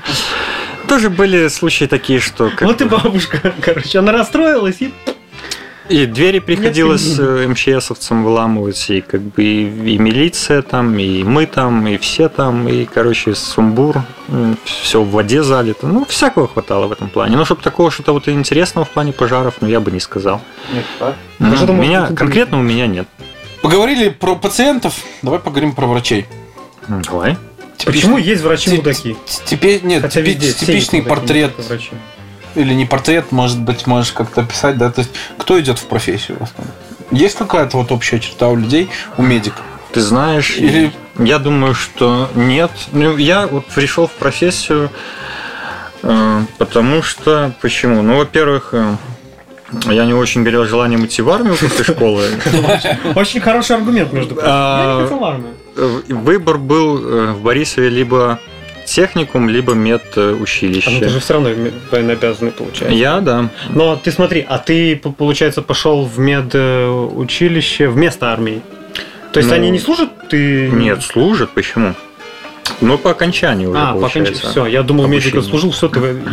Тоже 0.88 1.10
были 1.10 1.50
случаи 1.50 1.86
такие, 1.86 2.20
что... 2.20 2.50
как 2.50 2.62
Вот 2.62 2.82
и 2.82 2.86
бабушка, 2.86 3.54
короче, 3.62 4.00
она 4.00 4.12
расстроилась 4.12 4.78
и... 4.80 4.94
И 5.90 6.06
двери 6.06 6.40
приходилось 6.40 7.18
э, 7.18 7.48
МЧСовцам 7.48 8.24
выламывать, 8.24 8.90
и 8.90 9.02
как 9.02 9.22
бы 9.22 9.44
и, 9.44 9.94
и 9.94 9.98
милиция 9.98 10.62
там, 10.62 10.98
и 11.00 11.24
мы 11.24 11.46
там, 11.46 11.88
и 11.88 11.98
все 11.98 12.28
там, 12.28 12.68
и, 12.68 12.86
короче, 12.86 13.36
сумбур, 13.36 14.02
все 14.66 15.02
в 15.02 15.10
воде 15.12 15.44
залито. 15.44 15.88
Ну, 15.88 16.06
всякого 16.06 16.48
хватало 16.48 16.88
в 16.88 16.92
этом 16.92 17.10
плане. 17.10 17.38
Но 17.38 17.46
чтобы 17.46 17.62
такого 17.62 17.90
что-то 17.90 18.12
вот 18.12 18.28
интересного 18.28 18.86
в 18.86 18.90
плане 18.90 19.14
пожаров, 19.14 19.56
ну, 19.62 19.68
я 19.70 19.80
бы 19.80 19.92
не 19.92 20.00
сказал. 20.00 20.42
Ну, 21.40 21.52
Даже 21.52 21.64
у 21.64 21.68
думаю, 21.68 21.88
меня, 21.88 22.08
конкретно 22.08 22.60
у 22.60 22.64
меня 22.64 22.88
нет. 22.88 23.08
Поговорили 23.62 24.10
про 24.10 24.36
пациентов, 24.36 24.96
давай 25.22 25.40
поговорим 25.40 25.74
про 25.74 25.88
врачей. 25.88 26.26
Ну, 26.88 27.02
Давай. 27.02 27.38
Почему 27.86 28.18
есть 28.18 28.42
врачи 28.44 28.72
Ти- 28.72 28.78
мудаки? 28.78 29.16
Теперь 29.46 29.84
нет, 29.84 30.02
Хотя 30.02 30.22
типичный 30.24 31.02
портрет. 31.02 31.54
Или 32.58 32.74
не 32.74 32.86
портрет, 32.86 33.32
может 33.32 33.60
быть, 33.60 33.88
можешь 33.88 34.12
как-то 34.12 34.42
описать, 34.42 34.78
да? 34.78 34.92
То 34.92 35.02
есть, 35.02 35.12
кто 35.38 35.60
идет 35.60 35.80
в 35.80 35.86
профессию 35.86 36.38
в 36.40 36.44
основном? 36.44 36.74
Есть 37.12 37.38
какая-то 37.38 37.78
вот 37.78 37.92
общая 37.92 38.20
черта 38.20 38.50
у 38.50 38.56
людей, 38.56 38.90
у 39.18 39.22
медиков? 39.22 39.64
Ты 39.94 40.02
знаешь, 40.02 40.58
Или- 40.58 40.92
я 41.20 41.40
думаю, 41.40 41.74
что 41.74 42.30
нет. 42.36 42.72
Ну, 42.92 43.16
я 43.18 43.48
вот 43.48 43.66
пришел 43.68 44.08
в 44.08 44.12
профессию, 44.12 44.90
э, 46.04 46.42
потому 46.58 47.02
что... 47.02 47.54
Почему? 47.62 48.02
Ну, 48.02 48.18
во-первых, 48.18 48.70
э, 48.74 48.96
я 49.86 50.06
не 50.06 50.14
очень 50.14 50.44
горел 50.44 50.66
желанием 50.66 51.06
идти 51.06 51.22
в 51.22 51.30
армию 51.30 51.56
после 51.58 51.84
школы. 51.86 52.26
Очень 53.16 53.40
хороший 53.40 53.78
аргумент, 53.78 54.12
между 54.14 54.36
прочим. 54.36 54.50
А, 54.52 54.90
Я 54.90 54.96
не 54.98 55.04
хотел 55.04 55.20
в 55.20 55.24
армию. 55.24 55.54
Э, 55.76 56.02
Выбор 56.10 56.58
был 56.58 56.98
в 57.34 57.42
Борисове 57.42 57.90
либо 57.90 58.40
техникум, 58.88 59.50
либо 59.50 59.74
А 59.74 59.76
ну 59.76 60.02
ты 60.16 60.36
медучилище. 60.40 61.10
же 61.10 61.20
все 61.20 61.34
равно 61.34 61.50
военнообязанный 61.92 62.52
получается. 62.52 62.98
Я, 62.98 63.20
да. 63.20 63.50
Но 63.70 63.96
ты 63.96 64.12
смотри, 64.12 64.46
а 64.48 64.58
ты, 64.58 64.96
получается, 64.96 65.62
пошел 65.62 66.06
в 66.06 66.18
медучилище 66.18 67.90
вместо 67.90 68.32
армии? 68.32 68.62
То 69.34 69.40
есть 69.40 69.50
Ну, 69.50 69.56
они 69.56 69.70
не 69.70 69.80
служат? 69.80 70.10
Ты... 70.30 70.70
Нет, 70.70 71.04
служат. 71.04 71.52
Почему? 71.52 71.94
Ну, 72.80 72.98
по 72.98 73.12
окончании 73.12 73.66
уже 73.66 73.80
А, 73.80 73.94
по 73.94 74.00
получается. 74.02 74.34
окончании. 74.34 74.52
Все, 74.52 74.66
я 74.68 74.84
думал, 74.84 75.06
Обучение. 75.06 75.42
служил, 75.42 75.72
все, 75.72 75.88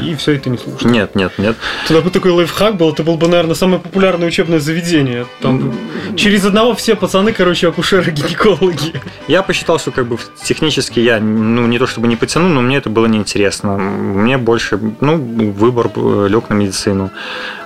и 0.05 0.15
все 0.15 0.33
это 0.33 0.51
не 0.51 0.59
служит. 0.59 0.85
Нет, 0.85 1.15
нет, 1.15 1.33
нет. 1.39 1.57
Тогда 1.89 2.03
бы 2.03 2.11
такой 2.11 2.33
лайфхак 2.33 2.77
был, 2.77 2.93
это 2.93 3.03
был 3.03 3.17
бы, 3.17 3.29
наверное, 3.29 3.55
самое 3.55 3.81
популярное 3.81 4.29
учебное 4.29 4.61
заведение. 4.61 5.27
Там 5.41 5.73
через 6.17 6.45
одного 6.45 6.75
все 6.75 6.95
пацаны, 6.97 7.33
короче, 7.33 7.69
акушеры-гинекологи. 7.69 9.01
Я 9.29 9.43
посчитал, 9.43 9.79
что 9.79 9.91
как 9.91 10.07
бы 10.07 10.19
технически 10.43 11.01
я, 11.01 11.19
ну, 11.21 11.67
не 11.67 11.79
то 11.79 11.87
чтобы 11.87 12.09
не 12.09 12.17
потяну, 12.17 12.49
но 12.49 12.61
мне 12.61 12.77
это 12.77 12.91
было 12.91 13.07
неинтересно. 13.07 13.77
Мне 13.79 14.37
больше, 14.37 14.79
ну, 15.01 15.17
выбор 15.17 15.91
лег 16.29 16.51
на 16.51 16.55
медицину. 16.55 17.11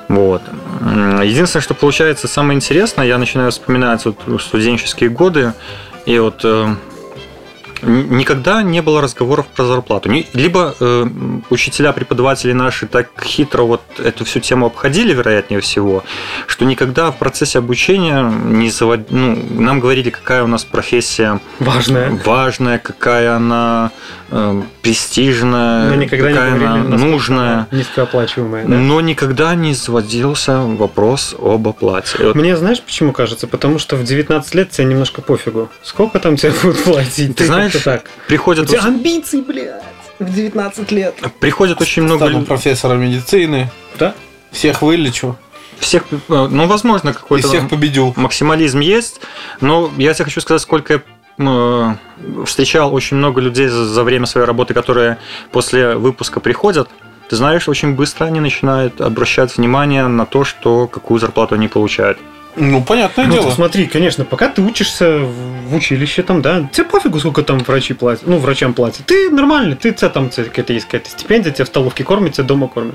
Вот. 0.09 0.43
Единственное, 1.23 1.62
что 1.62 1.75
получается 1.75 2.29
самое 2.29 2.57
интересное, 2.57 3.07
я 3.07 3.19
начинаю 3.19 3.51
вспоминать 3.51 4.05
вот 4.05 4.41
студенческие 4.41 5.11
годы, 5.11 5.53
и 6.07 6.19
вот 6.19 6.41
э, 6.45 6.75
никогда 7.83 8.62
не 8.62 8.83
было 8.83 9.01
разговоров 9.01 9.47
про 9.47 9.64
зарплату. 9.64 10.11
Либо 10.33 10.75
э, 10.81 11.07
учителя, 11.51 11.93
преподаватели 11.93 12.53
наши 12.53 12.87
так 12.87 13.09
хитро 13.23 13.62
вот 13.64 13.83
эту 13.99 14.25
всю 14.25 14.41
тему 14.41 14.67
обходили, 14.67 15.12
вероятнее 15.12 15.61
всего, 15.61 16.05
что 16.47 16.64
никогда 16.64 17.11
в 17.11 17.19
процессе 17.19 17.59
обучения 17.59 18.23
не 18.23 18.71
завод... 18.71 19.11
ну, 19.11 19.38
нам 19.51 19.81
говорили, 19.81 20.11
какая 20.11 20.43
у 20.45 20.47
нас 20.47 20.64
профессия 20.64 21.41
Важное. 21.59 22.21
важная, 22.25 22.79
какая 22.79 23.37
она 23.37 23.91
э, 24.31 24.62
престижная, 24.83 25.88
Но 25.91 25.95
никогда 25.95 26.29
не 26.29 26.35
какая 26.35 26.51
говорили, 26.59 26.87
она 26.87 26.97
нужная. 26.97 27.67
низкооплачиваемая. 27.71 28.64
да? 28.67 28.75
Но 28.77 29.01
никогда 29.01 29.55
не 29.55 29.75
заводился 29.75 30.61
вопрос 30.61 31.35
об 31.38 31.69
оплате. 31.69 32.19
Вот 32.19 32.35
Мне 32.35 32.57
знаешь, 32.57 32.81
почему 32.81 33.12
кажется? 33.12 33.47
Потому 33.47 33.79
что 33.79 33.97
в 33.97 34.05
19 34.05 34.55
лет 34.55 34.71
тебе 34.71 34.87
немножко 34.87 35.23
пофигу. 35.23 35.69
Сколько 35.83 36.19
там 36.19 36.37
тебе 36.37 36.53
будут 36.62 36.83
платить? 36.85 37.37
Ты 37.37 37.47
знаешь, 37.47 37.67
как-то 37.72 37.85
так. 37.85 38.04
У 38.24 38.28
приходят, 38.28 38.68
тебя 38.68 38.85
амбиции, 38.85 39.40
блядь, 39.40 39.83
в 40.18 40.35
19 40.35 40.90
лет. 40.92 41.14
приходят 41.40 41.81
очень 41.81 42.02
много 42.02 42.26
Стану 42.26 42.44
профессором 42.44 43.00
медицины, 43.00 43.70
Да? 43.98 44.14
всех 44.50 44.83
вылечу 44.83 45.37
всех, 45.81 46.04
э, 46.11 46.16
ну, 46.28 46.66
возможно, 46.66 47.11
и 47.11 47.12
какой-то 47.12 47.48
всех 47.48 47.68
победю. 47.68 48.12
максимализм 48.16 48.81
есть, 48.81 49.20
но 49.61 49.90
я 49.96 50.14
тебе 50.14 50.24
хочу 50.24 50.40
сказать, 50.40 50.61
сколько 50.62 50.94
я 50.94 51.02
э, 51.38 52.44
встречал 52.44 52.94
очень 52.94 53.16
много 53.16 53.40
людей 53.40 53.68
за 53.68 54.02
время 54.04 54.26
своей 54.26 54.46
работы, 54.46 54.74
которые 54.74 55.18
после 55.52 55.94
выпуска 55.94 56.40
приходят. 56.40 56.88
Ты 57.28 57.37
знаешь, 57.37 57.68
очень 57.68 57.94
быстро 57.94 58.24
они 58.26 58.40
начинают 58.40 59.00
обращать 59.00 59.57
внимание 59.57 60.07
на 60.07 60.24
то, 60.24 60.44
что 60.44 60.87
какую 60.87 61.20
зарплату 61.20 61.54
они 61.54 61.68
получают. 61.68 62.18
Ну, 62.59 62.83
понятное 62.83 63.27
Ну, 63.27 63.33
дело. 63.35 63.51
смотри, 63.51 63.87
конечно, 63.87 64.25
пока 64.25 64.49
ты 64.49 64.62
учишься 64.62 65.18
в 65.21 65.75
училище, 65.75 66.23
там, 66.23 66.42
да, 66.42 66.68
тебе 66.73 66.85
пофигу, 66.87 67.18
сколько 67.21 67.42
там 67.42 67.59
врачи 67.59 67.94
платят, 67.94 68.27
ну, 68.27 68.38
врачам 68.38 68.75
платят. 68.75 69.07
Ты 69.07 69.31
нормальный, 69.31 69.77
ты 69.77 69.92
тебя 69.92 70.09
там 70.09 70.29
тебе 70.31 70.47
какая-то 70.47 70.73
есть 70.73 70.87
какая-то 70.87 71.11
стипендия, 71.11 71.53
тебя 71.53 71.64
в 71.64 71.68
столовке 71.68 72.05
кормят, 72.05 72.35
тебя 72.35 72.44
дома 72.44 72.68
кормят. 72.68 72.94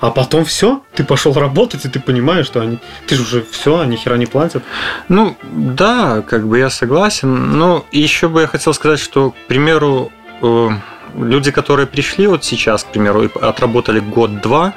А 0.00 0.10
потом 0.10 0.44
все, 0.44 0.82
ты 0.94 1.04
пошел 1.04 1.32
работать, 1.32 1.84
и 1.84 1.88
ты 1.88 2.00
понимаешь, 2.00 2.46
что 2.46 2.60
они, 2.60 2.78
ты 3.06 3.14
же 3.16 3.22
уже 3.22 3.44
все, 3.50 3.78
они 3.80 3.96
хера 3.96 4.16
не 4.16 4.26
платят. 4.26 4.62
Ну, 5.08 5.36
да, 5.42 6.22
как 6.22 6.46
бы 6.46 6.58
я 6.58 6.70
согласен. 6.70 7.58
Но 7.58 7.84
еще 7.92 8.28
бы 8.28 8.42
я 8.42 8.46
хотел 8.46 8.74
сказать, 8.74 9.00
что, 9.00 9.30
к 9.30 9.36
примеру, 9.48 10.12
э, 10.42 10.68
люди, 11.16 11.50
которые 11.50 11.86
пришли 11.86 12.26
вот 12.26 12.44
сейчас, 12.44 12.84
к 12.84 12.88
примеру, 12.88 13.24
и 13.24 13.28
отработали 13.40 14.00
год-два, 14.00 14.74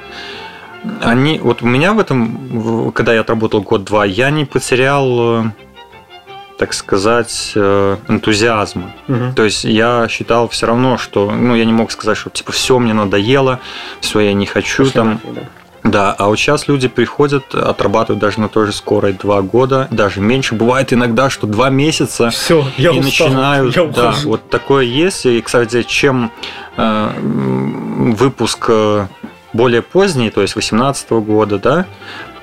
они, 1.00 1.38
вот 1.38 1.62
у 1.62 1.66
меня 1.66 1.92
в 1.92 1.98
этом, 1.98 2.92
когда 2.92 3.14
я 3.14 3.20
отработал 3.20 3.62
год-два, 3.62 4.04
я 4.04 4.30
не 4.30 4.44
потерял, 4.44 5.44
э, 5.44 5.50
так 6.58 6.72
сказать, 6.72 7.52
э, 7.54 7.96
энтузиазма. 8.08 8.92
Мгм. 9.08 9.34
То 9.34 9.44
есть 9.44 9.64
я 9.64 10.06
считал 10.08 10.48
все 10.48 10.66
равно, 10.66 10.98
что, 10.98 11.30
ну, 11.30 11.54
я 11.54 11.64
не 11.64 11.72
мог 11.72 11.90
сказать, 11.90 12.16
что 12.16 12.30
типа 12.30 12.52
все 12.52 12.78
мне 12.78 12.94
надоело, 12.94 13.60
все 14.00 14.20
я 14.20 14.32
не 14.32 14.46
хочу 14.46 14.84
Пошли 14.84 14.92
там. 14.92 15.08
нафиг, 15.12 15.34
да. 15.34 15.40
Да, 15.84 16.14
а 16.16 16.28
вот 16.28 16.38
сейчас 16.38 16.68
люди 16.68 16.86
приходят, 16.86 17.54
отрабатывают 17.54 18.20
даже 18.20 18.40
на 18.40 18.48
той 18.48 18.66
же 18.66 18.72
скорой 18.72 19.14
два 19.14 19.42
года, 19.42 19.88
даже 19.90 20.20
меньше. 20.20 20.54
Бывает 20.54 20.92
иногда, 20.92 21.28
что 21.28 21.48
два 21.48 21.70
месяца 21.70 22.30
Все, 22.30 22.64
я 22.76 22.92
и 22.92 23.00
устал, 23.00 23.28
начинают. 23.28 23.76
я 23.76 23.86
да, 23.86 24.14
вот 24.24 24.48
такое 24.48 24.84
есть. 24.84 25.26
И, 25.26 25.40
кстати, 25.40 25.82
чем 25.82 26.30
э, 26.76 27.10
выпуск 27.18 28.66
э, 28.68 29.06
более 29.52 29.82
поздний, 29.82 30.30
то 30.30 30.42
есть 30.42 30.56
18 30.56 31.10
года, 31.10 31.58
да, 31.58 31.86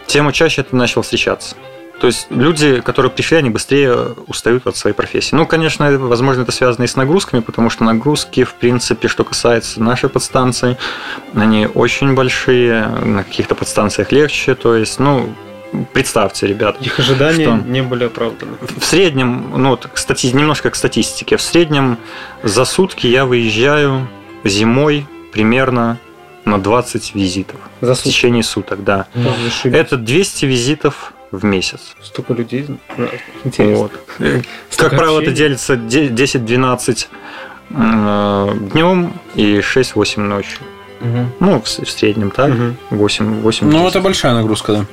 тем 0.07 0.31
чаще 0.31 0.61
это 0.61 0.75
начало 0.75 1.03
встречаться. 1.03 1.55
То 1.99 2.07
есть 2.07 2.27
люди, 2.29 2.79
которые 2.79 3.11
пришли, 3.11 3.37
они 3.37 3.49
быстрее 3.49 4.15
устают 4.27 4.65
от 4.67 4.77
своей 4.77 4.95
профессии. 4.95 5.35
Ну, 5.35 5.45
конечно, 5.45 5.91
возможно, 5.97 6.43
это 6.43 6.51
связано 6.51 6.85
и 6.85 6.87
с 6.87 6.95
нагрузками, 6.95 7.41
потому 7.41 7.69
что 7.69 7.83
нагрузки, 7.83 8.45
в 8.45 8.53
принципе, 8.53 9.09
что 9.09 9.25
касается 9.25 9.83
нашей 9.83 10.07
подстанции, 10.07 10.77
они 11.35 11.67
очень 11.67 12.15
большие, 12.15 12.87
на 12.87 13.23
каких-то 13.23 13.53
подстанциях 13.53 14.13
легче. 14.13 14.55
То 14.55 14.75
есть, 14.75 14.99
ну, 14.99 15.29
представьте, 15.91 16.47
ребят, 16.47 16.77
Их 16.81 16.99
ожидания 16.99 17.45
Что? 17.45 17.69
не 17.69 17.83
были 17.83 18.05
оправданы. 18.05 18.53
в 18.77 18.85
среднем, 18.85 19.51
ну, 19.57 19.71
вот, 19.71 19.89
кстати, 19.93 20.27
немножко 20.27 20.69
к 20.69 20.75
статистике. 20.75 21.35
В 21.35 21.41
среднем 21.41 21.97
за 22.43 22.63
сутки 22.63 23.07
я 23.07 23.25
выезжаю 23.25 24.07
зимой 24.45 25.05
примерно 25.33 25.97
на 26.45 26.57
20 26.57 27.15
визитов 27.15 27.59
За 27.81 27.93
в 27.95 28.01
течение 28.01 28.43
суток, 28.43 28.83
да. 28.83 29.07
Зашибись. 29.13 29.77
Это 29.77 29.97
200 29.97 30.45
визитов 30.45 31.13
в 31.31 31.43
месяц. 31.45 31.79
Столько 32.01 32.33
людей. 32.33 32.65
Да, 32.97 33.07
Интересно. 33.43 33.75
Вот. 33.77 33.91
Столько 34.69 34.89
Как 34.91 34.99
правило, 34.99 35.21
это 35.21 35.31
делится 35.31 35.75
де- 35.75 36.07
10-12 36.09 37.07
днем 38.73 39.13
и 39.35 39.59
6-8 39.59 40.19
ночью. 40.21 40.59
Ну, 41.39 41.61
в 41.61 41.65
в 41.65 41.89
среднем, 41.89 42.31
так? 42.31 42.49
Мгм. 42.49 42.75
8, 42.89 43.41
8 43.41 43.69
Ну, 43.69 43.87
это 43.87 44.01
большая 44.01 44.33
нагрузка, 44.33 44.73
да. 44.73 44.85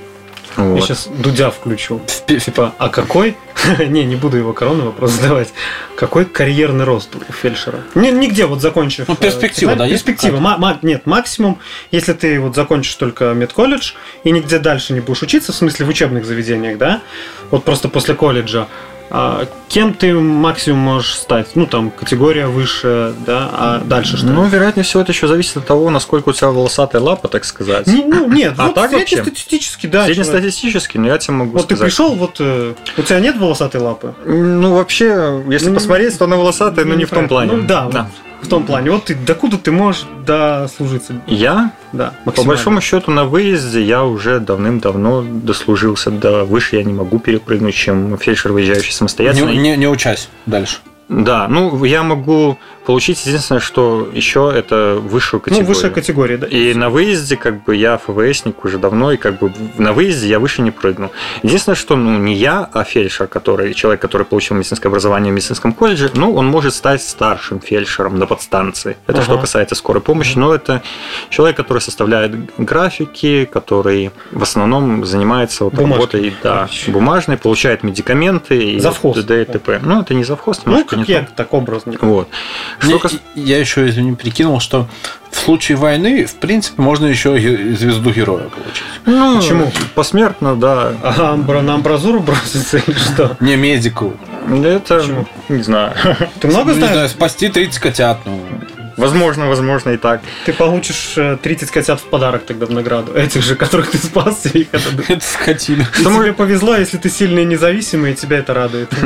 Я 0.57 0.65
вот. 0.65 0.85
сейчас 0.85 1.09
Дудя 1.09 1.51
включу. 1.51 2.01
Типа, 2.27 2.75
а 2.79 2.89
какой? 2.89 3.37
не, 3.79 4.05
не 4.05 4.17
буду 4.17 4.37
его 4.37 4.53
корону 4.53 4.87
вопрос 4.87 5.13
задавать. 5.13 5.53
Какой 5.97 6.25
карьерный 6.25 6.85
рост 6.85 7.11
у 7.17 7.33
фельдшера? 7.33 7.81
Ни- 7.95 8.11
нигде 8.11 8.47
вот 8.47 8.61
закончив. 8.61 9.09
Ну, 9.09 9.15
э, 9.15 9.17
перспектива, 9.17 9.77
да, 9.77 9.89
Перспектива. 9.89 10.79
Нет, 10.83 11.07
максимум, 11.07 11.59
если 11.91 12.13
ты 12.13 12.41
вот 12.41 12.55
закончишь 12.55 12.95
только 12.95 13.33
медколледж 13.33 13.93
и 14.25 14.31
нигде 14.31 14.59
дальше 14.59 14.93
не 14.93 15.01
будешь 15.01 15.23
учиться, 15.23 15.53
в 15.53 15.55
смысле 15.55 15.87
в 15.87 15.89
учебных 15.89 16.25
заведениях, 16.25 16.79
да, 16.79 17.03
вот 17.51 17.65
просто 17.65 17.89
после 17.89 18.15
колледжа, 18.15 18.69
а 19.11 19.47
кем 19.69 19.95
ты 19.95 20.15
максимум 20.15 20.81
можешь 20.81 21.15
стать? 21.15 21.49
Ну, 21.55 21.67
там, 21.67 21.91
категория 21.91 22.47
выше, 22.47 23.15
да, 23.27 23.49
а 23.53 23.83
дальше 23.85 24.17
что? 24.17 24.27
Ну, 24.27 24.47
вероятнее 24.47 24.85
всего, 24.85 25.03
это 25.03 25.13
еще 25.13 25.27
зависит 25.29 25.57
от 25.57 25.67
того, 25.67 25.91
насколько 25.91 26.31
у 26.31 26.33
тебя 26.33 26.49
волосатая 26.49 27.01
лапа, 27.03 27.29
так 27.29 27.45
сказать. 27.45 27.87
Не- 27.87 28.05
ну, 28.05 28.29
нет, 28.29 28.55
А 28.59 28.67
вот 28.67 28.75
так 28.75 28.91
среднестатистически, 28.91 29.87
да. 29.87 30.05
Среднестатистически, 30.07 30.99
но 30.99 31.07
я 31.09 31.19
тебе 31.19 31.35
могу 31.35 31.53
Вот 31.53 31.69
ты 31.69 31.77
сказать. 31.77 31.93
пришел, 31.93 32.15
вот 32.15 32.41
у 32.41 33.03
тебя 33.03 33.21
нет 33.21 33.37
волосатой 33.37 33.81
лапы? 33.81 34.15
Ну, 34.25 34.75
вообще, 34.75 35.43
если 35.49 35.69
Ну, 35.69 35.75
посмотреть, 35.75 36.19
то 36.19 36.25
она 36.25 36.37
волосатая, 36.37 36.85
но 36.85 36.95
не 36.95 37.05
в 37.05 37.11
том 37.11 37.29
плане. 37.29 37.53
Ну 37.53 37.63
да, 37.63 37.85
вот 37.85 37.95
в 38.43 38.49
том 38.49 38.65
плане. 38.65 38.91
Вот 38.91 39.07
ты 39.07 39.15
докуда 39.15 39.59
ты 39.59 39.73
можешь 39.73 40.05
дослужиться? 40.25 41.15
Я, 41.27 41.73
Да, 41.97 42.13
по 42.25 42.43
большому 42.43 42.81
счету, 42.81 43.11
на 43.11 43.25
выезде 43.25 43.83
я 43.83 44.05
уже 44.05 44.41
давным-давно 44.41 45.25
дослужился 45.27 46.11
до 46.11 46.45
выше 46.45 46.77
я 46.77 46.85
не 46.85 46.93
могу 46.93 47.19
перепрыгнуть, 47.19 47.75
чем 47.75 48.17
фельдшер, 48.19 48.53
выезжающий 48.53 48.93
самостоятельно. 48.93 49.51
Не, 49.51 49.59
не, 49.59 49.77
не 49.77 49.89
учась 49.89 50.29
дальше. 50.47 50.79
Да, 51.09 51.47
ну, 51.49 51.85
я 51.85 52.03
могу 52.03 52.59
получить 52.85 53.25
единственное, 53.27 53.61
что 53.61 54.09
еще 54.13 54.53
это 54.55 54.99
высшую 55.01 55.39
Ну, 55.41 55.45
категорию. 55.45 55.69
высшая 55.69 55.91
категория, 55.91 56.37
да. 56.37 56.47
И 56.49 56.75
на 56.75 56.91
выезде, 56.91 57.37
как 57.37 57.63
бы, 57.65 57.77
я 57.77 57.97
ФВСник 57.97 58.65
уже 58.65 58.79
давно, 58.79 59.13
и 59.13 59.17
как 59.17 59.39
бы 59.39 59.53
на 59.79 59.93
выезде 59.93 60.29
я 60.29 60.41
выше 60.41 60.63
не 60.63 60.73
прыгнул. 60.73 61.11
Единственное, 61.45 61.77
что, 61.77 61.95
ну, 61.95 62.19
не 62.19 62.35
я, 62.35 62.69
а 62.73 62.83
фельдшер, 62.83 63.29
который, 63.29 63.73
человек, 63.75 64.01
который 64.01 64.25
получил 64.27 64.57
медицинское 64.57 64.89
образование 64.89 65.33
в 65.33 65.37
медицинском 65.37 65.73
колледже, 65.73 66.11
ну, 66.15 66.35
он 66.35 66.47
может 66.49 66.75
стать 66.75 67.03
старшим 67.03 67.61
фельдшером 67.61 68.19
на 68.19 68.27
подстанции. 68.27 68.97
Это 69.07 69.19
Ага. 69.19 69.23
что 69.25 69.39
касается 69.39 69.75
скорой 69.77 70.01
помощи, 70.03 70.37
но 70.37 70.53
это 70.55 70.83
человек, 71.31 71.57
который 71.57 71.79
составляет 71.79 72.33
графики, 72.59 73.49
который 73.53 74.11
в 74.33 74.43
основном 74.43 75.05
занимается 75.05 75.65
вот 75.65 75.75
работой, 75.79 76.35
да, 76.43 76.69
бумажной, 76.89 77.37
получает 77.37 77.85
медикаменты 77.85 78.73
и 78.73 78.81
Завхоз. 78.81 79.17
т.д. 79.17 79.43
и 79.43 79.45
т.п. 79.45 79.81
Ну, 79.85 80.01
это 80.03 80.13
не 80.15 80.25
завхоз, 80.25 80.63
Ну, 80.65 80.73
немножко 80.73 80.96
то. 81.05 81.27
так 81.37 81.53
образно. 81.55 81.95
Вот. 82.01 82.29
Что 82.79 82.99
кас- 82.99 83.17
Я 83.35 83.59
еще, 83.59 83.89
извини, 83.89 84.15
прикинул, 84.15 84.61
что 84.61 84.89
в 85.31 85.39
случае 85.39 85.77
войны, 85.77 86.25
в 86.27 86.35
принципе, 86.37 86.81
можно 86.81 87.07
еще 87.07 87.39
звезду 87.77 88.11
героя 88.11 88.45
получить. 88.49 88.83
Ну, 89.05 89.37
Почему? 89.37 89.71
Посмертно, 89.95 90.57
да. 90.57 90.93
Ага, 91.03 91.35
амбра- 91.35 91.61
на 91.61 91.75
амбразуру 91.75 92.21
броситься 92.21 92.79
или 92.79 92.95
что? 92.97 93.37
Не 93.41 93.57
медику. 93.57 94.15
Это, 94.65 94.99
Почему? 95.01 95.27
не 95.49 95.63
знаю. 95.63 95.93
Ты 96.41 96.49
много 96.49 96.67
Ну, 96.67 96.73
не 96.73 96.79
знаешь? 96.79 96.93
знаю, 96.95 97.09
спасти 97.09 97.49
30 97.49 97.79
котят. 97.81 98.19
Ну, 98.25 98.41
Возможно, 98.97 99.47
возможно 99.47 99.91
и 99.91 99.99
так. 99.99 100.23
Ты 100.47 100.55
получишь 100.55 101.13
э, 101.19 101.37
30 101.43 101.71
котят 101.71 102.01
в 102.01 102.05
подарок 102.05 102.47
тогда 102.47 102.65
в 102.65 102.71
награду. 102.71 103.13
Этих 103.13 103.43
же, 103.43 103.55
которых 103.55 103.91
ты 103.91 103.99
спас, 103.99 104.47
их 104.47 104.69
отдадут. 104.73 105.05
это 105.11 105.23
скотина. 105.23 105.87
Тебе 105.99 106.33
повезло, 106.33 106.75
если 106.75 106.97
ты 106.97 107.11
сильный 107.11 107.43
и 107.43 107.45
независимый, 107.45 108.13
и 108.13 108.15
тебя 108.15 108.39
это 108.39 108.55
радует. 108.55 108.89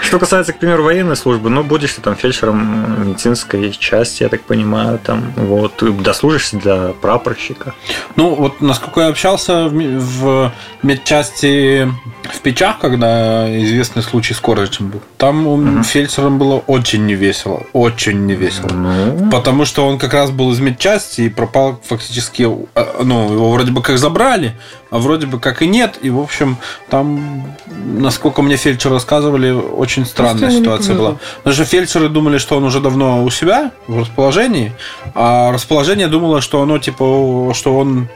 Что 0.00 0.18
касается, 0.18 0.52
к 0.52 0.58
примеру, 0.58 0.82
военной 0.84 1.16
службы, 1.16 1.50
ну, 1.50 1.62
будешь 1.62 1.92
ты 1.92 2.00
там 2.00 2.16
фельдшером 2.16 3.08
медицинской 3.08 3.70
части, 3.72 4.22
я 4.22 4.28
так 4.28 4.42
понимаю, 4.42 4.98
там, 4.98 5.32
вот, 5.36 5.82
дослужишься 6.02 6.56
для 6.56 6.88
прапорщика. 7.00 7.74
Ну, 8.16 8.34
вот 8.34 8.60
насколько 8.60 9.00
я 9.02 9.08
общался 9.08 9.68
в, 9.68 9.78
в 10.00 10.52
медчасти 10.82 11.92
в 12.32 12.40
Печах, 12.40 12.78
когда 12.78 13.46
известный 13.62 14.02
случай 14.02 14.34
с 14.34 14.40
Корочем 14.40 14.88
был, 14.88 15.02
там 15.18 15.46
у 15.46 15.56
Мгм. 15.56 15.84
фельдшерам 15.84 16.38
было 16.38 16.56
очень 16.66 17.04
невесело. 17.06 17.64
Очень 17.72 18.26
невесело. 18.26 18.68
Ну, 18.68 19.30
Потому 19.30 19.64
что 19.64 19.86
он 19.86 19.98
как 19.98 20.14
раз 20.14 20.30
был 20.30 20.50
из 20.52 20.60
медчасти 20.60 21.22
и 21.22 21.28
пропал 21.28 21.80
фактически, 21.84 22.48
а, 22.74 23.02
ну, 23.02 23.32
его 23.32 23.50
вроде 23.50 23.72
бы 23.72 23.82
как 23.82 23.98
забрали, 23.98 24.56
а 24.90 24.98
вроде 24.98 25.26
бы 25.26 25.38
как 25.38 25.62
и 25.62 25.66
нет. 25.66 25.98
И, 26.02 26.10
в 26.10 26.18
общем, 26.20 26.56
там, 26.88 27.44
насколько 27.66 28.42
мне 28.42 28.56
фельдшеры 28.56 28.94
рассказывали, 28.94 29.50
очень 29.50 29.89
странная 30.04 30.48
ему 30.48 30.58
не 30.58 30.58
ситуация 30.58 30.94
была. 30.96 31.16
Потому 31.38 31.54
что 31.54 31.64
фельдшеры 31.64 32.08
думали, 32.08 32.38
что 32.38 32.56
он 32.56 32.64
уже 32.64 32.80
давно 32.80 33.24
у 33.24 33.30
себя 33.30 33.72
в 33.86 34.00
расположении, 34.00 34.72
а 35.14 35.52
расположение 35.52 36.08
думало, 36.08 36.40
что 36.40 36.62
оно 36.62 36.78
типа, 36.78 37.52
что 37.54 37.76
он 37.76 38.08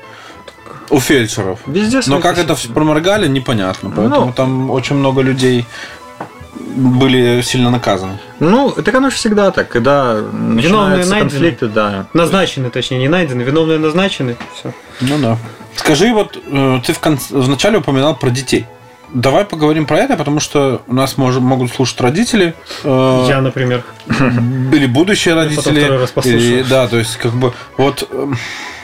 у 0.90 1.00
фельдшеров. 1.00 1.60
везде 1.66 2.00
Но 2.06 2.20
как 2.20 2.38
это 2.38 2.54
косяки. 2.54 2.72
проморгали, 2.72 3.26
непонятно. 3.28 3.90
Поэтому 3.94 4.26
Ну. 4.26 4.32
там 4.32 4.70
очень 4.70 4.96
много 4.96 5.22
людей 5.22 5.66
были 6.76 7.40
сильно 7.42 7.70
наказаны. 7.70 8.18
Ну, 8.40 8.70
так 8.70 8.94
оно 8.94 9.10
же 9.10 9.16
всегда 9.16 9.50
так, 9.50 9.68
когда 9.68 10.14
найдены. 10.32 11.04
конфликты, 11.20 11.68
да. 11.68 12.06
Назначены, 12.12 12.70
точнее, 12.70 12.98
не 12.98 13.08
найдены, 13.08 13.42
виновные 13.42 13.78
назначены. 13.78 14.36
Все. 14.54 14.72
Ну 15.00 15.18
да. 15.18 15.38
Скажи, 15.76 16.12
вот 16.12 16.38
э, 16.46 16.80
ты 16.84 16.92
в, 16.92 17.00
конце, 17.00 17.34
в 17.34 17.48
начале 17.48 17.78
упоминал 17.78 18.16
про 18.16 18.30
детей. 18.30 18.66
Давай 19.14 19.44
поговорим 19.44 19.86
про 19.86 19.98
это, 19.98 20.16
потому 20.16 20.40
что 20.40 20.82
у 20.88 20.94
нас 20.94 21.14
мож- 21.16 21.38
могут 21.38 21.72
слушать 21.72 22.00
родители. 22.00 22.54
э, 22.82 23.26
Я, 23.28 23.40
например. 23.40 23.84
или 24.08 24.86
будущие 24.86 25.34
потом 25.34 25.50
родители. 25.50 25.78
второй 25.84 25.98
раз 26.00 26.10
послушаю. 26.10 26.40
или- 26.42 26.62
да, 26.64 26.88
то 26.88 26.98
есть, 26.98 27.16
как 27.18 27.32
бы, 27.32 27.52
вот 27.78 28.08
эм, 28.10 28.36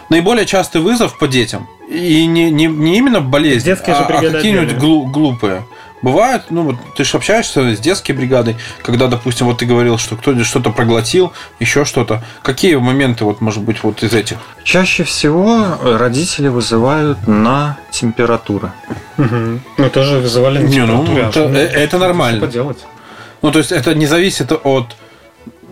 наиболее 0.09 0.47
частый 0.47 0.81
вызов 0.81 1.19
по 1.19 1.27
детям. 1.27 1.69
И 1.91 2.27
не, 2.27 2.51
не, 2.53 2.67
не 2.67 2.99
именно 2.99 3.21
болезнь, 3.21 3.67
Детская 3.67 3.93
а, 3.95 4.05
а 4.07 4.21
какие-нибудь 4.31 4.75
глу- 4.77 5.07
глупые. 5.07 5.65
Бывает, 6.03 6.45
ну 6.51 6.63
вот 6.63 6.77
ты 6.97 7.05
же 7.05 7.17
общаешься 7.17 7.75
с 7.75 7.79
детской 7.79 8.13
бригадой, 8.13 8.57
когда, 8.83 9.07
допустим, 9.07 9.47
вот 9.47 9.59
ты 9.59 9.67
говорил, 9.67 9.99
что 9.99 10.17
кто-то 10.17 10.45
что-то 10.45 10.71
проглотил, 10.71 11.33
еще 11.59 11.85
что-то. 11.85 12.23
Какие 12.43 12.77
моменты, 12.77 13.25
вот, 13.25 13.41
может 13.43 13.63
быть, 13.63 13.83
вот 13.83 14.03
из 14.03 14.15
этих? 14.15 14.39
Чаще 14.65 15.05
всего 15.05 15.77
родители 15.83 16.49
вызывают 16.49 17.27
на 17.29 17.77
температуру. 17.91 18.73
Мгм. 19.19 19.61
Мы 19.77 19.91
тоже 19.91 20.19
вызывали 20.19 20.59
на 20.59 20.69
Не, 20.69 20.87
ну, 20.87 21.05
это- 21.19 21.41
э, 21.41 21.67
это 21.67 21.89
что 21.97 21.99
нормально. 21.99 22.41
поделать? 22.41 22.79
Ну, 23.43 23.53
то 23.53 23.59
есть 23.59 23.71
это 23.73 23.95
не 23.95 24.07
зависит 24.07 24.53
от 24.53 24.87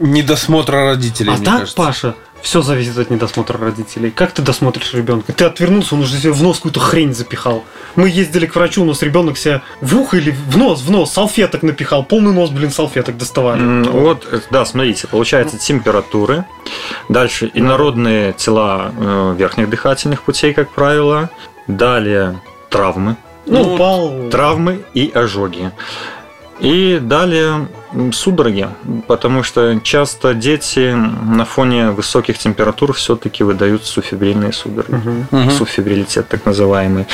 недосмотра 0.01 0.85
родителей, 0.85 1.33
А 1.33 1.37
мне 1.37 1.45
так, 1.45 1.55
кажется. 1.61 1.77
Паша, 1.77 2.15
все 2.43 2.63
зависит 2.63 2.97
от 2.99 3.11
недосмотра 3.11 3.59
родителей. 3.59 4.11
Как 4.11 4.33
ты 4.33 4.43
досмотришь 4.43 4.95
ребенка? 4.95 5.33
Ты 5.33 5.45
отвернулся, 5.45 5.95
он 5.95 6.03
уже 6.03 6.17
себе 6.19 6.33
в 6.33 6.43
нос 6.43 6.57
какую-то 6.57 6.81
хрень 6.81 7.15
запихал. 7.15 7.65
Мы 7.97 8.09
ездили 8.09 8.47
к 8.47 8.55
врачу, 8.55 8.83
у 8.83 8.85
нас 8.85 9.03
ребенок 9.03 9.37
себе 9.37 9.61
в 9.81 9.97
ухо 9.99 10.17
или 10.17 10.31
в 10.31 10.57
нос, 10.57 10.83
в 10.83 10.91
нос 10.91 11.13
салфеток 11.13 11.63
напихал. 11.63 12.05
Полный 12.05 12.33
нос, 12.33 12.51
блин, 12.51 12.71
салфеток 12.71 13.17
доставали. 13.17 13.61
М, 13.61 13.83
Вот, 13.85 14.27
э, 14.31 14.41
да, 14.51 14.65
смотрите, 14.65 15.09
получается 15.09 15.59
температуры, 15.59 16.45
дальше 17.09 17.51
инородные 17.55 18.33
тела 18.35 18.93
э, 18.97 19.35
верхних 19.37 19.69
дыхательных 19.69 20.23
путей, 20.23 20.55
как 20.55 20.71
правило, 20.71 21.31
далее 21.67 22.41
травмы, 22.71 23.17
Ну, 23.47 23.65
ну, 23.65 23.75
упал. 23.75 24.29
травмы 24.31 24.85
и 24.95 25.11
ожоги. 25.15 25.71
И 26.61 26.99
далее 27.01 27.69
судороги, 28.13 28.69
потому 29.07 29.43
что 29.43 29.81
часто 29.83 30.35
дети 30.35 30.93
на 30.93 31.45
фоне 31.45 31.91
высоких 31.91 32.39
температур 32.39 32.93
все-таки 32.93 33.45
выдают 33.45 33.85
суфибрильные 33.85 34.53
судороги. 34.53 35.25
Мгм. 35.31 35.51
субфибрилитет 35.51 36.29
так 36.29 36.45
называемый. 36.45 37.07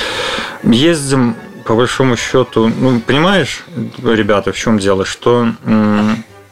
Ездим, 0.62 1.36
по 1.64 1.74
большому 1.74 2.16
счету, 2.16 2.70
ну, 2.80 3.01
понимаешь, 3.01 3.64
ребята, 4.03 4.53
в 4.53 4.57
чем 4.57 4.78
дело, 4.78 5.05
что 5.05 5.49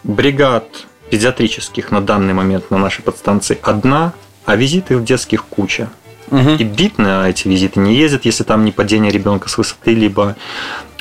бригад 0.05 0.65
педиатрических 1.11 1.91
на 1.91 2.01
данный 2.01 2.33
момент 2.33 2.71
на 2.71 2.79
нашей 2.79 3.03
подстанции 3.03 3.59
одна, 3.63 4.13
а 4.45 4.57
визиты 4.57 4.97
в 4.97 5.05
детских 5.05 5.45
куча. 5.45 5.91
Мгм. 6.31 6.57
И 6.57 6.65
бит 6.65 6.97
на 6.97 7.29
эти 7.29 7.47
визиты 7.49 7.81
не 7.81 7.95
ездят, 7.95 8.25
если 8.25 8.45
там 8.45 8.65
не 8.65 8.73
падение 8.73 9.13
ребенка 9.13 9.51
с 9.51 9.59
высоты, 9.59 9.95
либо, 9.95 10.37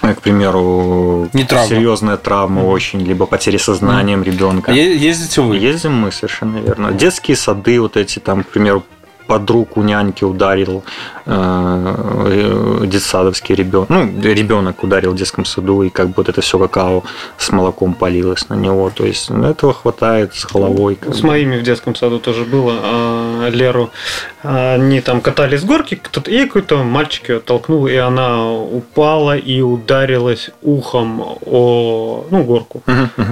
к 0.02 0.22
примеру, 0.22 1.30
Не 1.34 1.44
травма. 1.44 1.68
серьезная 1.68 2.18
травма 2.18 2.62
очень, 2.62 3.02
либо 3.02 3.26
потеря 3.26 3.60
сознанием 3.60 4.24
ребенка. 4.24 4.72
А 4.72 4.74
е- 4.76 4.98
ездите 4.98 5.42
вы? 5.42 5.58
Ездим 5.58 5.94
мы, 5.94 6.12
совершенно 6.12 6.58
верно. 6.58 6.92
Детские 6.92 7.38
сады, 7.38 7.80
вот 7.80 7.98
эти 7.98 8.20
там, 8.20 8.44
к 8.44 8.48
примеру, 8.48 8.84
подруг 9.32 9.78
у 9.78 9.82
няньки 9.82 10.26
ударил 10.26 10.84
э, 11.26 12.84
детсадовский 12.86 13.56
ребенок. 13.56 13.90
Ну, 13.90 14.22
ребенок 14.22 14.84
ударил 14.84 15.12
в 15.14 15.16
детском 15.16 15.46
саду, 15.46 15.84
и 15.84 15.90
как 15.90 16.08
бы 16.08 16.16
вот 16.18 16.28
это 16.28 16.42
все 16.42 16.60
какао 16.60 17.04
с 17.38 17.50
молоком 17.54 17.94
полилось 17.94 18.50
на 18.50 18.56
него. 18.56 18.90
То 18.90 19.06
есть 19.06 19.30
ну, 19.30 19.46
этого 19.46 19.74
хватает 19.74 20.34
с 20.34 20.46
головой. 20.46 20.98
С 21.02 21.22
бы. 21.22 21.28
моими 21.28 21.58
в 21.58 21.64
детском 21.64 21.96
саду 21.96 22.20
тоже 22.20 22.44
было. 22.44 22.74
а, 22.84 23.50
Леру 23.50 23.90
они 24.44 25.00
там 25.00 25.22
катались 25.22 25.62
с 25.62 25.64
горки, 25.64 25.96
кто-то 25.96 26.30
и 26.30 26.46
какой-то 26.46 26.84
мальчик 26.84 27.30
ее 27.30 27.40
толкнул, 27.40 27.88
и 27.88 27.96
она 27.96 28.52
упала 28.52 29.38
и 29.38 29.62
ударилась 29.62 30.50
ухом 30.62 31.22
о 31.46 32.26
ну, 32.30 32.44
горку. 32.44 32.84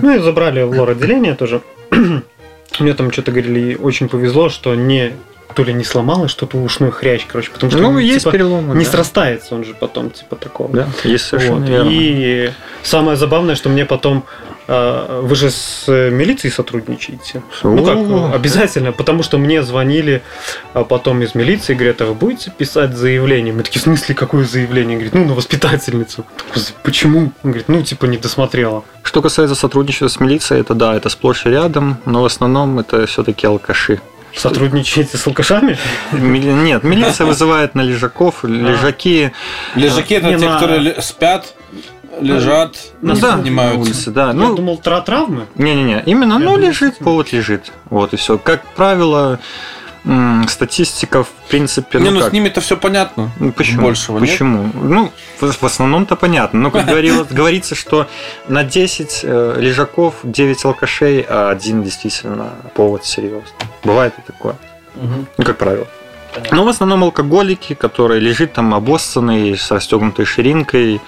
Ну 0.02 0.16
и 0.16 0.20
забрали 0.20 0.64
в 0.64 0.72
лор 0.72 0.92
отделение 0.92 1.36
тоже. 1.36 1.62
Мне 2.80 2.94
там 2.94 3.12
что-то 3.12 3.32
говорили, 3.32 3.76
очень 3.76 4.08
повезло, 4.08 4.48
что 4.48 4.76
не 4.76 5.12
то 5.56 5.64
ли 5.64 5.74
не 5.74 5.84
сломалось, 5.84 6.32
что-то 6.32 6.58
ушной 6.58 6.92
хрящ, 6.92 7.26
короче, 7.28 7.52
потому 7.52 7.72
что 7.72 7.82
Ну, 7.82 7.90
он, 7.90 7.98
есть 7.98 8.20
типа, 8.20 8.32
переломы. 8.32 8.76
не 8.76 8.86
да. 8.86 8.92
срастается 8.92 9.56
он 9.56 9.64
же 9.66 9.74
потом, 9.74 10.12
типа 10.12 10.36
такого. 10.36 10.70
Да, 10.74 10.88
есть 11.04 11.26
совершенно 11.26 11.60
Вот. 11.62 11.70
верно. 11.70 11.90
И 11.92 12.52
самое 12.84 13.18
забавное, 13.18 13.56
что 13.56 13.70
мне 13.70 13.86
потом 13.86 14.24
э, 14.68 15.22
вы 15.24 15.36
же 15.36 15.50
с 15.50 15.86
э, 15.88 16.12
милицией 16.12 16.52
сотрудничаете. 16.54 17.42
Ну 17.64 17.84
как, 17.84 17.98
О. 17.98 18.30
э, 18.32 18.36
обязательно, 18.36 18.92
потому 18.92 19.24
что 19.24 19.38
мне 19.40 19.64
звонили 19.64 20.22
а 20.74 20.84
потом 20.84 21.22
из 21.24 21.34
милиции, 21.34 21.74
говорят, 21.74 22.02
а 22.02 22.06
вы 22.06 22.14
будете 22.14 22.52
писать 22.52 22.96
заявление? 22.96 23.52
Мы 23.52 23.64
такие, 23.64 23.80
в 23.82 23.84
смысле, 23.84 24.14
какое 24.14 24.46
заявление? 24.46 24.98
Говорит, 24.98 25.16
ну, 25.16 25.26
на 25.26 25.34
воспитательницу. 25.34 26.26
Почему? 26.84 27.20
Он 27.20 27.32
говорит, 27.44 27.68
ну, 27.68 27.82
типа, 27.82 28.06
не 28.06 28.18
досмотрела. 28.18 28.84
Что 29.02 29.22
касается 29.24 29.56
сотрудничества 29.56 30.08
с 30.08 30.20
милицией, 30.20 30.62
это 30.62 30.76
да, 30.76 30.96
это 30.96 31.10
сплошь 31.10 31.48
и 31.48 31.50
рядом, 31.50 31.98
но 32.06 32.22
в 32.22 32.26
основном 32.26 32.78
это 32.80 33.08
все-таки 33.08 33.48
алкаши. 33.48 34.00
Сотрудничаете 34.36 35.18
с 35.18 35.26
алкашами? 35.28 35.78
Мили- 36.12 36.52
Нет, 36.52 36.84
милиция 36.84 37.26
вызывает 37.26 37.76
на 37.76 37.82
лежаков, 37.82 38.44
лежаки 38.44 39.32
Лежаки 39.76 40.14
это 40.16 40.38
те, 40.38 40.48
которые 40.48 41.02
спят, 41.02 41.54
лежат, 42.22 42.78
ну, 43.02 43.14
не 43.16 43.22
да, 43.22 43.32
на 43.32 43.38
поднимаются. 43.38 43.80
улице, 43.80 44.12
да. 44.12 44.28
Я 44.28 44.34
Ну, 44.34 44.56
думал, 44.56 44.78
тра 44.78 45.02
травмы. 45.02 45.48
не-не-не, 45.56 46.04
именно, 46.06 46.34
Я 46.34 46.40
ну, 46.40 46.46
думал, 46.56 46.58
лежит, 46.58 46.98
повод 46.98 47.32
лежит. 47.32 47.72
Вот 47.90 48.14
и 48.14 48.18
все. 48.18 48.38
Как 48.38 48.64
правило, 48.76 49.40
статистика, 50.48 51.24
в 51.24 51.30
принципе, 51.50 52.00
Не, 52.00 52.06
ну 52.06 52.12
ну 52.12 52.20
как? 52.22 52.30
с 52.30 52.34
ними-то 52.34 52.62
все 52.62 52.78
понятно. 52.78 53.32
Ну, 53.40 53.52
Почему? 53.52 53.84
Большего 53.84 54.20
нет? 54.20 54.30
Почему? 54.30 54.70
Ну, 54.74 55.12
в, 55.40 55.64
основном-то 55.64 56.16
понятно. 56.16 56.60
Но, 56.60 56.72
как 56.72 56.86
говорилось, 56.88 57.28
говорится, 57.30 57.76
что 57.76 58.08
на 58.48 58.64
10 58.64 59.22
э, 59.24 59.56
лежаков 59.60 60.16
9 60.24 60.66
алкашей, 60.66 61.26
а 61.28 61.50
один 61.50 61.84
действительно 61.84 62.54
повод 62.76 63.06
серьезный. 63.06 63.44
Бывает 63.84 64.14
и 64.18 64.22
такое. 64.22 64.56
Ну, 64.96 65.44
как 65.44 65.58
правило. 65.58 65.88
Но 66.52 66.64
в 66.64 66.68
основном 66.68 67.04
алкоголики, 67.04 67.74
который 67.74 68.20
лежит 68.20 68.54
там 68.54 68.74
обоссанный, 68.74 69.58
с 69.58 69.72
расстегнутой 69.72 70.26
ширинкой, 70.26 71.02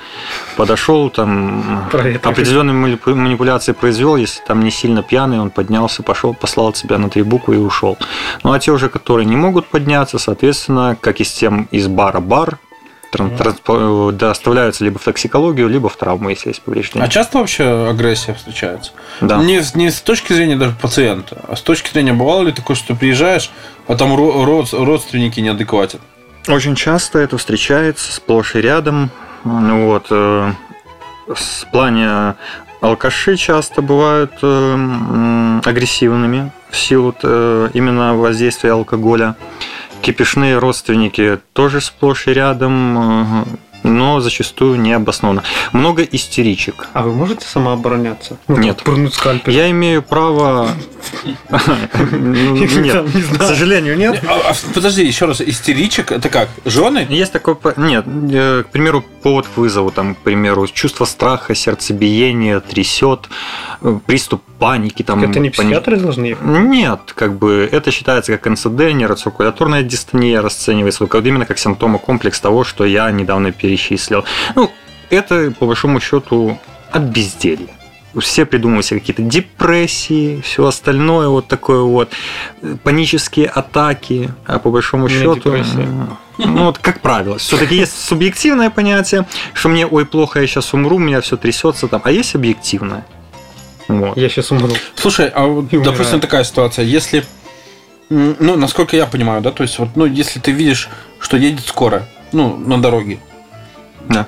подошел 0.58 1.10
там 1.10 1.90
определенные 2.24 2.76
манипу- 2.76 3.16
манипуляции 3.16 3.72
произвел, 3.74 4.16
если 4.16 4.42
там 4.44 4.64
не 4.64 4.72
сильно 4.72 5.04
пьяный, 5.04 5.40
он 5.40 5.50
поднялся, 5.50 6.04
пошел, 6.04 6.34
послал 6.34 6.70
от 6.70 6.78
себя 6.78 6.98
на 6.98 7.10
три 7.10 7.24
буквы 7.24 7.56
и 7.56 7.60
ушел. 7.60 7.98
Ну 8.44 8.52
а 8.52 8.60
те 8.60 8.72
уже, 8.72 8.90
которые 8.90 9.26
не 9.26 9.36
могут 9.36 9.68
подняться, 9.68 10.18
соответственно, 10.20 10.98
как 11.00 11.20
и 11.20 11.24
с 11.24 11.32
тем 11.32 11.68
из 11.72 11.88
бара 11.88 12.20
бар, 12.20 12.58
тран- 13.12 14.12
доставляются 14.12 14.84
либо 14.84 14.98
в 15.00 15.04
токсикологию, 15.04 15.68
либо 15.70 15.90
в 15.90 15.96
травму, 15.96 16.30
если 16.30 16.50
есть 16.50 16.62
повреждения. 16.62 17.06
А 17.06 17.08
часто 17.08 17.38
вообще 17.40 17.88
агрессия 17.90 18.34
встречается? 18.34 18.92
Да. 19.22 19.38
Не, 19.44 19.62
с- 19.62 19.76
не 19.76 19.92
с 19.92 20.02
точки 20.02 20.34
зрения 20.34 20.56
даже 20.56 20.74
пациента, 20.82 21.42
а 21.48 21.56
с 21.56 21.62
точки 21.62 21.92
зрения, 21.92 22.14
бывало 22.14 22.44
ли 22.44 22.52
такое, 22.52 22.76
что 22.76 22.96
приезжаешь, 22.96 23.52
а 23.88 23.96
там 23.96 24.14
ро- 24.14 24.44
род- 24.46 24.74
родственники 24.74 25.40
неадекватят? 25.40 26.02
Очень 26.48 26.76
часто 26.76 27.20
это 27.20 27.38
встречается 27.38 28.12
сплошь 28.12 28.56
и 28.56 28.62
рядом. 28.62 29.12
Ну 29.44 29.88
Вот. 29.88 30.08
э, 30.10 30.52
В 31.28 31.72
плане 31.72 32.36
алкаши 32.82 33.38
часто 33.38 33.82
бывают 33.82 34.32
э, 34.42 35.60
агрессивными 35.64 36.52
в 36.70 36.78
силу 36.78 37.16
э, 37.22 37.70
именно 37.74 38.16
воздействия 38.16 38.72
алкоголя. 38.74 39.36
Кипишные 40.02 40.58
родственники 40.58 41.40
тоже 41.54 41.80
сплошь 41.80 42.28
и 42.28 42.34
рядом, 42.34 43.44
э, 43.44 43.46
но 43.84 44.20
зачастую 44.20 44.80
необоснованно. 44.80 45.44
Много 45.72 46.04
истеричек. 46.04 46.88
А 46.94 47.04
вы 47.04 47.14
можете 47.14 47.46
самообороняться? 47.46 48.38
Ну, 48.48 48.58
Нет. 48.58 48.84
Пырнуть 48.84 49.14
скальпель. 49.14 49.54
Я 49.54 49.70
имею 49.72 50.02
право... 50.04 50.70
Нет, 52.12 53.06
к 53.38 53.44
сожалению, 53.44 53.98
нет. 53.98 54.24
А, 54.28 54.52
а, 54.52 54.54
подожди, 54.74 55.06
еще 55.06 55.26
раз, 55.26 55.42
истеричек, 55.42 56.12
это 56.12 56.30
как? 56.30 56.50
Жены? 56.66 57.06
Есть 57.10 57.32
такой, 57.34 57.56
по- 57.56 57.74
нет, 57.78 58.06
э, 58.08 58.64
к 58.64 58.72
примеру, 58.72 59.04
повод 59.24 59.48
к 59.48 59.58
вызову, 59.58 59.92
там, 59.92 60.16
к 60.16 60.20
примеру, 60.20 60.68
чувство 60.68 61.06
страха, 61.06 61.56
сердцебиение 61.56 62.60
трясет, 62.60 63.30
э, 63.82 64.00
приступ 64.06 64.42
паники, 64.60 65.02
там. 65.04 65.24
Это 65.24 65.40
не 65.40 65.50
психиатры 65.50 65.98
должны? 65.98 66.38
Нет, 66.44 67.14
как 67.16 67.38
бы 67.38 67.68
это 67.72 67.92
считается 67.92 68.38
как 68.38 68.46
НЦД, 68.52 68.94
нейроциркуляторная 68.94 69.82
дистония 69.84 70.40
расценивается 70.40 71.08
как 71.08 71.26
именно 71.26 71.46
как 71.46 71.58
симптомы 71.58 71.98
комплекс 72.00 72.40
того, 72.40 72.64
что 72.64 72.86
я 72.86 73.10
недавно 73.12 73.52
перечислил. 73.72 74.26
Ну, 74.56 74.72
это 75.10 75.54
по 75.58 75.66
большому 75.66 76.00
счету 76.00 76.58
от 76.92 77.02
безделья. 77.04 77.70
Все 78.20 78.46
придумывают 78.46 78.86
себе 78.86 79.00
какие-то 79.00 79.22
депрессии, 79.22 80.42
все 80.42 80.68
остальное 80.68 81.30
вот 81.30 81.48
такое 81.48 81.82
вот, 81.82 82.10
панические 82.84 83.48
атаки, 83.48 84.30
а 84.46 84.60
по 84.60 84.70
большому 84.70 85.08
меня 85.08 85.20
счету, 85.20 85.36
депрессия. 85.36 85.88
ну 86.38 86.66
вот 86.66 86.78
как 86.78 87.00
правило, 87.00 87.38
все-таки 87.38 87.76
есть 87.76 87.98
субъективное 87.98 88.70
понятие, 88.70 89.26
что 89.54 89.70
мне, 89.70 89.88
ой, 89.88 90.06
плохо, 90.06 90.42
я 90.42 90.48
сейчас 90.48 90.74
умру, 90.74 90.98
у 90.98 91.00
меня 91.00 91.22
все 91.22 91.38
трясется 91.38 91.88
там, 91.88 92.02
а 92.04 92.12
есть 92.12 92.36
объективное. 92.36 93.06
Вот. 93.88 94.18
Я 94.18 94.28
сейчас 94.28 94.52
умру. 94.52 94.74
Слушай, 94.96 95.30
а 95.30 95.46
вот, 95.46 95.70
допустим, 95.70 96.20
такая 96.20 96.44
ситуация, 96.44 96.84
если, 96.84 97.26
ну, 98.10 98.58
насколько 98.58 98.98
я 98.98 99.06
понимаю, 99.06 99.42
да, 99.42 99.52
то 99.52 99.64
есть, 99.64 99.80
вот, 99.80 99.96
ну, 99.96 100.06
если 100.06 100.40
ты 100.40 100.52
видишь, 100.52 100.90
что 101.22 101.38
едет 101.38 101.66
скоро, 101.66 102.10
ну, 102.34 102.58
на 102.58 102.82
дороге, 102.82 103.20
Да. 104.14 104.28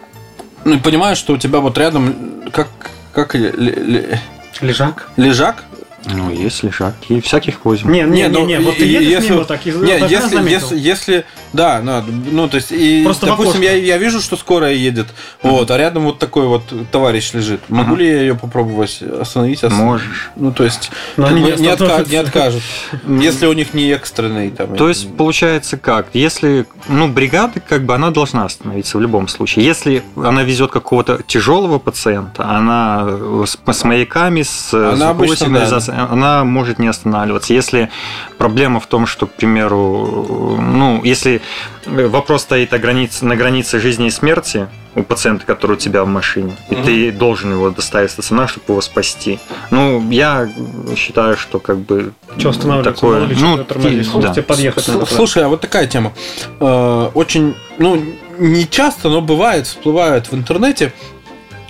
ну, 0.65 0.73
и 0.75 0.77
понимаешь, 0.79 1.17
что 1.17 1.34
у 1.34 1.38
тебя 1.38 1.59
вот 1.59 1.77
рядом, 1.77 2.43
как, 2.51 2.67
как 3.13 3.36
ле- 3.36 3.51
ле- 3.51 4.19
Лежак? 4.61 5.09
лежак, 5.17 5.63
Ну, 6.05 6.31
есть 6.31 6.63
лежаки, 6.63 7.21
всяких 7.21 7.63
возьм. 7.63 7.89
Не, 7.91 8.01
не, 8.01 8.23
не, 8.23 8.27
ну, 8.27 8.45
не, 8.45 8.59
вот 8.59 8.75
и- 8.75 8.79
ты 8.79 8.85
и 8.85 8.91
едешь 8.91 9.07
если- 9.09 9.31
мимо 9.31 9.45
так, 9.45 9.65
и 9.65 9.71
Не, 9.71 9.99
так 9.99 10.11
если, 10.11 10.49
если, 10.49 10.77
если, 10.77 11.25
да, 11.53 11.81
надо, 11.81 12.07
ну, 12.11 12.49
то 12.49 12.57
есть, 12.57 12.71
и, 12.73 13.03
Просто 13.05 13.25
допустим, 13.25 13.61
я, 13.61 13.71
я 13.73 13.97
вижу, 13.97 14.19
что 14.19 14.35
скорая 14.35 14.73
едет, 14.73 15.07
вот, 15.41 15.71
а 15.71 15.77
рядом 15.77 16.03
вот 16.03 16.19
такой 16.19 16.45
вот 16.47 16.63
товарищ 16.91 17.31
лежит. 17.33 17.61
Могу 17.69 17.91
Мгм. 17.91 17.99
ли 17.99 18.07
я 18.07 18.19
ее 18.21 18.35
попробовать 18.35 19.01
остановить? 19.01 19.63
Ос- 19.63 19.71
Можешь. 19.71 20.31
Ну, 20.35 20.51
то 20.51 20.65
есть, 20.65 20.91
Но 21.15 21.27
они 21.27 21.41
не 21.41 21.51
не, 21.53 21.67
отка- 21.69 22.09
не 22.09 22.17
откажут, 22.17 22.63
если 23.07 23.45
у 23.45 23.53
них 23.53 23.73
не 23.73 23.89
экстренный 23.91 24.49
там. 24.49 24.75
То 24.75 24.89
есть 24.89 25.15
получается 25.15 25.77
как? 25.77 26.07
Если, 26.13 26.65
ну, 26.89 27.07
бригада, 27.07 27.61
как 27.61 27.85
бы, 27.85 27.95
она 27.95 28.11
должна 28.11 28.43
остановиться 28.45 28.97
в 28.97 29.01
любом 29.01 29.27
случае. 29.29 29.63
Если 29.65 30.03
она 30.17 30.43
везет 30.43 30.71
какого-то 30.71 31.21
тяжелого 31.25 31.79
пациента, 31.79 32.45
она 32.49 33.07
с, 33.45 33.57
с 33.71 33.83
маяками, 33.85 34.41
с 34.41 34.73
Она 34.73 35.11
обычно, 35.11 35.47
да. 35.49 35.92
Сигнализацией, 35.93 36.13
она 36.13 36.43
может 36.43 36.79
не 36.79 36.87
останавливаться. 36.87 37.53
Если 37.53 37.89
проблема 38.37 38.79
в 38.79 38.87
том, 38.87 39.05
что, 39.05 39.27
к 39.27 39.31
примеру, 39.33 40.57
ну, 40.59 41.01
если 41.03 41.41
вопрос 41.85 42.41
стоит 42.43 42.73
о 42.73 42.79
границе, 42.79 43.25
на 43.25 43.35
границе 43.35 43.79
жизни 43.79 44.07
и 44.07 44.11
смерти 44.11 44.67
у 44.95 45.01
пациента, 45.03 45.45
который 45.45 45.73
у 45.73 45.75
тебя 45.79 46.03
в 46.03 46.07
машине, 46.07 46.55
и 46.69 46.75
ты 46.75 47.11
должен 47.11 47.51
его 47.51 47.69
доставить 47.71 48.11
в 48.11 48.13
стационар, 48.13 48.47
чтобы 48.47 48.65
его 48.69 48.81
спасти. 48.81 49.39
Ну, 49.71 50.07
я 50.11 50.47
считаю, 50.95 51.35
что 51.35 51.59
как 51.59 51.77
бы 51.79 52.13
Что 52.37 52.49
останавливаться? 52.49 52.93
такое, 52.93 53.27
ну, 53.39 53.57
ты- 53.63 54.03
да. 54.21 54.33
тебе 54.33 54.43
подъехать 54.43 54.87
надо? 54.87 55.05
Слушай, 55.07 55.45
а 55.45 55.47
вот 55.47 55.61
такая 55.61 55.87
тема. 55.87 56.13
Э, 56.59 57.09
Очень, 57.15 57.55
ну, 57.79 58.01
не 58.37 58.67
часто, 58.69 59.09
но 59.09 59.21
бывает, 59.21 59.65
всплывает 59.67 60.31
в 60.31 60.35
интернете, 60.35 60.93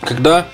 когда 0.01 0.45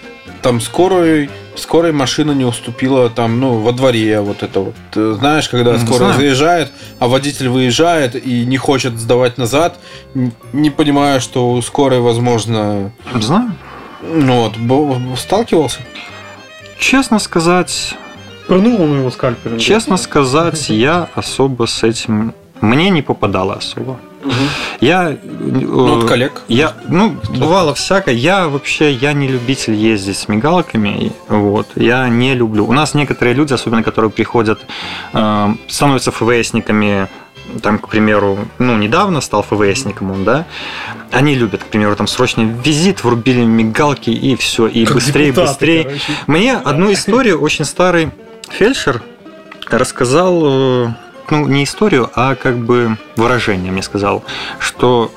там 0.44 0.62
скорой, 0.62 1.30
скорой 1.60 1.92
машина 1.92 2.32
не 2.32 2.46
уступила 2.46 3.10
там, 3.10 3.40
ну, 3.40 3.60
во 3.60 3.72
дворе 3.72 4.22
вот 4.22 4.44
это 4.44 4.60
вот. 4.62 4.76
Ты 4.92 5.14
знаешь, 5.14 5.48
когда 5.50 5.72
М, 5.76 5.80
скорая 5.80 6.14
знаю. 6.14 6.20
заезжает, 6.20 6.72
а 7.00 7.08
водитель 7.08 7.50
выезжает 7.50 8.16
и 8.16 8.46
не 8.46 8.58
хочет 8.58 8.98
сдавать 8.98 9.38
назад, 9.38 9.78
не 10.54 10.70
понимая, 10.70 11.20
что 11.20 11.52
у 11.52 11.62
скорой, 11.62 12.00
возможно, 12.00 12.92
Знаю. 13.16 13.52
ну 14.02 14.50
вот, 14.58 15.20
сталкивался. 15.20 15.80
Честно 16.78 17.20
сказать, 17.20 17.96
Пырнул 18.48 18.82
он 18.82 18.98
его 19.00 19.12
скальпелем. 19.12 19.60
честно 19.60 19.98
сказать, 19.98 20.70
я 20.70 21.08
особо 21.14 21.66
с 21.68 21.84
этим 21.84 22.34
мне 22.62 22.90
не 22.90 23.02
попадало 23.02 23.54
особо. 23.56 24.00
Я, 24.82 25.18
Ну, 25.40 25.96
э, 25.96 26.04
от 26.04 26.10
коллег. 26.10 26.42
я, 26.48 26.74
ну, 26.88 27.16
бывало 27.30 27.74
всякое. 27.74 28.16
Я 28.16 28.48
вообще, 28.48 28.92
я 28.92 29.14
не 29.14 29.28
любитель 29.28 29.74
ездить 29.74 30.18
с 30.18 30.28
мигалками. 30.28 31.12
Вот, 31.30 31.68
я 31.76 32.08
не 32.10 32.36
люблю. 32.36 32.66
У 32.66 32.74
нас 32.74 32.94
некоторые 32.94 33.34
люди, 33.34 33.54
особенно 33.54 33.82
которые 33.84 34.12
приходят, 34.12 34.60
э, 35.14 35.48
становятся 35.68 36.12
ФВСниками, 36.12 37.08
там, 37.62 37.80
к 37.80 37.88
примеру, 37.88 38.38
ну, 38.60 38.78
недавно 38.78 39.22
стал 39.22 39.42
ФВСником 39.44 40.12
он, 40.12 40.24
да, 40.24 40.46
они 41.12 41.34
любят, 41.36 41.64
к 41.64 41.68
примеру, 41.68 41.96
там 41.96 42.08
срочный 42.08 42.46
визит, 42.46 43.04
врубили 43.04 43.44
мигалки 43.44 44.10
и 44.12 44.36
все, 44.36 44.68
и 44.68 44.86
Как 44.86 44.96
быстрее, 44.96 45.28
депутаты, 45.28 45.50
быстрее. 45.52 45.84
короче. 45.86 46.04
Мне 46.28 46.56
одну 46.58 46.92
историю 46.92 47.40
очень 47.42 47.66
старый 47.66 48.12
фельдшер 48.52 49.02
рассказал, 49.72 50.42
э, 50.46 50.88
ну, 51.32 51.48
не 51.48 51.64
историю, 51.64 52.10
а 52.16 52.36
как 52.36 52.58
бы 52.58 52.98
выражение 53.16 53.72
мне 53.72 53.82
сказал, 53.82 54.24
что 54.60 55.12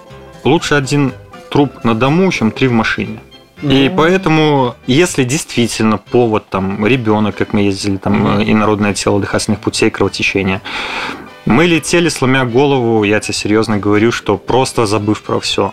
лучше 0.44 0.74
один 0.74 1.12
труп 1.50 1.84
на 1.84 1.94
дому, 1.94 2.30
чем 2.32 2.50
три 2.50 2.68
в 2.68 2.72
машине. 2.72 3.20
И 3.62 3.88
Ну. 3.88 3.96
поэтому, 3.96 4.74
если 4.88 5.22
действительно 5.22 5.96
повод 5.96 6.48
там 6.48 6.84
ребенок, 6.84 7.36
как 7.36 7.52
мы 7.52 7.60
ездили, 7.60 7.96
там 7.96 8.40
э, 8.40 8.44
инородное 8.50 8.92
тело 8.92 9.20
дыхательных 9.20 9.60
путей, 9.60 9.90
кровотечения, 9.90 10.62
мы 11.44 11.66
летели, 11.66 12.08
сломя 12.08 12.44
голову, 12.44 13.04
я 13.04 13.20
тебе 13.20 13.34
серьезно 13.34 13.78
говорю, 13.78 14.12
что 14.12 14.36
просто 14.36 14.86
забыв 14.86 15.22
про 15.22 15.38
все. 15.40 15.72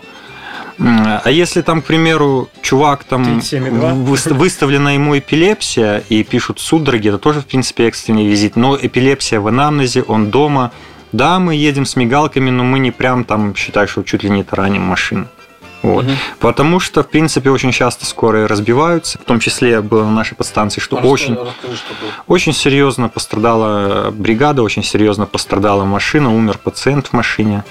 А 0.82 1.30
если 1.30 1.60
там, 1.62 1.82
к 1.82 1.84
примеру, 1.84 2.48
чувак 2.62 3.04
там 3.04 3.22
37,2? 3.38 4.04
выс- 4.04 4.32
выставлена 4.32 4.94
ему 4.94 5.18
эпилепсия 5.18 6.02
и 6.08 6.22
пишут 6.24 6.58
судороги, 6.58 7.08
это 7.08 7.18
тоже, 7.18 7.40
в 7.40 7.46
принципе, 7.46 7.86
экстренный 7.88 8.26
визит, 8.26 8.56
но 8.56 8.76
эпилепсия 8.80 9.40
в 9.40 9.46
анамнезе, 9.48 10.02
он 10.02 10.30
дома. 10.30 10.72
Да, 11.12 11.38
мы 11.38 11.54
едем 11.56 11.84
с 11.84 11.96
мигалками, 11.96 12.50
но 12.50 12.64
мы 12.64 12.78
не 12.78 12.92
прям 12.92 13.24
там, 13.24 13.54
считай, 13.56 13.86
что 13.88 14.02
чуть 14.04 14.22
ли 14.22 14.30
не 14.30 14.44
тараним 14.44 14.82
машин. 14.82 15.28
Вот. 15.82 16.04
Мгм. 16.04 16.14
Потому 16.38 16.80
что, 16.80 17.02
в 17.02 17.08
принципе, 17.08 17.50
очень 17.50 17.72
часто 17.72 18.04
скорые 18.04 18.46
разбиваются. 18.46 19.18
В 19.18 19.24
том 19.24 19.40
числе 19.40 19.80
было 19.80 20.04
на 20.04 20.10
нашей 20.10 20.34
подстанции, 20.34 20.80
что 20.80 20.96
очень, 20.96 21.34
Расскажи, 21.34 21.76
что 21.76 21.94
было. 22.00 22.10
очень 22.26 22.52
серьезно 22.52 23.08
пострадала 23.08 24.10
бригада, 24.10 24.62
очень 24.62 24.82
серьезно 24.82 25.26
пострадала 25.26 25.84
машина, 25.84 26.34
умер 26.34 26.58
пациент 26.58 27.08
в 27.08 27.12
машине. 27.12 27.64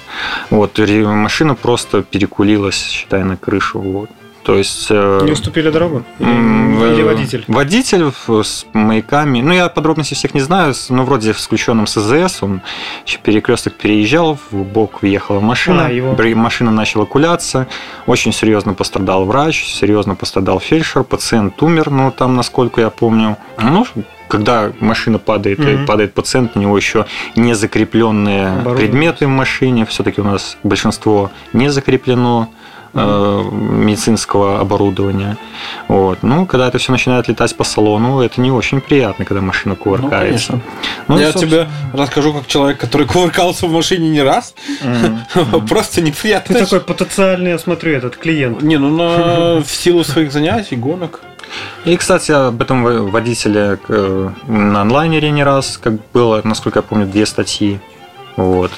Вот, 0.50 0.80
машина 0.80 1.56
просто 1.56 2.02
перекулилась, 2.02 2.90
считай, 2.90 3.24
на 3.24 3.38
крышу. 3.38 3.80
Вот. 3.80 4.10
То 4.50 4.58
есть... 4.58 4.88
э, 4.90 5.20
Не 5.26 5.32
уступили 5.34 5.70
дорогу? 5.70 6.04
Или 6.20 7.04
водитель? 7.04 7.44
Водитель 7.48 8.12
с 8.44 8.66
маяками. 8.74 9.42
Ну, 9.42 9.54
я 9.54 9.70
подробностей 9.70 10.16
всех 10.18 10.34
не 10.34 10.42
знаю, 10.42 10.74
но 10.90 11.04
вроде 11.04 11.36
с 11.36 11.46
включенным 11.46 11.86
СЗС. 11.86 12.42
Он 12.42 12.62
перекресток 13.22 13.76
переезжал, 13.76 14.40
в 14.50 14.64
бок 14.64 15.04
въехала 15.04 15.40
машина. 15.40 15.86
А, 15.86 15.92
его. 15.92 16.16
Машина 16.36 16.72
начала 16.72 17.06
куляться. 17.06 17.68
Очень 18.08 18.34
серьезно 18.34 18.74
пострадал 18.74 19.26
врач, 19.26 19.66
серьезно 19.66 20.16
пострадал 20.16 20.60
фельдшер. 20.60 21.04
Пациент 21.04 21.62
умер, 21.62 21.92
ну, 21.92 22.10
там, 22.10 22.36
насколько 22.36 22.82
я 22.82 22.90
помню. 22.90 23.38
Ну, 23.62 23.86
когда 24.30 24.72
машина 24.80 25.20
падает, 25.20 25.60
и 25.60 25.76
Мгм. 25.76 25.86
падает 25.86 26.14
пациент, 26.16 26.52
у 26.56 26.60
него 26.60 26.76
еще 26.76 27.06
не 27.36 27.54
закрепленные 27.54 28.64
предметы 28.76 29.28
в 29.28 29.30
машине. 29.30 29.86
Все-таки 29.86 30.22
у 30.22 30.24
нас 30.24 30.58
большинство 30.64 31.30
не 31.54 31.70
закреплено 31.70 32.50
медицинского 32.94 34.60
оборудования. 34.60 35.38
Вот. 35.88 36.20
Ну, 36.24 36.46
когда 36.46 36.68
это 36.68 36.78
все 36.78 36.92
начинает 36.92 37.28
летать 37.28 37.56
по 37.56 37.64
салону, 37.64 38.22
это 38.22 38.42
не 38.42 38.52
очень 38.52 38.82
приятно, 38.82 39.26
когда 39.26 39.42
машина 39.42 39.76
кувыркается. 39.76 40.20
конечно. 40.20 40.62
Ну, 41.08 41.20
я 41.20 41.32
собственно, 41.32 41.66
тебе 41.66 41.70
расскажу 41.94 42.34
как 42.34 42.48
человек, 42.48 42.80
который 42.80 43.08
кувыркался 43.14 43.68
в 43.68 43.72
машине 43.72 44.10
не 44.10 44.22
раз. 44.22 44.54
Мгм. 44.82 45.66
Просто 45.68 45.96
Ты 45.96 46.02
неприятно. 46.02 46.60
такой 46.60 46.82
потенциальный, 46.82 47.52
я 47.52 47.60
смотрю, 47.60 47.94
этот 47.94 48.18
клиент. 48.18 48.62
Не, 48.62 48.78
ну 48.78 48.90
на, 48.90 49.62
в 49.64 49.70
силу 49.70 50.04
своих 50.04 50.32
занятий, 50.32 50.76
гонок. 50.76 51.22
И, 51.86 51.98
кстати, 51.98 52.32
об 52.32 52.62
этом 52.62 52.84
во- 52.84 53.02
водителе 53.04 53.80
э, 53.88 54.30
на 54.48 54.82
онлайнере 54.82 55.32
не 55.32 55.44
раз, 55.44 55.80
как 55.82 55.94
было, 56.14 56.42
насколько 56.44 56.80
я 56.80 56.84
помню, 56.84 57.08
две 57.08 57.26
статьи. 57.26 57.80
Вот. 58.36 58.72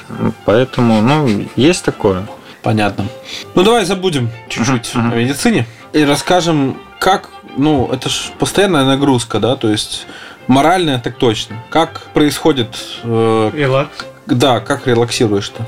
Поэтому, 0.46 1.02
ну, 1.02 1.28
есть 1.54 1.84
такое. 1.84 2.26
Понятно. 2.62 3.06
Ну 3.54 3.62
давай 3.62 3.84
забудем 3.84 4.30
чуть-чуть 4.48 4.94
мгм. 4.94 5.12
о 5.12 5.16
медицине 5.16 5.66
и 5.92 6.04
расскажем, 6.04 6.78
как, 7.00 7.30
ну, 7.56 7.88
это 7.92 8.08
же 8.08 8.30
постоянная 8.38 8.84
нагрузка, 8.84 9.40
да, 9.40 9.56
то 9.56 9.68
есть 9.68 10.06
моральная 10.46 10.98
так 11.00 11.16
точно. 11.18 11.56
Как 11.70 12.02
происходит, 12.14 12.68
э, 13.02 13.50
Релакс. 13.52 14.06
да, 14.26 14.60
как 14.60 14.86
релаксируешь-то? 14.86 15.66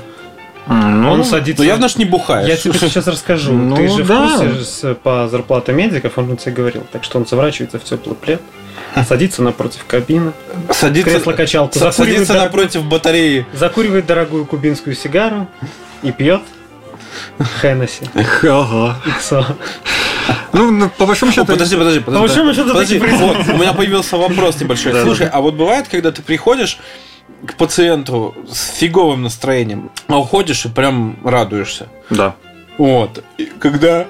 Ну, 0.67 1.11
Он 1.11 1.23
садится. 1.23 1.61
Ну 1.61 1.67
явно 1.67 1.87
ж 1.89 1.97
не 1.97 2.05
бухаешь. 2.05 2.47
Я 2.47 2.55
тебе 2.57 2.73
сейчас 2.79 3.05
расскажу. 3.05 3.51
Ну, 3.55 3.75
Ты 3.75 3.87
же 3.87 4.03
в 4.03 4.07
да. 4.07 4.27
курсе 4.39 4.63
с- 4.63 4.95
по 4.95 5.27
зарплате 5.27 5.73
медиков, 5.73 6.17
он 6.17 6.35
тебе 6.37 6.53
говорил. 6.55 6.83
Так 6.91 7.03
что 7.03 7.19
он 7.19 7.27
заворачивается 7.27 7.77
в 7.77 7.83
теплый 7.83 8.15
плед, 8.15 8.41
садится 9.07 9.43
напротив 9.43 9.85
кабины, 9.85 10.31
Садится, 10.71 11.11
кресло-качалку, 11.11 11.77
садится 11.77 12.33
дорогую- 12.33 12.39
напротив 12.39 12.85
батареи. 12.85 13.45
закуривает 13.53 14.07
дорогую 14.07 14.45
кубинскую 14.47 14.95
сигару 14.95 15.47
и 16.01 16.11
пьет 16.11 16.41
Хеннесси. 17.61 18.05
Ага. 18.43 19.01
Иксо. 19.05 19.45
Ну, 20.53 20.71
ну, 20.71 20.89
по 20.89 21.05
большому 21.05 21.31
О, 21.31 21.35
счету... 21.35 21.47
подожди, 21.47 21.75
подожди, 21.75 21.99
подожди. 21.99 22.27
большому 22.27 22.53
счету 22.53 22.69
подожди. 22.69 22.97
Вот, 22.99 23.37
у 23.49 23.57
меня 23.57 23.73
появился 23.73 24.17
вопрос 24.17 24.59
небольшой. 24.59 24.93
Да, 24.93 25.03
Слушай, 25.03 25.27
а 25.27 25.41
вот 25.41 25.55
бывает, 25.55 25.87
когда 25.87 26.11
ты 26.11 26.21
приходишь 26.21 26.79
к 27.45 27.55
пациенту 27.55 28.35
с 28.49 28.77
фиговым 28.77 29.23
настроением, 29.23 29.91
а 30.07 30.19
уходишь 30.19 30.65
и 30.65 30.69
прям 30.69 31.17
радуешься. 31.23 31.87
Да. 32.09 32.35
Вот. 32.77 33.23
И 33.37 33.45
когда... 33.45 34.05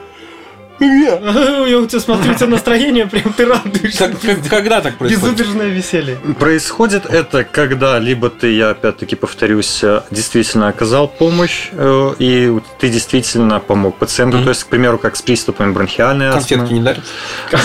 Я 0.80 1.80
у 1.80 1.86
тебя 1.86 2.00
смотрю, 2.00 2.34
у 2.34 2.36
тебя 2.36 2.48
настроение, 2.48 3.08
прям 3.08 3.32
ты 3.34 3.46
радуешься. 3.46 4.14
Когда 4.50 4.82
так 4.82 4.98
происходит? 4.98 5.24
Безудержное 5.24 5.68
веселье. 5.68 6.18
Происходит 6.40 7.06
это, 7.06 7.44
когда 7.44 7.98
либо 8.00 8.30
ты, 8.30 8.54
я 8.54 8.72
опять-таки 8.72 9.16
повторюсь, 9.16 9.84
э, 9.84 10.02
действительно 10.12 10.68
оказал 10.68 11.08
помощь, 11.08 11.70
э, 11.72 12.14
и 12.20 12.54
ты 12.80 12.90
действительно 12.90 13.60
помог 13.60 13.98
пациенту. 13.98 14.44
То 14.44 14.50
есть, 14.50 14.66
к 14.66 14.68
примеру, 14.68 14.98
как 14.98 15.16
с 15.16 15.22
приступами 15.22 15.72
бронхиальной 15.72 16.28
астмы. 16.28 16.58
Конфетки 16.58 16.74
не 16.74 16.82
дарят? 16.82 17.04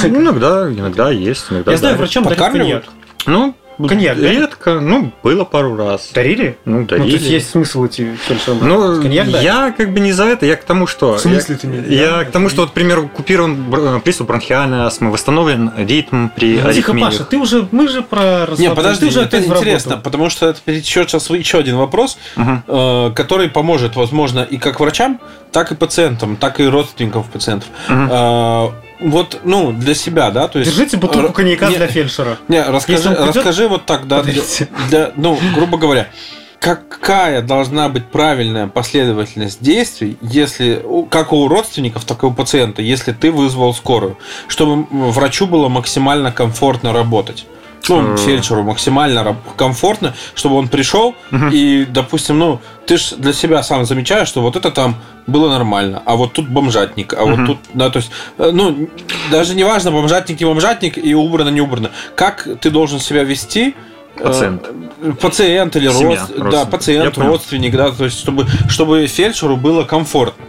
Иногда, 0.04 0.70
иногда 0.70 1.10
есть, 1.10 1.46
иногда 1.50 1.72
Я 1.72 1.78
знаю, 1.78 1.96
врачам 1.96 2.24
дарят 2.24 2.52
коньяк. 2.52 2.84
Ну, 3.26 3.54
Коньяк, 3.88 4.20
да? 4.20 4.30
редко, 4.30 4.80
ну, 4.80 5.12
было 5.22 5.44
пару 5.44 5.76
раз. 5.76 6.10
Дарили? 6.14 6.58
Ну, 6.64 6.80
Ну, 6.80 6.86
то 6.86 6.96
дарили. 6.96 7.12
есть 7.12 7.26
есть 7.26 7.50
смысл 7.50 7.86
идти 7.86 8.10
фельдшером? 8.26 8.58
Ну, 8.62 9.00
коньяк 9.02 9.26
дарят? 9.30 9.42
я 9.44 9.74
как 9.76 9.92
бы 9.92 10.00
не 10.00 10.12
за 10.12 10.24
это, 10.24 10.46
я 10.46 10.56
к 10.56 10.64
тому, 10.64 10.86
что... 10.86 11.14
В 11.14 11.20
смысле 11.20 11.54
я, 11.54 11.58
ты 11.60 11.66
не- 11.66 11.94
Я 11.96 12.18
я- 12.18 12.24
к 12.24 12.30
тому, 12.30 12.48
что, 12.48 12.62
вот, 12.62 12.70
к 12.70 12.72
примеру, 12.74 13.08
купирован 13.08 13.54
бр- 13.70 14.00
приступ 14.00 14.28
бронхиальной 14.28 14.82
астмы, 14.86 15.10
восстановлен 15.10 15.72
ритм 15.76 16.28
при 16.28 16.60
Ну, 16.62 16.72
Тихо. 16.72 16.94
Паша, 16.94 17.24
ты 17.24 17.36
уже, 17.38 17.68
мы 17.70 17.88
же 17.88 18.02
про 18.02 18.46
Не, 18.58 18.70
подожди, 18.74 19.00
ты 19.00 19.06
уже 19.08 19.20
это 19.22 19.38
интересно, 19.42 19.92
работу. 19.92 20.04
потому 20.10 20.30
что 20.30 20.46
это 20.48 20.60
еще 20.72 21.04
сейчас 21.06 21.30
еще 21.30 21.58
один 21.58 21.76
вопрос, 21.76 22.18
Мгм. 22.36 22.62
э, 22.66 23.10
который 23.14 23.48
поможет, 23.48 23.96
возможно, 23.96 24.40
и 24.40 24.56
как 24.58 24.80
врачам, 24.80 25.20
так 25.52 25.72
и 25.72 25.74
пациентам, 25.74 26.36
так 26.36 26.60
и 26.60 26.66
родственникам 26.66 27.24
пациентов. 27.24 27.68
Мгм. 27.88 28.08
Э, 28.10 28.68
Вот, 29.00 29.40
ну, 29.44 29.72
для 29.72 29.94
себя, 29.94 30.30
да, 30.30 30.48
то 30.48 30.58
есть... 30.58 30.70
Держите 30.70 30.96
бутылку 30.96 31.28
Р- 31.28 31.32
коньяка 31.32 31.68
не- 31.68 31.76
для 31.76 31.86
фельдшера. 31.86 32.38
Не, 32.48 32.62
расскажи, 32.62 33.08
придет- 33.08 33.26
расскажи 33.26 33.68
вот 33.68 33.86
так, 33.86 34.06
да, 34.06 34.22
для, 34.22 34.42
для- 34.88 35.12
ну, 35.16 35.38
грубо 35.54 35.78
говоря, 35.78 36.08
какая 36.58 37.40
должна 37.40 37.88
быть 37.88 38.06
правильная 38.06 38.66
последовательность 38.66 39.62
действий, 39.62 40.18
если, 40.20 40.84
как 41.10 41.32
у 41.32 41.48
родственников, 41.48 42.04
так 42.04 42.22
и 42.22 42.26
у 42.26 42.32
пациента, 42.32 42.82
если 42.82 43.12
ты 43.12 43.32
вызвал 43.32 43.74
скорую, 43.74 44.18
чтобы 44.48 44.86
врачу 44.90 45.46
было 45.46 45.68
максимально 45.68 46.30
комфортно 46.32 46.92
работать? 46.92 47.46
Ну, 47.88 48.14
Э. 48.14 48.16
фельдшеру 48.16 48.62
максимально 48.62 49.36
комфортно, 49.56 50.14
чтобы 50.34 50.56
он 50.56 50.68
пришел 50.68 51.14
и, 51.50 51.86
допустим, 51.88 52.38
ну, 52.38 52.60
ты 52.86 52.96
же 52.98 53.16
для 53.16 53.32
себя 53.32 53.62
сам 53.62 53.84
замечаешь, 53.84 54.28
что 54.28 54.42
вот 54.42 54.54
это 54.56 54.70
там 54.70 54.96
было 55.26 55.48
нормально, 55.48 56.02
а 56.04 56.14
вот 56.16 56.32
тут 56.32 56.48
бомжатник, 56.48 57.14
а 57.14 57.24
вот 57.24 57.46
тут, 57.46 57.58
да, 57.74 57.88
то 57.90 57.98
есть, 57.98 58.10
э, 58.38 58.50
ну, 58.52 58.88
даже 59.30 59.54
не 59.54 59.64
важно, 59.64 59.90
бомжатник 59.92 60.40
и 60.40 60.44
бомжатник, 60.44 60.98
и 60.98 61.14
убрано, 61.14 61.48
не 61.48 61.60
убрано. 61.60 61.90
Как 62.14 62.46
ты 62.60 62.70
должен 62.70 63.00
себя 63.00 63.24
вести? 63.24 63.74
э, 64.18 64.24
Пациент. 64.24 64.68
Пациент 65.20 65.76
или 65.76 65.88
Семья, 65.90 66.16
да, 66.36 66.44
родственник. 66.44 66.70
пациент, 66.70 67.04
Я 67.06 67.10
понял. 67.12 67.28
родственник, 67.30 67.76
да, 67.76 67.90
то 67.92 68.04
есть, 68.04 68.18
чтобы, 68.18 68.46
чтобы 68.68 69.06
фельдшеру 69.06 69.56
было 69.56 69.84
комфортно. 69.84 70.44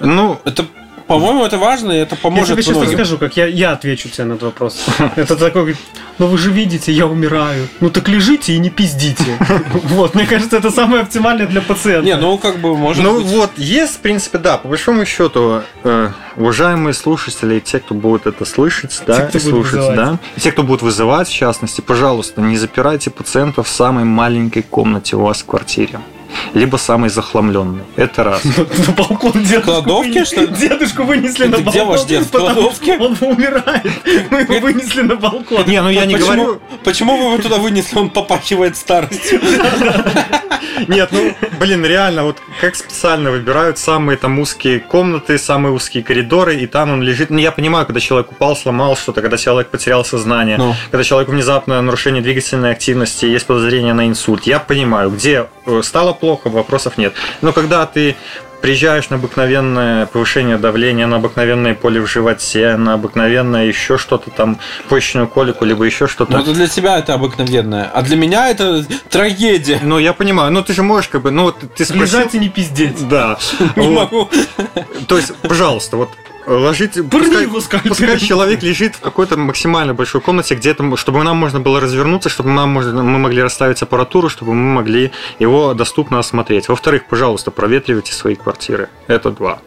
Ну, 0.00 0.38
Это, 0.44 0.64
по-моему, 1.06 1.44
это 1.44 1.58
важно, 1.58 1.92
и 1.92 1.96
это 1.98 2.14
Я 2.14 2.20
поможет 2.20 2.48
тебе 2.54 2.62
сейчас 2.62 2.76
многим. 2.76 2.92
расскажу, 2.92 3.18
как 3.18 3.36
я, 3.36 3.46
я 3.46 3.72
отвечу 3.72 4.08
тебе 4.08 4.24
на 4.24 4.32
этот 4.32 4.44
вопрос. 4.44 4.84
Это 5.16 5.36
такой, 5.36 5.62
говорит, 5.62 5.78
ну 6.18 6.26
вы 6.26 6.38
же 6.38 6.50
видите, 6.50 6.92
я 6.92 7.06
умираю. 7.06 7.68
Ну 7.80 7.90
так 7.90 8.08
лежите 8.08 8.54
и 8.54 8.58
не 8.58 8.70
пиздите. 8.70 9.38
Вот, 9.94 10.14
мне 10.14 10.26
кажется, 10.26 10.56
это 10.56 10.70
самое 10.70 11.02
оптимальное 11.02 11.46
для 11.46 11.60
пациента. 11.60 12.06
Не, 12.06 12.16
ну, 12.16 12.38
как 12.38 12.58
бы, 12.58 12.76
может 12.76 13.02
ну 13.02 13.16
быть... 13.16 13.26
вот, 13.26 13.50
есть, 13.56 13.96
в 13.96 13.98
принципе, 13.98 14.38
да, 14.38 14.56
по 14.56 14.68
большому 14.68 15.04
счету, 15.04 15.62
э, 15.82 16.10
уважаемые 16.36 16.94
слушатели, 16.94 17.60
те, 17.60 17.80
кто 17.80 17.94
будет 17.94 18.26
это 18.26 18.44
слышать, 18.44 19.02
да, 19.06 19.28
и 19.32 19.38
слушать, 19.38 19.94
да, 19.94 20.18
те, 20.40 20.52
кто 20.52 20.62
будут 20.62 20.82
вызывать, 20.82 21.28
в 21.28 21.34
частности, 21.34 21.80
пожалуйста, 21.80 22.40
не 22.40 22.56
запирайте 22.56 23.10
пациента 23.10 23.62
в 23.62 23.68
самой 23.68 24.04
маленькой 24.04 24.62
комнате 24.62 25.16
у 25.16 25.20
вас 25.20 25.42
в 25.42 25.46
квартире. 25.46 26.00
Либо 26.52 26.76
самый 26.76 27.10
захламленный. 27.10 27.82
Это 27.96 28.24
раз. 28.24 28.42
На 28.86 28.92
балкон 28.92 29.32
дедушку 29.32 29.62
кладовке, 29.62 30.24
что 30.24 30.40
ли? 30.42 30.46
Дедушку 30.48 31.02
вынесли 31.04 31.44
на 31.46 31.58
балкон. 31.58 31.72
где 31.72 31.84
ваш 31.84 32.04
дед? 32.04 32.22
В 32.24 32.30
потому 32.30 32.70
что 32.72 32.80
кладовке? 32.84 32.98
Он 32.98 33.16
умирает. 33.20 33.92
Мы 34.30 34.40
его 34.40 34.60
вынесли 34.60 35.02
на 35.02 35.16
балкон. 35.16 35.64
Не, 35.66 35.80
ну 35.82 35.90
я 35.90 36.06
не 36.06 36.14
почему, 36.14 36.32
говорю... 36.32 36.60
Почему 36.84 37.16
вы 37.16 37.24
его 37.34 37.38
туда 37.42 37.56
вынесли? 37.58 37.98
Он 37.98 38.10
попахивает 38.10 38.76
старостью. 38.76 39.40
Нет, 40.88 41.10
ну, 41.12 41.34
блин, 41.60 41.84
реально, 41.84 42.24
вот 42.24 42.38
как 42.60 42.74
специально 42.74 43.30
выбирают 43.30 43.78
самые 43.78 44.16
там 44.16 44.38
узкие 44.38 44.80
комнаты, 44.80 45.38
самые 45.38 45.72
узкие 45.72 46.02
коридоры, 46.02 46.56
и 46.56 46.66
там 46.66 46.90
он 46.90 47.02
лежит. 47.02 47.30
Ну, 47.30 47.38
я 47.38 47.52
понимаю, 47.52 47.86
когда 47.86 48.00
человек 48.00 48.32
упал, 48.32 48.56
сломал 48.56 48.96
что-то, 48.96 49.20
когда 49.22 49.36
человек 49.36 49.68
потерял 49.68 50.04
сознание, 50.04 50.56
Ну. 50.56 50.74
когда 50.90 51.04
человек 51.04 51.28
внезапно 51.28 51.80
нарушение 51.82 52.22
двигательной 52.22 52.72
активности, 52.72 53.26
есть 53.26 53.46
подозрение 53.46 53.94
на 53.94 54.08
инсульт. 54.08 54.44
Я 54.44 54.58
понимаю, 54.58 55.10
где 55.10 55.46
э, 55.66 55.80
стало 55.82 56.12
плохо, 56.12 56.23
вопросов 56.24 56.98
нет. 56.98 57.14
Но 57.42 57.52
когда 57.52 57.86
ты 57.86 58.16
приезжаешь 58.64 59.10
на 59.10 59.16
обыкновенное 59.16 60.06
повышение 60.06 60.56
давления, 60.56 61.06
на 61.06 61.16
обыкновенное 61.16 61.74
поле 61.74 62.00
в 62.00 62.06
животе, 62.06 62.76
на 62.76 62.94
обыкновенное 62.94 63.66
еще 63.66 63.98
что-то 63.98 64.30
там, 64.30 64.58
почечную 64.88 65.28
колику, 65.28 65.66
либо 65.66 65.84
еще 65.84 66.06
что-то. 66.06 66.38
Ну, 66.38 66.54
для 66.54 66.66
тебя 66.66 66.98
это 66.98 67.12
обыкновенное. 67.12 67.90
А 67.92 68.00
для 68.00 68.16
меня 68.16 68.48
это 68.48 68.82
трагедия. 69.10 69.80
Ну, 69.82 69.98
я 69.98 70.14
понимаю, 70.14 70.50
но 70.50 70.62
ты 70.62 70.72
же 70.72 70.82
можешь 70.82 71.10
как 71.10 71.20
бы, 71.20 71.30
ну, 71.30 71.42
вот 71.42 71.58
ты 71.76 71.84
спросил... 71.84 72.20
Лежать 72.20 72.34
и 72.34 72.38
не 72.38 72.48
пиздеть. 72.48 73.06
Да. 73.06 73.36
Не 73.76 73.88
могу. 73.88 74.30
То 75.08 75.18
есть, 75.18 75.34
пожалуйста, 75.42 75.98
вот 75.98 76.08
ложите, 76.46 77.02
пускай, 77.02 77.48
пускай 77.82 78.18
человек 78.18 78.62
лежит 78.62 78.96
в 78.96 79.00
какой-то 79.00 79.36
максимально 79.36 79.94
большой 79.94 80.20
комнате, 80.20 80.54
где-то, 80.54 80.96
чтобы 80.96 81.22
нам 81.24 81.36
можно 81.36 81.60
было 81.60 81.80
развернуться, 81.80 82.28
чтобы 82.28 82.50
нам 82.50 82.70
можно, 82.70 83.02
мы 83.02 83.18
могли 83.18 83.42
расставить 83.42 83.82
аппаратуру, 83.82 84.28
чтобы 84.28 84.54
мы 84.54 84.74
могли 84.74 85.12
его 85.38 85.74
доступно 85.74 86.18
осмотреть. 86.18 86.68
Во-вторых, 86.68 87.04
пожалуйста, 87.08 87.50
проветривайте 87.50 88.12
свои 88.12 88.34
квартиры. 88.34 88.88
Это 89.06 89.30
два. 89.30 89.60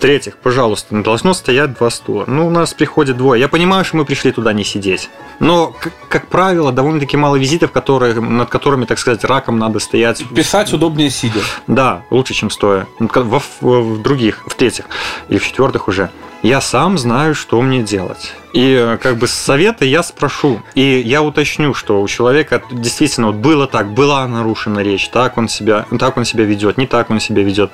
В-третьих, 0.00 0.38
пожалуйста, 0.38 1.02
должно 1.02 1.34
стоять 1.34 1.74
два 1.74 1.90
стула. 1.90 2.24
Ну, 2.26 2.46
у 2.46 2.50
нас 2.50 2.72
приходит 2.72 3.18
двое. 3.18 3.38
Я 3.38 3.48
понимаю, 3.48 3.84
что 3.84 3.98
мы 3.98 4.06
пришли 4.06 4.32
туда 4.32 4.54
не 4.54 4.64
сидеть. 4.64 5.10
Но, 5.40 5.74
как, 5.78 5.92
как 6.08 6.26
правило, 6.28 6.72
довольно-таки 6.72 7.18
мало 7.18 7.36
визитов, 7.36 7.70
которые, 7.70 8.18
над 8.18 8.48
которыми, 8.48 8.86
так 8.86 8.98
сказать, 8.98 9.22
раком 9.24 9.58
надо 9.58 9.78
стоять 9.78 10.24
Писать 10.34 10.72
удобнее 10.72 11.10
сидя. 11.10 11.40
да, 11.66 12.00
лучше, 12.08 12.32
чем 12.32 12.48
стоя. 12.48 12.86
Во, 12.98 13.40
в, 13.40 13.60
в 13.60 14.00
других, 14.00 14.42
в 14.46 14.54
третьих 14.54 14.86
или 15.28 15.36
в 15.36 15.46
четвертых 15.46 15.86
уже. 15.86 16.08
Я 16.42 16.62
сам 16.62 16.96
знаю, 16.96 17.34
что 17.34 17.60
мне 17.60 17.82
делать. 17.82 18.32
И 18.54 18.96
как 19.02 19.18
бы 19.18 19.26
совета 19.28 19.84
я 19.84 20.02
спрошу. 20.02 20.62
И 20.74 21.02
я 21.04 21.22
уточню, 21.22 21.74
что 21.74 22.00
у 22.00 22.08
человека 22.08 22.62
действительно 22.70 23.26
вот 23.26 23.36
было 23.36 23.66
так, 23.66 23.92
была 23.92 24.26
нарушена 24.26 24.80
речь, 24.80 25.08
так 25.10 25.36
он 25.36 25.48
себя, 25.48 25.84
так 25.98 26.16
он 26.16 26.24
себя 26.24 26.44
ведет, 26.44 26.78
не 26.78 26.86
так 26.86 27.10
он 27.10 27.20
себя 27.20 27.42
ведет. 27.42 27.70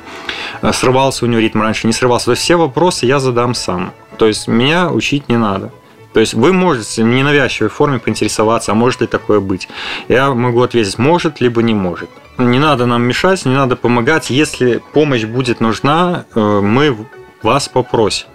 Э, 0.62 0.72
Срывался 0.72 1.24
у 1.24 1.28
него 1.28 1.40
ритм 1.40 1.62
раньше, 1.62 1.86
не 1.86 1.92
срывался. 1.92 2.26
То 2.26 2.30
есть 2.32 2.42
все 2.42 2.56
вопросы 2.56 3.06
я 3.06 3.20
задам 3.20 3.54
сам. 3.54 3.92
То 4.18 4.26
есть 4.26 4.48
меня 4.48 4.90
учить 4.90 5.28
не 5.28 5.36
надо. 5.36 5.70
То 6.12 6.18
есть 6.18 6.34
вы 6.34 6.52
можете 6.52 7.04
в 7.04 7.06
ненавязчивой 7.06 7.70
форме 7.70 8.00
поинтересоваться, 8.00 8.72
а 8.72 8.74
может 8.74 9.00
ли 9.00 9.06
такое 9.06 9.38
быть. 9.38 9.68
Я 10.08 10.34
могу 10.34 10.62
ответить, 10.62 10.98
может, 10.98 11.40
либо 11.40 11.62
не 11.62 11.74
может. 11.74 12.10
Не 12.36 12.58
надо 12.58 12.86
нам 12.86 13.02
мешать, 13.02 13.44
не 13.44 13.54
надо 13.54 13.76
помогать. 13.76 14.28
Если 14.30 14.82
помощь 14.92 15.24
будет 15.24 15.60
нужна, 15.60 16.24
э, 16.34 16.40
мы 16.40 16.96
вас 17.42 17.68
попросим. 17.68 18.26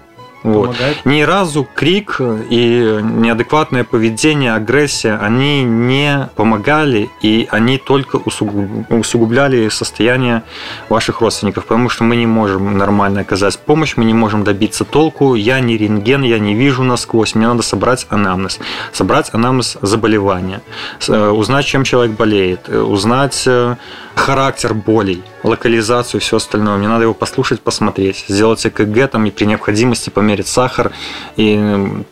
Вот. 0.43 0.71
Помогает. 0.71 1.05
Ни 1.05 1.21
разу 1.21 1.67
крик 1.75 2.17
и 2.19 2.99
неадекватное 3.01 3.83
поведение, 3.83 4.53
агрессия, 4.53 5.17
они 5.21 5.63
не 5.63 6.29
помогали, 6.35 7.09
и 7.21 7.47
они 7.51 7.77
только 7.77 8.17
усугуб- 8.17 8.85
усугубляли 8.89 9.69
состояние 9.69 10.43
ваших 10.89 11.21
родственников, 11.21 11.65
потому 11.65 11.89
что 11.89 12.03
мы 12.03 12.15
не 12.15 12.25
можем 12.25 12.77
нормально 12.77 13.21
оказать 13.21 13.59
помощь, 13.59 13.93
мы 13.97 14.05
не 14.05 14.13
можем 14.13 14.43
добиться 14.43 14.83
толку. 14.83 15.35
Я 15.35 15.59
не 15.59 15.77
рентген, 15.77 16.23
я 16.23 16.39
не 16.39 16.55
вижу 16.55 16.83
насквозь, 16.83 17.35
мне 17.35 17.47
надо 17.47 17.61
собрать 17.61 18.07
анамнез. 18.09 18.59
Собрать 18.91 19.29
анамнез 19.33 19.77
заболевания, 19.81 20.61
э, 21.07 21.29
узнать, 21.29 21.65
чем 21.65 21.83
человек 21.83 22.15
болеет, 22.15 22.61
э, 22.67 22.79
узнать 22.79 23.43
э, 23.45 23.75
характер 24.15 24.73
болей, 24.73 25.23
локализацию 25.43 26.19
и 26.19 26.23
все 26.23 26.37
остальное. 26.37 26.77
Мне 26.77 26.87
надо 26.87 27.03
его 27.03 27.13
послушать, 27.13 27.61
посмотреть, 27.61 28.25
сделать 28.27 28.65
ЭКГ 28.65 29.09
там, 29.09 29.25
и 29.25 29.31
при 29.31 29.45
необходимости 29.45 30.09
померить 30.31 30.47
сахар 30.47 30.91
и 31.35 31.59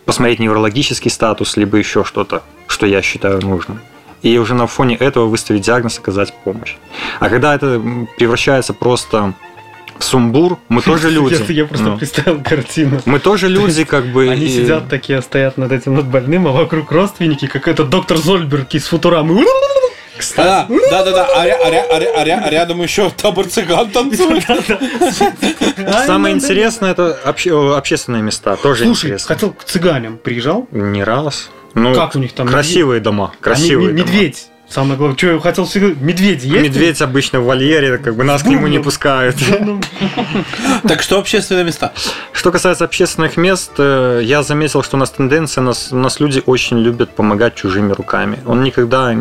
посмотреть 0.06 0.40
неврологический 0.40 1.10
статус, 1.12 1.56
либо 1.58 1.78
еще 1.78 2.04
что-то, 2.04 2.44
что 2.68 2.86
я 2.86 3.02
считаю 3.02 3.40
нужным. 3.42 3.80
И 4.22 4.38
уже 4.38 4.54
на 4.54 4.68
фоне 4.68 4.96
этого 4.96 5.26
выставить 5.28 5.62
диагноз, 5.62 5.98
оказать 6.00 6.34
помощь. 6.44 6.76
А 7.22 7.30
когда 7.30 7.56
это 7.56 7.82
превращается 8.18 8.74
просто 8.74 9.34
в 9.98 10.04
сумбур, 10.04 10.58
мы 10.68 10.82
тоже 10.82 11.10
люди. 11.18 11.38
Я, 11.48 11.54
я 11.54 11.66
просто 11.66 11.86
Ну. 11.86 11.98
представил 11.98 12.42
картину. 12.44 13.00
Мы 13.06 13.20
тоже 13.20 13.48
люди, 13.48 13.86
как 13.86 14.08
бы. 14.08 14.30
Они 14.30 14.46
и- 14.46 14.50
сидят 14.50 14.90
такие, 14.90 15.22
стоят 15.22 15.58
над 15.58 15.72
этим, 15.72 15.96
над 15.96 16.06
больным, 16.08 16.48
а 16.48 16.52
вокруг 16.52 16.92
родственники, 16.92 17.48
как 17.48 17.70
этот 17.70 17.90
доктор 17.90 18.18
Зольберг 18.18 18.74
из 18.76 18.88
Футурамы. 18.88 19.36
Да, 20.36 20.68
да, 20.90 21.04
да, 21.04 21.12
да. 21.12 21.26
А, 21.36 21.44
а 21.44 21.48
а 21.48 21.98
а 21.98 22.46
а 22.46 22.50
рядом 22.50 22.82
еще 22.82 23.10
табор 23.10 23.48
цыган 23.48 23.90
танцует. 23.92 24.46
Самое 26.06 26.36
интересное 26.36 26.92
это 26.92 27.18
обще- 27.26 27.76
общественные 27.76 28.22
места. 28.22 28.56
Тоже 28.58 28.84
Слушай, 28.86 29.06
интересно. 29.06 29.36
хотел 29.36 29.52
к 29.54 29.64
цыганям, 29.64 30.18
приезжал? 30.18 30.68
Не 30.72 31.04
раз. 31.04 31.50
Ну, 31.74 31.94
Как 31.94 32.16
у 32.16 32.20
них 32.20 32.34
там? 32.34 32.48
Красивые 32.48 33.00
дома. 33.00 33.32
Красивые. 33.40 33.94
Медведь. 33.94 34.48
Самое 34.70 34.98
главное, 34.98 35.18
что 35.18 35.32
я 35.32 35.40
хотел 35.40 35.66
всегда... 35.66 35.88
Медведи 36.00 36.46
есть? 36.46 36.64
Медведь 36.64 37.02
обычно 37.02 37.40
в 37.40 37.46
вольере, 37.46 37.98
как 37.98 38.16
бы 38.16 38.24
нас 38.24 38.44
к 38.44 38.46
нему 38.46 38.68
не 38.68 38.78
бубном. 38.78 38.84
пускают. 38.84 39.36
Ну, 39.60 39.82
Так 40.88 41.02
что 41.02 41.18
общественные 41.18 41.66
места? 41.66 41.92
Что 42.34 42.52
касается 42.52 42.86
общественных 42.86 43.36
мест, 43.36 43.72
э, 43.80 44.22
я 44.24 44.44
заметил, 44.44 44.84
что 44.84 44.96
у 44.96 45.00
нас 45.00 45.10
тенденция, 45.10 45.64
нас, 45.64 45.90
у 45.92 45.98
нас 45.98 46.20
люди 46.20 46.44
очень 46.46 46.78
любят 46.78 47.10
помогать 47.10 47.56
чужими 47.56 47.94
руками. 47.94 48.38
Он 48.46 48.62
никогда, 48.64 49.16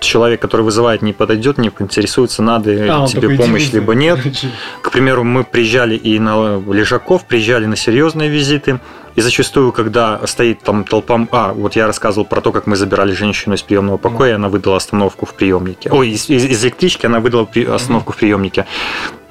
человек, 0.00 0.40
который 0.40 0.62
вызывает, 0.62 1.02
не 1.02 1.12
подойдет, 1.12 1.58
не 1.58 1.70
поинтересуется, 1.70 2.42
надо 2.42 3.04
а, 3.04 3.06
тебе 3.06 3.30
помощь, 3.36 3.70
либо 3.72 3.94
нет. 3.94 4.18
К 4.82 4.90
примеру, 4.90 5.22
мы 5.22 5.44
приезжали 5.44 5.94
и 5.94 6.18
на 6.18 6.58
лежаков, 6.58 7.26
приезжали 7.26 7.66
на 7.66 7.76
серьезные 7.76 8.28
визиты. 8.28 8.80
И 9.16 9.20
зачастую, 9.20 9.72
когда 9.72 10.24
стоит 10.26 10.60
там 10.62 10.84
толпа... 10.84 11.26
А, 11.32 11.52
вот 11.52 11.76
я 11.76 11.86
рассказывал 11.86 12.24
про 12.26 12.40
то, 12.40 12.52
как 12.52 12.66
мы 12.66 12.76
забирали 12.76 13.12
женщину 13.12 13.54
из 13.54 13.62
приемного 13.62 13.96
покоя, 13.96 14.36
она 14.36 14.48
выдала 14.48 14.76
остановку 14.76 15.26
в 15.26 15.34
приемнике. 15.34 15.90
Ой, 15.90 16.10
из, 16.10 16.28
из- 16.30 16.44
из 16.44 16.64
электрички 16.64 17.06
она 17.06 17.20
выдала 17.20 17.44
при- 17.44 17.64
остановку 17.64 18.12
в 18.12 18.16
приемнике. 18.16 18.66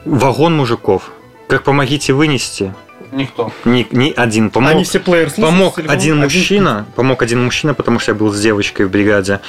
Вагон 0.05 0.55
мужиков. 0.55 1.11
Как 1.47 1.63
помогите 1.63 2.13
вынести? 2.13 2.73
Никто. 3.11 3.51
Ни, 3.65 3.87
ни 3.91 4.13
один 4.15 4.51
помог. 4.51 4.69
Они 4.69 4.83
все 4.83 4.99
плеер 4.99 5.31
Помог 5.31 5.75
телефона? 5.77 5.93
один 5.93 6.17
мужчина, 6.19 6.85
помог 6.95 7.23
один 7.23 7.43
мужчина, 7.43 7.73
потому 7.73 7.97
что 7.97 8.11
я 8.11 8.15
был 8.15 8.31
с 8.31 8.39
девочкой 8.39 8.85
в 8.85 8.91
бригаде, 8.91 9.39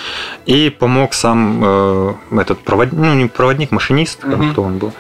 и 0.47 0.71
помог 0.71 1.13
сам 1.13 1.61
э, 1.63 2.15
этот 2.41 2.61
проводник, 2.61 2.99
ну 2.99 3.13
не 3.15 3.27
проводник, 3.27 3.71
машинист, 3.71 4.25
Мгм. 4.25 4.53
кто 4.53 4.63
он 4.63 4.79
был. 4.79 4.93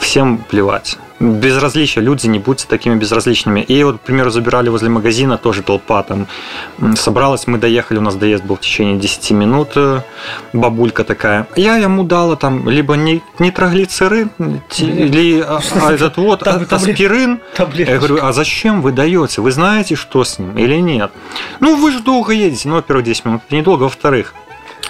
Всем 0.00 0.38
плевать. 0.38 0.96
Безразличие, 1.20 2.04
люди, 2.04 2.26
не 2.26 2.38
будьте 2.38 2.66
такими 2.68 2.94
безразличными. 2.94 3.60
И 3.60 3.82
вот, 3.82 3.98
к 3.98 4.00
примеру, 4.00 4.30
забирали 4.30 4.68
возле 4.68 4.88
магазина, 4.88 5.36
тоже 5.36 5.62
толпа 5.62 6.02
там 6.02 6.26
собралась, 6.94 7.46
мы 7.46 7.58
доехали, 7.58 7.98
у 7.98 8.02
нас 8.02 8.14
доезд 8.14 8.44
был 8.44 8.56
в 8.56 8.60
течение 8.60 8.96
10 8.96 9.32
минут, 9.32 9.72
э, 9.74 10.02
бабулька 10.52 11.02
такая. 11.04 11.46
Я 11.56 11.76
ему 11.76 12.04
дала 12.04 12.36
там 12.36 12.68
либо 12.68 12.94
не, 12.94 13.22
нитроглицерин, 13.38 14.30
или 14.78 15.40
а, 15.40 15.60
а 15.82 15.92
этот 15.92 16.16
вот 16.18 16.42
таблет- 16.42 16.72
аспирин, 16.72 17.40
я 17.74 17.98
говорю, 17.98 18.18
а 18.22 18.32
зачем 18.32 18.80
вы 18.80 18.92
даете? 18.92 19.42
Вы 19.42 19.50
знаете, 19.50 19.96
что 19.96 20.22
с 20.22 20.38
ним 20.38 20.56
или 20.56 20.76
нет? 20.76 21.10
Ну, 21.60 21.76
вы 21.76 21.90
же 21.92 22.00
долго 22.00 22.32
едете. 22.32 22.68
Ну, 22.68 22.76
во-первых, 22.76 23.04
10 23.04 23.24
минут. 23.24 23.42
Недолго. 23.50 23.84
Во-вторых, 23.84 24.34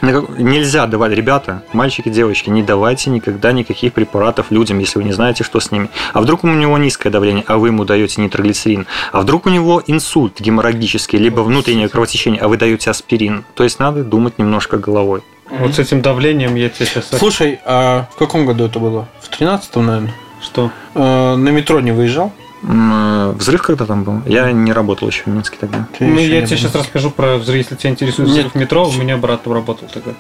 нельзя 0.03 0.86
давать, 0.86 1.12
ребята, 1.12 1.62
мальчики, 1.72 2.09
девочки, 2.09 2.51
не 2.51 2.62
давайте 2.62 3.11
никогда 3.11 3.53
никаких 3.53 3.92
препаратов 3.92 4.51
людям, 4.51 4.78
если 4.78 4.99
вы 4.99 5.05
не 5.05 5.12
знаете, 5.12 5.44
что 5.44 5.61
с 5.61 5.70
ними. 5.70 5.90
А 6.12 6.20
вдруг 6.20 6.44
у 6.44 6.49
него 6.49 6.78
низкое 6.78 7.12
давление, 7.12 7.44
а 7.46 7.59
вы 7.59 7.68
ему 7.68 7.84
даете 7.84 8.20
нитроглицерин? 8.20 8.86
А 9.12 9.20
вдруг 9.20 9.46
у 9.46 9.51
него 9.51 9.82
инсульт 9.86 10.40
геморрагический, 10.40 11.18
либо 11.18 11.40
внутреннее 11.40 11.88
кровотечение, 11.88 12.40
а 12.40 12.49
вы 12.49 12.57
даете 12.57 12.90
аспирин? 12.90 13.44
То 13.55 13.64
есть 13.64 13.78
надо 13.78 14.05
думать 14.05 14.38
немножко 14.38 14.78
головой. 14.78 15.22
Вот 15.51 15.74
с 15.74 15.78
этим 15.78 16.03
давлением 16.03 16.55
я 16.57 16.68
тебе 16.68 16.86
сейчас... 16.86 17.09
Слушай, 17.09 17.61
а 17.64 18.07
в 18.14 18.18
каком 18.18 18.44
году 18.44 18.64
это 18.66 18.78
было? 18.78 19.09
В 19.20 19.30
13-м, 19.30 19.86
наверное. 19.86 20.14
Что? 20.42 20.70
Э, 20.94 21.36
На 21.36 21.49
метро 21.49 21.80
не 21.80 21.90
выезжал? 21.92 22.32
Взрыв 22.62 23.62
когда 23.62 23.86
там 23.86 24.04
был? 24.04 24.20
Я 24.26 24.50
не 24.52 24.72
работал 24.72 25.09
еще 25.09 25.22
в 25.24 25.26
Минске 25.28 25.56
тогда. 25.61 25.86
Ты 25.98 26.06
Ну, 26.06 26.18
я 26.18 26.26
тебе 26.26 26.40
был. 26.40 26.46
сейчас 26.48 26.74
расскажу 26.74 27.11
про 27.11 27.36
взрыв, 27.36 27.56
если 27.59 27.74
тебя 27.76 27.90
интересует 27.90 28.28
Нет. 28.28 28.38
взрыв 28.38 28.54
метро. 28.56 28.88
У 28.88 28.92
меня 28.92 29.16
брат 29.16 29.46
работал 29.46 29.88
тогда. 29.92 30.12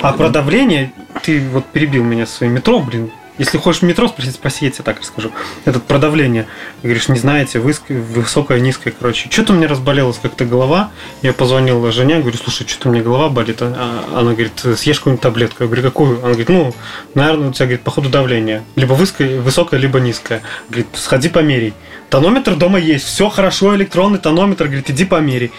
А 0.00 0.12
про 0.12 0.28
давление, 0.28 0.92
ты 1.22 1.40
вот 1.48 1.64
перебил 1.66 2.04
меня 2.04 2.26
своим 2.26 2.52
метро, 2.54 2.80
блин. 2.80 3.10
Если 3.42 3.58
хочешь 3.58 3.82
в 3.82 3.84
метро 3.84 4.06
спросить, 4.06 4.34
спроси, 4.34 4.66
я 4.66 4.70
тебе 4.70 4.84
так 4.84 5.00
расскажу. 5.00 5.32
Этот 5.64 5.82
про 5.82 5.98
давление. 5.98 6.46
Говоришь, 6.84 7.08
не 7.08 7.18
знаете, 7.18 7.58
высокое, 7.58 8.60
низкое, 8.60 8.94
короче. 8.96 9.28
Что-то 9.32 9.52
меня 9.52 9.66
разболелась 9.66 10.20
как-то 10.22 10.44
голова. 10.44 10.92
Я 11.22 11.32
позвонил 11.32 11.90
жене, 11.90 12.20
говорю, 12.20 12.38
слушай, 12.38 12.68
что-то 12.68 12.88
меня 12.90 13.02
голова 13.02 13.30
болит. 13.30 13.60
А 13.60 14.04
Она 14.14 14.34
говорит, 14.34 14.64
съешь 14.76 14.98
какую-нибудь 14.98 15.22
таблетку. 15.22 15.64
Я 15.64 15.66
говорю, 15.66 15.82
какую? 15.82 16.18
Она 16.18 16.28
говорит, 16.28 16.50
ну, 16.50 16.72
наверное, 17.16 17.48
у 17.48 17.52
тебя, 17.52 17.66
говорит, 17.66 17.82
походу 17.82 18.08
давление. 18.10 18.62
Либо 18.76 18.92
высокое, 18.92 19.80
либо 19.80 19.98
низкое. 19.98 20.42
Говорит, 20.68 20.86
сходи 20.94 21.28
померяй. 21.28 21.74
Тонометр 22.10 22.54
дома 22.54 22.78
есть, 22.78 23.06
все 23.06 23.28
хорошо, 23.28 23.74
электронный 23.74 24.20
тонометр, 24.20 24.66
говорит, 24.66 24.88
иди 24.88 25.04
померяй. 25.04 25.50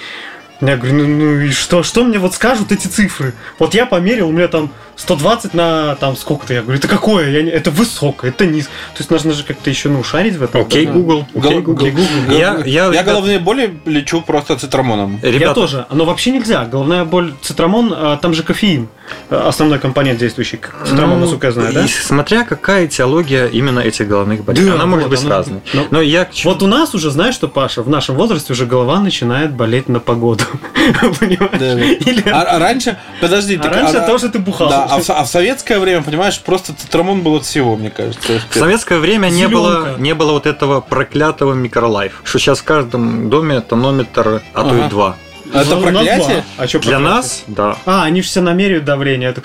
Я 0.61 0.77
говорю, 0.77 0.95
ну, 0.95 1.07
ну 1.07 1.39
и 1.41 1.49
что, 1.49 1.83
что 1.83 2.05
мне 2.05 2.17
вот 2.17 2.33
скажут 2.33 2.71
эти 2.71 2.87
цифры? 2.87 3.33
Вот 3.59 3.73
я 3.73 3.85
померил, 3.85 4.29
у 4.29 4.31
меня 4.31 4.47
там 4.47 4.71
120 4.95 5.53
на 5.53 5.95
там 5.95 6.15
сколько-то. 6.15 6.53
Я 6.53 6.61
говорю, 6.61 6.77
это 6.79 6.87
какое? 6.87 7.29
Я 7.29 7.41
не, 7.41 7.49
это 7.49 7.71
высокое, 7.71 8.31
это 8.31 8.45
низ. 8.45 8.65
То 8.65 8.99
есть 8.99 9.09
нужно 9.11 9.33
же 9.33 9.43
как-то 9.43 9.69
еще 9.69 9.89
ну 9.89 10.03
шарить 10.03 10.35
в 10.35 10.43
этом. 10.43 10.61
Окей, 10.61 10.85
да? 10.85 10.91
Google. 10.93 11.25
Окей, 11.35 11.59
Гол- 11.59 11.75
Google. 11.75 11.87
Google. 11.87 12.03
Я, 12.29 12.57
я, 12.65 12.85
Я 12.85 12.89
ребят, 12.91 13.05
головные 13.05 13.39
боли 13.39 13.79
лечу 13.85 14.21
просто 14.21 14.57
цитрамоном. 14.57 15.19
Я 15.23 15.31
ребята, 15.31 15.55
тоже. 15.55 15.85
Но 15.91 16.05
вообще 16.05 16.31
нельзя. 16.31 16.65
Головная 16.65 17.05
боль 17.05 17.33
цитрамон, 17.41 17.93
а, 17.95 18.17
там 18.17 18.33
же 18.33 18.43
кофеин. 18.43 18.87
а, 19.29 19.47
Основной 19.49 19.79
компонент 19.79 20.19
действующий. 20.19 20.59
Цитрамон, 20.85 21.15
ну, 21.15 21.21
насколько 21.21 21.47
я 21.47 21.53
знаю, 21.53 21.73
да? 21.73 21.85
и 21.85 21.87
Смотря 21.87 22.43
какая 22.43 22.87
теология 22.87 23.47
именно 23.47 23.79
этих 23.79 24.07
головных 24.07 24.43
болей. 24.43 24.63
Да, 24.65 24.75
она 24.75 24.85
может 24.85 25.07
вот, 25.07 25.11
быть 25.17 25.25
она- 25.25 25.37
разной. 25.37 25.61
ну, 25.73 25.87
Но 25.91 26.01
я 26.01 26.27
Вот 26.43 26.61
у 26.63 26.67
нас 26.67 26.93
уже, 26.95 27.09
знаешь 27.11 27.35
что, 27.35 27.47
Паша, 27.47 27.81
в 27.81 27.89
нашем 27.89 28.15
возрасте 28.15 28.53
уже 28.53 28.65
голова 28.65 28.99
начинает 28.99 29.51
болеть 29.53 29.89
на 29.89 29.99
погоду. 29.99 30.43
Понимаешь? 31.19 31.97
Или... 32.05 32.23
А, 32.29 32.41
а 32.43 32.59
раньше, 32.59 32.97
подожди, 33.21 33.55
А 33.57 33.59
так, 33.59 33.73
раньше 33.75 33.97
а- 33.97 34.07
тоже 34.07 34.29
ты 34.29 34.39
бухал. 34.39 34.69
Да, 34.69 34.82
а 34.89 34.99
в, 35.01 35.09
а 35.09 35.23
в 35.23 35.27
советское 35.27 35.79
время, 35.79 36.03
понимаешь, 36.03 36.39
просто 36.39 36.73
цитрамон 36.73 37.21
был 37.21 37.35
от 37.35 37.45
всего, 37.45 37.75
мне 37.75 37.89
кажется. 37.89 38.39
В 38.49 38.53
советское 38.53 38.99
время 38.99 39.29
не 39.29 39.47
было, 39.47 39.97
не 39.97 40.13
было 40.13 40.31
вот 40.33 40.45
этого 40.45 40.81
проклятого 40.81 41.53
микролайф, 41.53 42.21
что 42.23 42.39
сейчас 42.39 42.59
в 42.59 42.63
каждом 42.63 43.29
доме 43.29 43.61
тонометр, 43.61 44.41
а 44.53 44.63
то 44.63 44.69
Ага. 44.69 44.85
и 44.85 44.89
два. 44.89 45.15
Это 45.53 45.75
Ну, 45.75 45.77
у 45.77 45.91
нас 45.91 46.03
проклятие? 46.05 46.43
А 46.57 46.67
что 46.67 46.79
Для 46.79 46.99
нас, 46.99 47.43
да. 47.47 47.77
А, 47.85 48.03
они 48.03 48.21
же 48.21 48.27
все 48.27 48.41
намеряют 48.41 48.85
давление. 48.85 49.29
Это- 49.29 49.41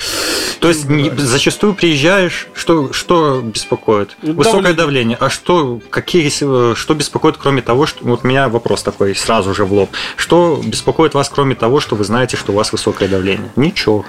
То 0.60 0.68
есть 0.68 0.88
не- 0.88 1.10
зачастую 1.16 1.74
приезжаешь, 1.74 2.48
что, 2.54 2.92
что 2.92 3.40
беспокоит? 3.42 4.16
Высокое 4.22 4.72
давление. 4.74 5.16
А 5.20 5.30
что, 5.30 5.80
какие, 5.90 6.28
э, 6.40 6.74
что 6.74 6.94
беспокоит, 6.94 7.36
кроме 7.36 7.62
того, 7.62 7.86
что... 7.86 8.04
Вот 8.04 8.20
у 8.24 8.26
меня 8.26 8.48
вопрос 8.48 8.82
такой 8.82 9.14
сразу 9.14 9.54
же 9.54 9.64
в 9.64 9.72
лоб. 9.72 9.90
Что 10.16 10.60
беспокоит 10.64 11.14
вас, 11.14 11.28
кроме 11.28 11.54
того, 11.54 11.80
что 11.80 11.94
вы 11.96 12.04
знаете, 12.04 12.36
что 12.36 12.52
у 12.52 12.54
вас 12.56 12.72
высокое 12.72 13.08
давление? 13.08 13.50
Ничего. 13.56 14.04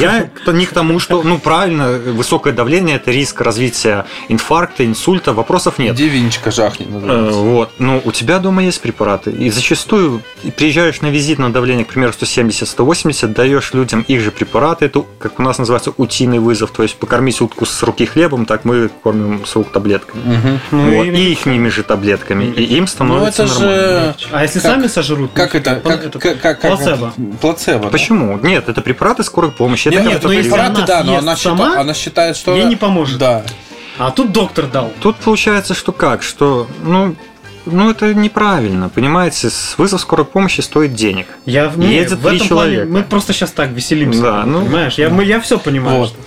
Я 0.00 0.28
к- 0.44 0.52
не 0.52 0.66
к 0.66 0.72
тому, 0.72 0.98
что, 0.98 1.22
ну, 1.22 1.38
правильно, 1.38 1.92
высокое 1.98 2.52
давление– 2.52 2.96
это 2.96 3.10
риск 3.10 3.40
развития 3.40 4.06
инфаркта, 4.28 4.84
инсульта, 4.84 5.32
вопросов 5.32 5.78
нет. 5.78 5.94
Где 5.94 6.08
винчика 6.08 6.50
жахнет, 6.50 6.88
Э. 6.90 7.30
Вот. 7.32 7.70
Ну, 7.78 8.02
у 8.04 8.12
тебя 8.12 8.38
дома 8.40 8.64
есть 8.64 8.80
препараты. 8.80 9.30
И 9.30 9.50
зачастую 9.50 10.22
приезжаешь 10.56 11.00
на 11.00 11.06
визит 11.06 11.27
на 11.36 11.52
давление, 11.52 11.84
к 11.84 11.88
примеру, 11.88 12.12
170-180, 12.18 13.28
даешь 13.34 13.74
людям 13.74 14.02
их 14.08 14.20
же 14.20 14.30
препараты. 14.30 14.86
Это, 14.86 15.04
как 15.18 15.38
у 15.38 15.42
нас 15.42 15.58
называется, 15.58 15.92
утиный 15.96 16.38
вызов. 16.38 16.70
То 16.70 16.82
есть 16.82 16.96
покормить 16.96 17.40
утку 17.40 17.66
с 17.66 17.82
руки 17.82 18.06
хлебом, 18.06 18.46
так 18.46 18.64
мы 18.64 18.88
кормим 19.02 19.44
сук 19.44 19.70
таблетками. 19.72 20.22
Мгм. 20.22 20.60
Ну, 20.70 20.96
Вот. 20.96 21.04
и- 21.06 21.08
И 21.10 21.32
их 21.32 21.72
же 21.72 21.82
таблетками. 21.82 22.44
И 22.44 22.62
им 22.76 22.82
Ну, 22.82 22.86
становится 22.86 23.42
это 23.44 23.52
нормально. 23.54 24.14
же... 24.18 24.26
А 24.32 24.42
если 24.42 24.60
Как- 24.60 24.72
сами 24.72 24.86
сожрут? 24.86 25.30
Как 25.34 25.52
ну, 25.54 25.60
это? 25.60 25.74
Как, 25.84 26.04
этот- 26.04 26.22
как, 26.22 26.40
как, 26.40 26.60
как 26.60 26.76
плацебо. 26.76 27.12
это? 27.16 27.36
Плацебо. 27.40 27.84
да? 27.84 27.88
Почему? 27.90 28.38
Нет, 28.42 28.68
это 28.68 28.80
препараты 28.80 29.22
скорой 29.24 29.50
помощи. 29.50 29.88
Это 29.88 29.96
Нет, 29.98 30.06
не 30.06 30.12
нет, 30.14 30.22
ну 30.22 30.28
препараты, 30.30 30.76
она 30.78 30.86
да, 30.86 31.04
но 31.04 31.18
она, 31.18 31.36
сама, 31.36 31.56
считает, 31.64 31.78
она 31.80 31.94
считает, 31.94 32.36
что... 32.36 32.56
ей 32.56 32.64
не 32.64 32.76
поможет. 32.76 33.18
Да. 33.18 33.44
А 33.98 34.10
тут 34.12 34.32
доктор 34.32 34.66
дал. 34.66 34.92
Тут 35.00 35.16
получается, 35.16 35.74
что 35.74 35.90
как? 35.92 36.22
Что, 36.22 36.68
ну, 36.84 37.16
ну, 37.70 37.90
это 37.90 38.12
неправильно, 38.14 38.88
понимаете? 38.88 39.50
С- 39.50 39.74
Вызов 39.78 40.00
скорой 40.00 40.24
помощи 40.26 40.60
стоит 40.60 40.94
денег. 40.94 41.26
Я 41.46 41.68
в, 41.68 41.78
не, 41.78 41.94
Едет 41.94 42.18
в 42.18 42.26
три 42.26 42.36
этом 42.36 42.48
плане 42.48 42.70
человека. 42.74 42.92
мы 42.92 43.02
просто 43.02 43.32
сейчас 43.32 43.50
так 43.52 43.70
веселимся. 43.70 44.22
Да, 44.22 44.44
ну- 44.46 44.64
понимаешь? 44.64 44.94
Я, 44.94 45.10
мы, 45.10 45.24
я 45.24 45.40
все 45.40 45.58
понимаю. 45.58 45.98
Вот. 45.98 46.08
что- 46.10 46.18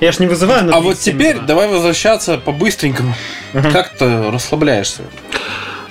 Я 0.00 0.12
ж 0.12 0.18
не 0.18 0.26
вызываю 0.26 0.64
на 0.64 0.76
А 0.76 0.80
вот 0.80 0.94
37 0.98 1.12
теперь 1.14 1.34
утра. 1.36 1.46
давай 1.46 1.68
возвращаться 1.68 2.36
по-быстренькому. 2.38 3.14
Как 3.52 3.90
ты 3.96 4.30
расслабляешься? 4.30 5.02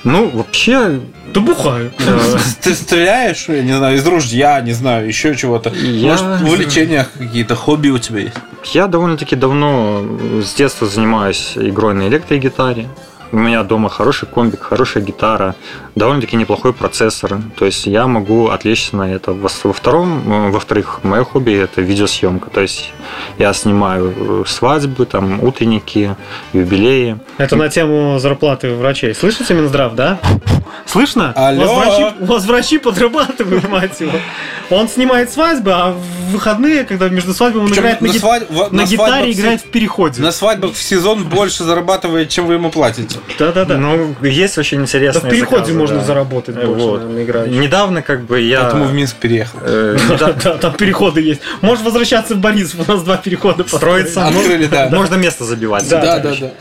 Ну, 0.03 0.29
вообще, 0.29 0.99
Да 1.31 1.41
бухаю. 1.41 1.91
э, 1.99 2.37
Ты 2.61 2.73
стреляешь, 2.73 3.45
я 3.47 3.61
не 3.61 3.73
знаю, 3.73 3.97
из 3.97 4.07
ружья, 4.07 4.59
не 4.61 4.73
знаю, 4.73 5.07
еще 5.07 5.35
чего-то. 5.35 5.69
Я- 5.69 6.11
Может, 6.17 6.41
в 6.41 6.45
увлечениях 6.45 7.11
какие-то 7.17 7.55
хобби 7.55 7.89
у 7.89 7.99
тебя 7.99 8.21
есть? 8.21 8.35
Я 8.73 8.87
довольно-таки 8.87 9.35
давно 9.35 10.03
с 10.43 10.53
детства 10.55 10.87
занимаюсь 10.87 11.51
игрой 11.55 11.93
на 11.93 12.07
электрогитаре. 12.07 12.87
У 13.31 13.37
меня 13.37 13.63
дома 13.63 13.89
хороший 13.89 14.27
комбик, 14.27 14.61
хорошая 14.61 15.03
гитара, 15.03 15.55
довольно-таки 15.95 16.35
неплохой 16.35 16.73
процессор. 16.73 17.37
То 17.55 17.65
есть 17.65 17.85
я 17.85 18.05
могу 18.07 18.49
отвлечься 18.49 18.97
на 18.97 19.11
это. 19.13 19.31
Во 19.33 19.47
втором, 19.47 20.51
во-вторых, 20.51 20.99
мое 21.03 21.23
хобби 21.23 21.53
это 21.53 21.81
видеосъемка. 21.81 22.49
То 22.49 22.61
есть 22.61 22.91
я 23.37 23.53
снимаю 23.53 24.13
э, 24.15 24.43
свадьбы, 24.47 25.05
там 25.05 25.41
утренники, 25.43 26.15
юбилеи. 26.51 27.19
Это 27.37 27.55
на 27.55 27.69
тему 27.69 28.19
зарплаты 28.19 28.73
врачей. 28.73 29.15
Слышите, 29.15 29.53
Минздрав, 29.53 29.95
да? 29.95 30.19
Слышно? 30.85 31.31
Алло. 31.35 31.63
У 31.63 31.75
вас, 31.75 31.87
врачи, 31.87 32.15
у 32.19 32.25
вас 32.25 32.45
врачи 32.45 32.77
подрабатывают, 32.79 33.69
мать 33.69 33.99
его. 34.01 34.13
Он 34.69 34.89
снимает 34.89 35.31
свадьбы, 35.31 35.71
а 35.71 35.91
в 35.91 36.31
выходные, 36.31 36.83
когда 36.83 37.09
между 37.09 37.33
свадьбами 37.33 37.63
он 37.63 37.67
Причем 37.69 37.81
играет 37.83 38.01
на, 38.01 38.07
на 38.07 38.13
свадь- 38.13 38.49
на 38.49 38.69
на 38.69 38.85
гитаре, 38.85 39.07
свадьбах 39.11 39.29
играет 39.39 39.61
в 39.61 39.65
переходе. 39.71 40.21
На 40.21 40.31
свадьбах 40.31 40.73
в 40.73 40.81
сезон 40.81 41.25
больше 41.25 41.63
зарабатывает, 41.63 42.29
чем 42.29 42.47
вы 42.47 42.53
ему 42.55 42.71
платите. 42.71 43.19
Да-да-да. 43.39 43.77
Ну, 43.77 44.15
есть 44.21 44.57
очень 44.57 44.77
Да 44.77 44.83
интересные 44.83 45.21
в 45.31 45.33
переходе 45.33 45.61
заказы, 45.61 45.77
можно 45.77 45.97
да. 45.99 46.03
заработать 46.05 46.55
больше, 46.55 46.85
Вот. 46.85 47.03
наверное. 47.09 47.47
Недавно 47.47 48.01
как 48.01 48.21
бы 48.23 48.39
я... 48.41 48.61
Поэтому 48.61 48.85
в 48.85 48.93
Минск 48.93 49.15
переехал. 49.17 49.59
э, 49.63 49.97
Да, 50.19 50.33
да, 50.33 50.57
там 50.57 50.73
переходы 50.73 51.21
есть. 51.21 51.41
Можешь 51.61 51.83
возвращаться 51.83 52.35
в 52.35 52.39
Борисов, 52.39 52.87
у 52.87 52.91
нас 52.91 53.03
два 53.03 53.17
перехода 53.17 53.65
Строится. 53.67 54.27
Открыли, 54.27 54.65
да. 54.67 54.89
Можно 54.91 55.15
место 55.15 55.45
забивать. 55.45 55.87
Да, 55.89 56.01
Да, 56.01 56.19
да, 56.19 56.35
да. 56.39 56.51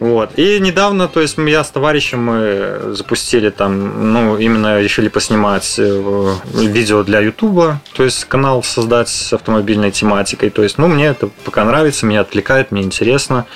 Вот. 0.00 0.38
И 0.38 0.60
недавно, 0.60 1.08
то 1.08 1.20
есть 1.20 1.38
я 1.38 1.64
с 1.64 1.70
товарищем 1.70 2.22
мы 2.22 2.94
запустили 2.94 3.50
там, 3.50 4.12
ну, 4.12 4.36
именно 4.36 4.80
решили 4.80 5.08
поснимать 5.08 5.74
э, 5.78 6.34
видео 6.54 7.02
для 7.02 7.20
Ютуба, 7.20 7.80
то 7.94 8.04
есть 8.04 8.24
канал 8.24 8.62
создать 8.62 9.08
с 9.08 9.32
автомобильной 9.32 9.90
тематикой. 9.90 10.50
То 10.50 10.62
есть, 10.62 10.78
ну, 10.78 10.86
мне 10.86 11.06
это 11.06 11.28
пока 11.44 11.64
нравится, 11.64 12.06
меня 12.06 12.20
отвлекает, 12.20 12.70
мне 12.70 12.82
интересно. 12.82 13.46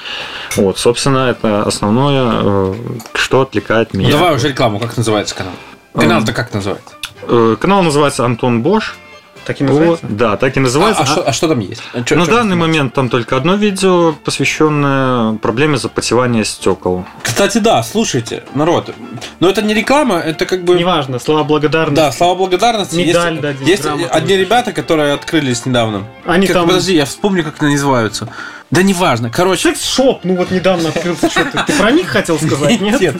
Вот, 0.56 0.78
собственно, 0.78 1.30
это 1.30 1.62
основное, 1.62 2.32
э, 2.32 2.74
что 3.14 3.42
отвлекает 3.42 3.94
меня. 3.94 4.10
Ну, 4.10 4.18
давай 4.18 4.34
уже 4.34 4.48
рекламу, 4.48 4.80
как 4.80 4.96
называется 4.96 5.36
канал? 5.36 5.54
Канал-то 5.94 6.32
как 6.32 6.52
называется? 6.52 6.94
Э, 7.22 7.56
Канал 7.60 7.82
называется 7.82 8.24
Антон 8.24 8.62
Бош. 8.62 8.96
Так 9.44 9.60
и 9.60 9.64
называется? 9.64 10.06
Вот, 10.06 10.16
да, 10.16 10.36
так 10.36 10.56
и 10.56 10.60
А, 10.60 10.62
называется. 10.62 11.02
а 11.02 11.06
что, 11.06 11.28
а 11.28 11.32
что 11.32 11.48
там 11.48 11.58
есть? 11.58 11.82
А 11.92 12.02
чё- 12.02 12.16
На 12.16 12.26
чё 12.26 12.32
данный 12.32 12.54
момент 12.56 12.94
там 12.94 13.08
только 13.08 13.36
одно 13.36 13.56
видео, 13.56 14.12
посвященное 14.24 15.34
проблеме 15.38 15.76
запотевания 15.78 16.44
стекол. 16.44 17.04
Кстати, 17.22 17.58
да, 17.58 17.82
слушайте, 17.82 18.44
народ. 18.54 18.94
Но 19.40 19.48
это 19.48 19.62
не 19.62 19.74
реклама, 19.74 20.18
это 20.18 20.46
как 20.46 20.64
бы... 20.64 20.74
Неважно, 20.78 21.18
слова 21.18 21.42
благодарности. 21.44 21.96
Да, 21.96 22.12
слова 22.12 22.34
благодарности. 22.36 22.96
Медаль, 22.96 23.32
есть, 23.32 23.42
да, 23.42 23.52
10 23.52 23.66
есть 23.68 23.82
грамотов. 23.82 24.12
одни 24.12 24.36
ребята, 24.36 24.72
которые 24.72 25.12
открылись 25.14 25.66
недавно. 25.66 26.04
Они 26.24 26.46
Как- 26.46 26.54
там... 26.54 26.66
Подожди, 26.68 26.94
я 26.94 27.04
вспомню, 27.04 27.42
как 27.44 27.60
они 27.62 27.72
называются. 27.72 28.28
Да 28.70 28.82
неважно. 28.82 29.28
Короче, 29.28 29.70
Секс-шоп, 29.74 30.20
ну 30.24 30.34
вот 30.36 30.50
недавно 30.50 30.88
открылся. 30.88 31.28
Что 31.28 31.44
ты? 31.44 31.58
Ты 31.66 31.72
про 31.74 31.90
них 31.90 32.06
хотел 32.08 32.38
сказать, 32.38 32.80
нет? 32.80 33.00
нет. 33.00 33.16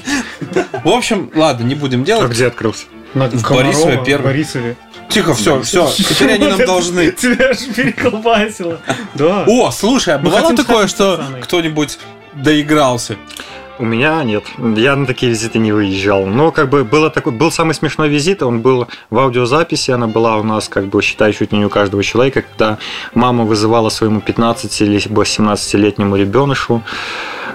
В 0.82 0.88
общем, 0.88 1.30
ладно, 1.34 1.64
не 1.64 1.74
будем 1.74 2.02
А 2.02 2.04
делать. 2.04 2.30
где 2.30 2.46
открылся? 2.46 2.84
На 3.14 3.28
В 3.28 3.42
Комарова, 3.42 3.72
Борисове 3.72 4.02
первый. 4.04 4.24
Борисове. 4.24 4.76
Тихо, 5.08 5.34
все, 5.34 5.60
все. 5.62 5.86
Теперь 5.88 6.32
они 6.32 6.46
нам 6.46 6.58
должны. 6.66 7.12
Тебя 7.12 7.52
же 7.52 7.72
переколбасило. 7.74 8.78
Да. 9.14 9.44
О, 9.46 9.70
слушай, 9.70 10.14
а 10.14 10.18
бывало 10.18 10.56
такое, 10.56 10.86
что 10.86 11.20
кто-нибудь 11.42 11.98
доигрался? 12.32 13.16
У 13.78 13.84
меня 13.84 14.22
нет. 14.22 14.44
Я 14.76 14.94
на 14.96 15.06
такие 15.06 15.30
визиты 15.30 15.58
не 15.58 15.72
выезжал. 15.72 16.24
Но 16.26 16.52
как 16.52 16.70
бы 16.70 16.84
было 16.84 17.10
такой, 17.10 17.32
был 17.32 17.50
самый 17.50 17.74
смешной 17.74 18.08
визит, 18.08 18.42
он 18.42 18.60
был 18.60 18.86
в 19.10 19.18
аудиозаписи, 19.18 19.90
она 19.90 20.06
была 20.06 20.36
у 20.36 20.42
нас, 20.42 20.68
как 20.68 20.86
бы, 20.86 21.02
считай, 21.02 21.32
чуть 21.32 21.52
ли 21.52 21.58
не 21.58 21.64
у 21.64 21.68
каждого 21.68 22.02
человека, 22.04 22.42
когда 22.42 22.78
мама 23.14 23.44
вызывала 23.44 23.88
своему 23.88 24.20
15 24.20 24.80
либо 24.82 25.22
17-летнему 25.22 26.16
ребенышу 26.16 26.82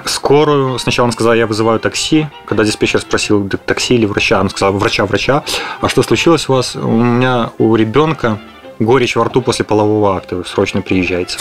скорую. 0.08 0.80
Сначала 0.80 1.06
она 1.06 1.14
сказала, 1.14 1.34
я 1.34 1.48
вызываю 1.48 1.80
такси. 1.80 2.28
Когда 2.46 2.64
диспетчер 2.64 3.02
спросил, 3.02 3.48
«Так 3.48 3.62
такси 3.62 3.96
или 3.96 4.06
врача, 4.06 4.40
она 4.40 4.50
сказала, 4.50 4.78
врача, 4.78 5.06
врача. 5.06 5.44
А 5.82 5.90
что 5.90 6.04
случилось 6.04 6.50
у 6.50 6.54
вас? 6.54 6.76
У 6.76 6.88
меня 6.90 7.52
у 7.58 7.76
ребенка 7.76 8.40
горечь 8.80 9.16
во 9.16 9.26
рту 9.26 9.42
после 9.42 9.66
полового 9.66 10.16
акта, 10.16 10.36
вы 10.36 10.46
срочно 10.46 10.82
приезжайте. 10.82 11.38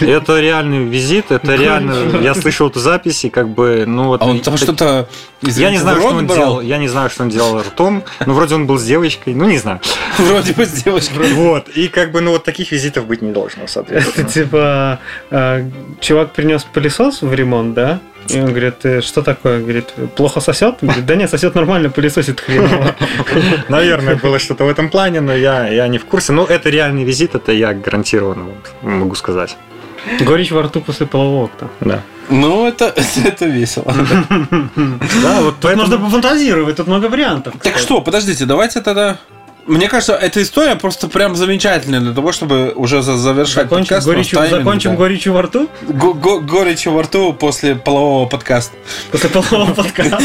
Это 0.00 0.40
реальный 0.40 0.84
визит, 0.84 1.30
это 1.30 1.54
реально... 1.54 2.18
Я 2.20 2.34
слышал 2.34 2.68
эту 2.68 2.80
запись, 2.80 3.24
и 3.24 3.30
как 3.30 3.48
бы, 3.48 3.84
ну 3.86 4.04
вот... 4.04 4.22
А 4.22 4.26
он 4.26 4.40
там 4.40 4.56
что-то... 4.56 5.08
Я 5.42 5.70
не 5.70 5.78
знаю, 5.78 6.00
что 6.00 6.08
он 6.08 6.26
делал. 6.26 6.60
Я 6.60 6.78
не 6.78 6.88
знаю, 6.88 7.10
что 7.10 7.22
он 7.22 7.28
делал 7.28 7.60
ртом. 7.60 8.02
Ну, 8.26 8.32
вроде 8.34 8.54
он 8.54 8.66
был 8.66 8.78
с 8.78 8.84
девочкой. 8.84 9.34
Ну, 9.34 9.46
не 9.46 9.58
знаю. 9.58 9.80
Вроде 10.18 10.52
бы 10.52 10.64
с 10.64 10.70
девочкой. 10.82 11.32
Вот. 11.34 11.68
И 11.68 11.88
как 11.88 12.12
бы, 12.12 12.20
ну, 12.20 12.30
вот 12.30 12.44
таких 12.44 12.72
визитов 12.72 13.06
быть 13.06 13.20
не 13.20 13.32
должно, 13.32 13.64
Это 13.64 13.72
соответственно. 13.72 14.28
типа 14.28 14.98
э, 15.30 15.70
чувак 16.00 16.32
принес 16.32 16.64
пылесос 16.64 17.22
в 17.22 17.32
ремонт, 17.32 17.74
да? 17.74 18.00
И 18.28 18.40
он 18.40 18.46
говорит, 18.46 18.84
«Э, 18.84 19.00
что 19.00 19.22
такое? 19.22 19.60
Говорит, 19.60 19.92
плохо 20.16 20.40
сосет? 20.40 20.76
Говорит, 20.80 21.06
да 21.06 21.16
нет, 21.16 21.30
сосет 21.30 21.54
нормально, 21.54 21.90
пылесосит 21.90 22.40
хреново. 22.40 22.94
Наверное, 23.68 24.16
было 24.16 24.38
что-то 24.38 24.64
в 24.64 24.68
этом 24.68 24.88
плане, 24.88 25.20
но 25.20 25.34
я, 25.34 25.68
я 25.68 25.88
не 25.88 25.98
в 25.98 26.04
курсе. 26.04 26.32
Но 26.32 26.44
это 26.44 26.70
реальный 26.70 27.04
визит, 27.04 27.34
это 27.34 27.52
я 27.52 27.74
гарантированно 27.74 28.50
могу 28.82 29.14
сказать. 29.14 29.56
Горечь 30.20 30.50
во 30.50 30.62
рту 30.62 30.80
после 30.80 31.06
полового 31.06 31.46
акта. 31.46 31.68
Да. 31.80 32.02
Ну, 32.28 32.66
это, 32.66 32.94
это 33.24 33.46
весело. 33.46 33.92
Да, 35.22 35.40
вот 35.40 35.60
Тут 35.60 35.76
можно 35.76 35.98
пофантазировать, 35.98 36.76
тут 36.76 36.86
много 36.86 37.06
вариантов. 37.06 37.54
Так 37.62 37.78
что, 37.78 38.00
подождите, 38.00 38.44
давайте 38.44 38.80
тогда... 38.80 39.18
Мне 39.66 39.88
кажется, 39.88 40.14
эта 40.14 40.42
история 40.42 40.76
просто 40.76 41.08
прям 41.08 41.34
замечательная 41.36 42.00
для 42.00 42.12
того, 42.12 42.32
чтобы 42.32 42.72
уже 42.74 43.02
за- 43.02 43.16
завершать 43.16 43.64
Закончим, 43.64 43.88
подкаст. 43.88 44.06
горечью, 44.06 44.38
именно, 44.40 44.58
закончим 44.58 44.90
да. 44.90 44.96
горечью 44.96 45.32
во 45.32 45.42
рту 45.42 45.68
Го- 45.88 46.14
го- 46.14 46.40
горечью 46.40 46.92
во 46.92 47.02
рту 47.02 47.32
после 47.32 47.74
полового 47.74 48.26
подкаста. 48.28 48.76
после 49.10 49.30
полового 49.30 49.72
подкаста. 49.74 50.22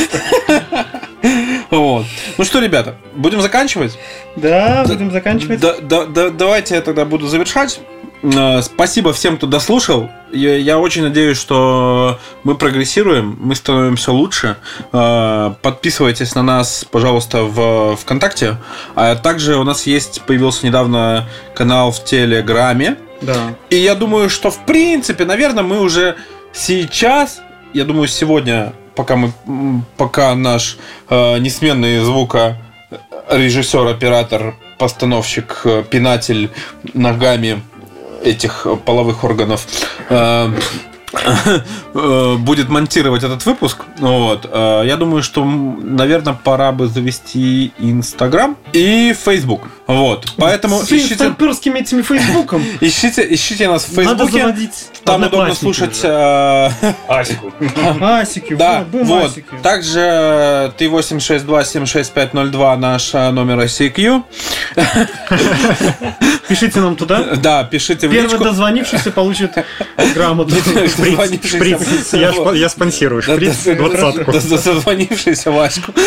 Вот. 1.77 2.05
Ну 2.37 2.43
что, 2.45 2.59
ребята, 2.59 2.95
будем 3.15 3.41
заканчивать? 3.41 3.97
Да, 4.35 4.83
будем 4.87 5.11
заканчивать. 5.11 5.59
Да- 5.59 5.75
да- 5.81 6.05
да- 6.05 6.29
давайте 6.29 6.75
я 6.75 6.81
тогда 6.81 7.05
буду 7.05 7.27
завершать. 7.27 7.79
Э, 8.21 8.61
Спасибо 8.61 9.13
всем, 9.13 9.37
кто 9.37 9.47
дослушал. 9.47 10.09
Я, 10.31 10.57
я 10.57 10.77
очень 10.79 11.03
надеюсь, 11.03 11.37
что 11.39 12.19
мы 12.43 12.55
прогрессируем, 12.55 13.37
мы 13.39 13.55
становимся 13.55 14.11
лучше. 14.11 14.57
Э, 14.91 15.53
Подписывайтесь 15.61 16.35
на 16.35 16.43
нас, 16.43 16.85
пожалуйста, 16.91 17.43
в 17.43 17.95
ВКонтакте. 17.97 18.57
А 18.95 19.15
также 19.15 19.55
у 19.57 19.63
нас 19.63 19.85
есть, 19.87 20.21
появился 20.23 20.65
недавно 20.65 21.29
канал 21.55 21.91
в 21.91 22.03
Телеграме. 22.03 22.97
Да. 23.21 23.55
И 23.69 23.75
я 23.77 23.95
думаю, 23.95 24.29
что 24.29 24.49
в 24.51 24.65
принципе, 24.65 25.23
наверное, 25.25 25.63
мы 25.63 25.79
уже 25.79 26.15
сейчас, 26.51 27.41
я 27.73 27.85
думаю, 27.85 28.07
сегодня, 28.07 28.73
пока 28.99 29.15
мы, 29.15 29.31
пока 29.95 30.35
наш 30.35 30.77
э, 31.09 31.37
несменный 31.37 31.99
звука 31.99 32.57
режиссер, 33.29 33.87
оператор, 33.87 34.55
постановщик, 34.77 35.61
э, 35.63 35.85
пинатель 35.89 36.49
ногами 36.93 37.61
этих 38.21 38.67
половых 38.83 39.23
органов 39.23 39.65
э, 40.09 40.51
будет 41.93 42.69
монтировать 42.69 43.23
этот 43.23 43.45
выпуск. 43.45 43.79
Вот. 43.99 44.47
Э, 44.51 44.83
Я 44.85 44.95
думаю, 44.97 45.23
что, 45.23 45.43
наверное, 45.45 46.33
пора 46.33 46.71
бы 46.71 46.87
завести 46.87 47.71
Инстаграм 47.79 48.55
и 48.73 49.13
Фейсбук. 49.25 49.67
Вот. 49.87 50.27
Поэтому 50.37 50.79
С 50.81 50.91
ищите, 50.91 51.15
сталперскими 51.15 51.79
этими 51.79 52.01
фейсбуком. 52.03 52.63
ищите, 52.81 53.25
ищите 53.33 53.67
нас 53.67 53.85
в 53.85 53.97
Надо 53.97 54.09
Фейсбуке. 54.25 54.41
заводить 54.43 54.89
Там 55.03 55.23
удобно 55.23 55.55
слушать. 55.55 55.99
э, 56.03 56.69
Асику. 57.07 57.51
Асики, 58.01 58.55
Да, 58.55 58.85
вот, 58.91 59.05
вот. 59.05 59.07
бумасики. 59.21 59.45
Также 59.63 60.71
T862-76502 60.77 62.75
наш 62.77 63.13
э, 63.15 63.31
номер 63.31 63.59
ICQ. 63.61 64.23
Пишите 66.49 66.79
нам 66.81 66.95
туда. 66.95 67.23
Да, 67.41 67.63
пишите 67.63 68.07
в 68.07 68.11
Первый 68.11 68.39
дозвонившийся 68.39 69.11
получит 69.11 69.51
грамоту. 70.15 70.51
Дозвонившийся- 70.65 72.55
Я, 72.57 72.69
спонсирую 72.69 73.21
шприц 73.21 73.63
двадцатку. 73.65 74.31
Дозвонившийся 74.31 75.51
Ваську. 75.51 75.93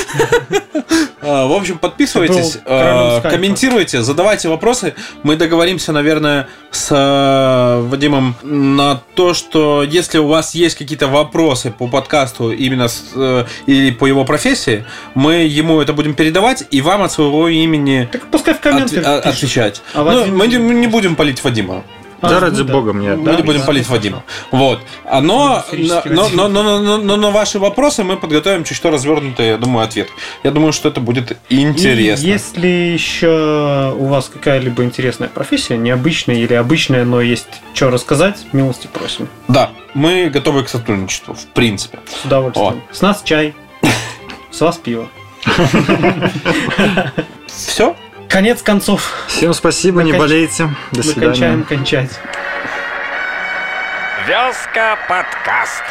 А, 1.24 1.46
В 1.46 1.52
общем, 1.52 1.78
подписывайтесь, 1.78 2.58
скайпа. 2.64 3.30
комментируйте, 3.30 4.02
задавайте 4.02 4.48
вопросы. 4.48 4.94
Мы 5.22 5.36
договоримся, 5.36 5.92
наверное, 5.92 6.48
с 6.72 6.88
э, 6.90 7.80
Вадимом 7.88 8.34
на 8.42 9.00
то, 9.14 9.32
что 9.32 9.84
если 9.84 10.18
у 10.18 10.26
вас 10.26 10.52
есть 10.56 10.76
какие-то 10.76 11.06
вопросы 11.06 11.70
по 11.70 11.86
подкасту 11.86 12.50
именно 12.50 12.88
с, 12.88 13.04
э, 13.14 13.44
или 13.66 13.92
по 13.92 14.06
его 14.08 14.24
профессии, 14.24 14.84
мы 15.14 15.34
ему 15.44 15.80
это 15.80 15.92
будем 15.92 16.14
передавать 16.14 16.64
и 16.72 16.80
вам 16.80 17.02
от 17.02 17.12
своего 17.12 17.46
имени 17.48 18.08
Так 18.10 18.22
пускай 18.28 18.54
в 18.54 18.58
от- 18.58 19.06
а- 19.06 19.20
пишут. 19.20 19.26
отвечать. 19.26 19.82
А 19.94 20.02
Ну, 20.02 20.26
мы 20.32 20.46
не- 20.48 20.58
мы 20.58 20.74
не 20.74 20.86
будем 20.88 21.14
палить 21.16 21.42
Вадима. 21.44 21.82
А, 22.20 22.28
Да, 22.28 22.34
ну 22.34 22.40
ради 22.40 22.62
бога, 22.62 22.92
мне. 22.92 23.16
Мы 23.16 23.24
да. 23.24 23.34
не 23.34 23.42
будем 23.42 23.62
палить 23.62 23.88
Вадима. 23.88 24.22
Вот. 24.52 24.78
А 25.04 25.20
но, 25.20 25.64
Ну, 25.72 26.00
но, 26.04 26.28
но, 26.28 26.48
но, 26.48 26.62
но, 26.62 26.78
но- 26.80 26.96
но 26.98 27.16
на 27.16 27.30
ваши 27.32 27.58
вопросы 27.58 28.04
мы 28.04 28.16
подготовим 28.16 28.62
чуть 28.62 28.76
что 28.76 28.90
развернутый, 28.92 29.48
я 29.48 29.56
думаю, 29.56 29.84
ответ. 29.84 30.08
Я 30.44 30.52
думаю, 30.52 30.72
что 30.72 30.88
это 30.88 31.00
будет 31.00 31.36
интересно. 31.48 32.24
И 32.24 32.28
если 32.28 32.68
еще 32.68 33.92
у 33.98 34.04
вас 34.06 34.28
какая-либо 34.32 34.84
интересная 34.84 35.28
профессия, 35.28 35.76
необычная 35.76 36.36
или 36.36 36.54
обычная, 36.54 37.04
но 37.04 37.20
есть 37.20 37.48
что 37.74 37.90
рассказать, 37.90 38.46
милости 38.52 38.86
просим. 38.92 39.26
Да, 39.48 39.70
мы 39.94 40.30
готовы 40.30 40.62
к 40.62 40.68
сотрудничеству, 40.68 41.34
в 41.34 41.46
принципе. 41.46 41.98
С 42.06 42.24
удовольствием. 42.24 42.82
С 42.92 43.00
нас 43.02 43.22
чай. 43.24 43.52
С 44.52 44.60
вас 44.60 44.76
пиво. 44.76 45.08
Все? 47.48 47.96
Конец 48.32 48.62
концов. 48.62 49.12
Всем 49.28 49.52
спасибо, 49.52 49.98
Мы 49.98 50.04
не 50.04 50.12
конч- 50.12 50.18
болейте. 50.18 50.64
До 50.90 50.96
Мы 50.98 51.02
свидания. 51.02 51.26
кончаем 51.26 51.64
кончать. 51.64 52.10
Вязка 54.26 54.98
подкаст. 55.06 55.82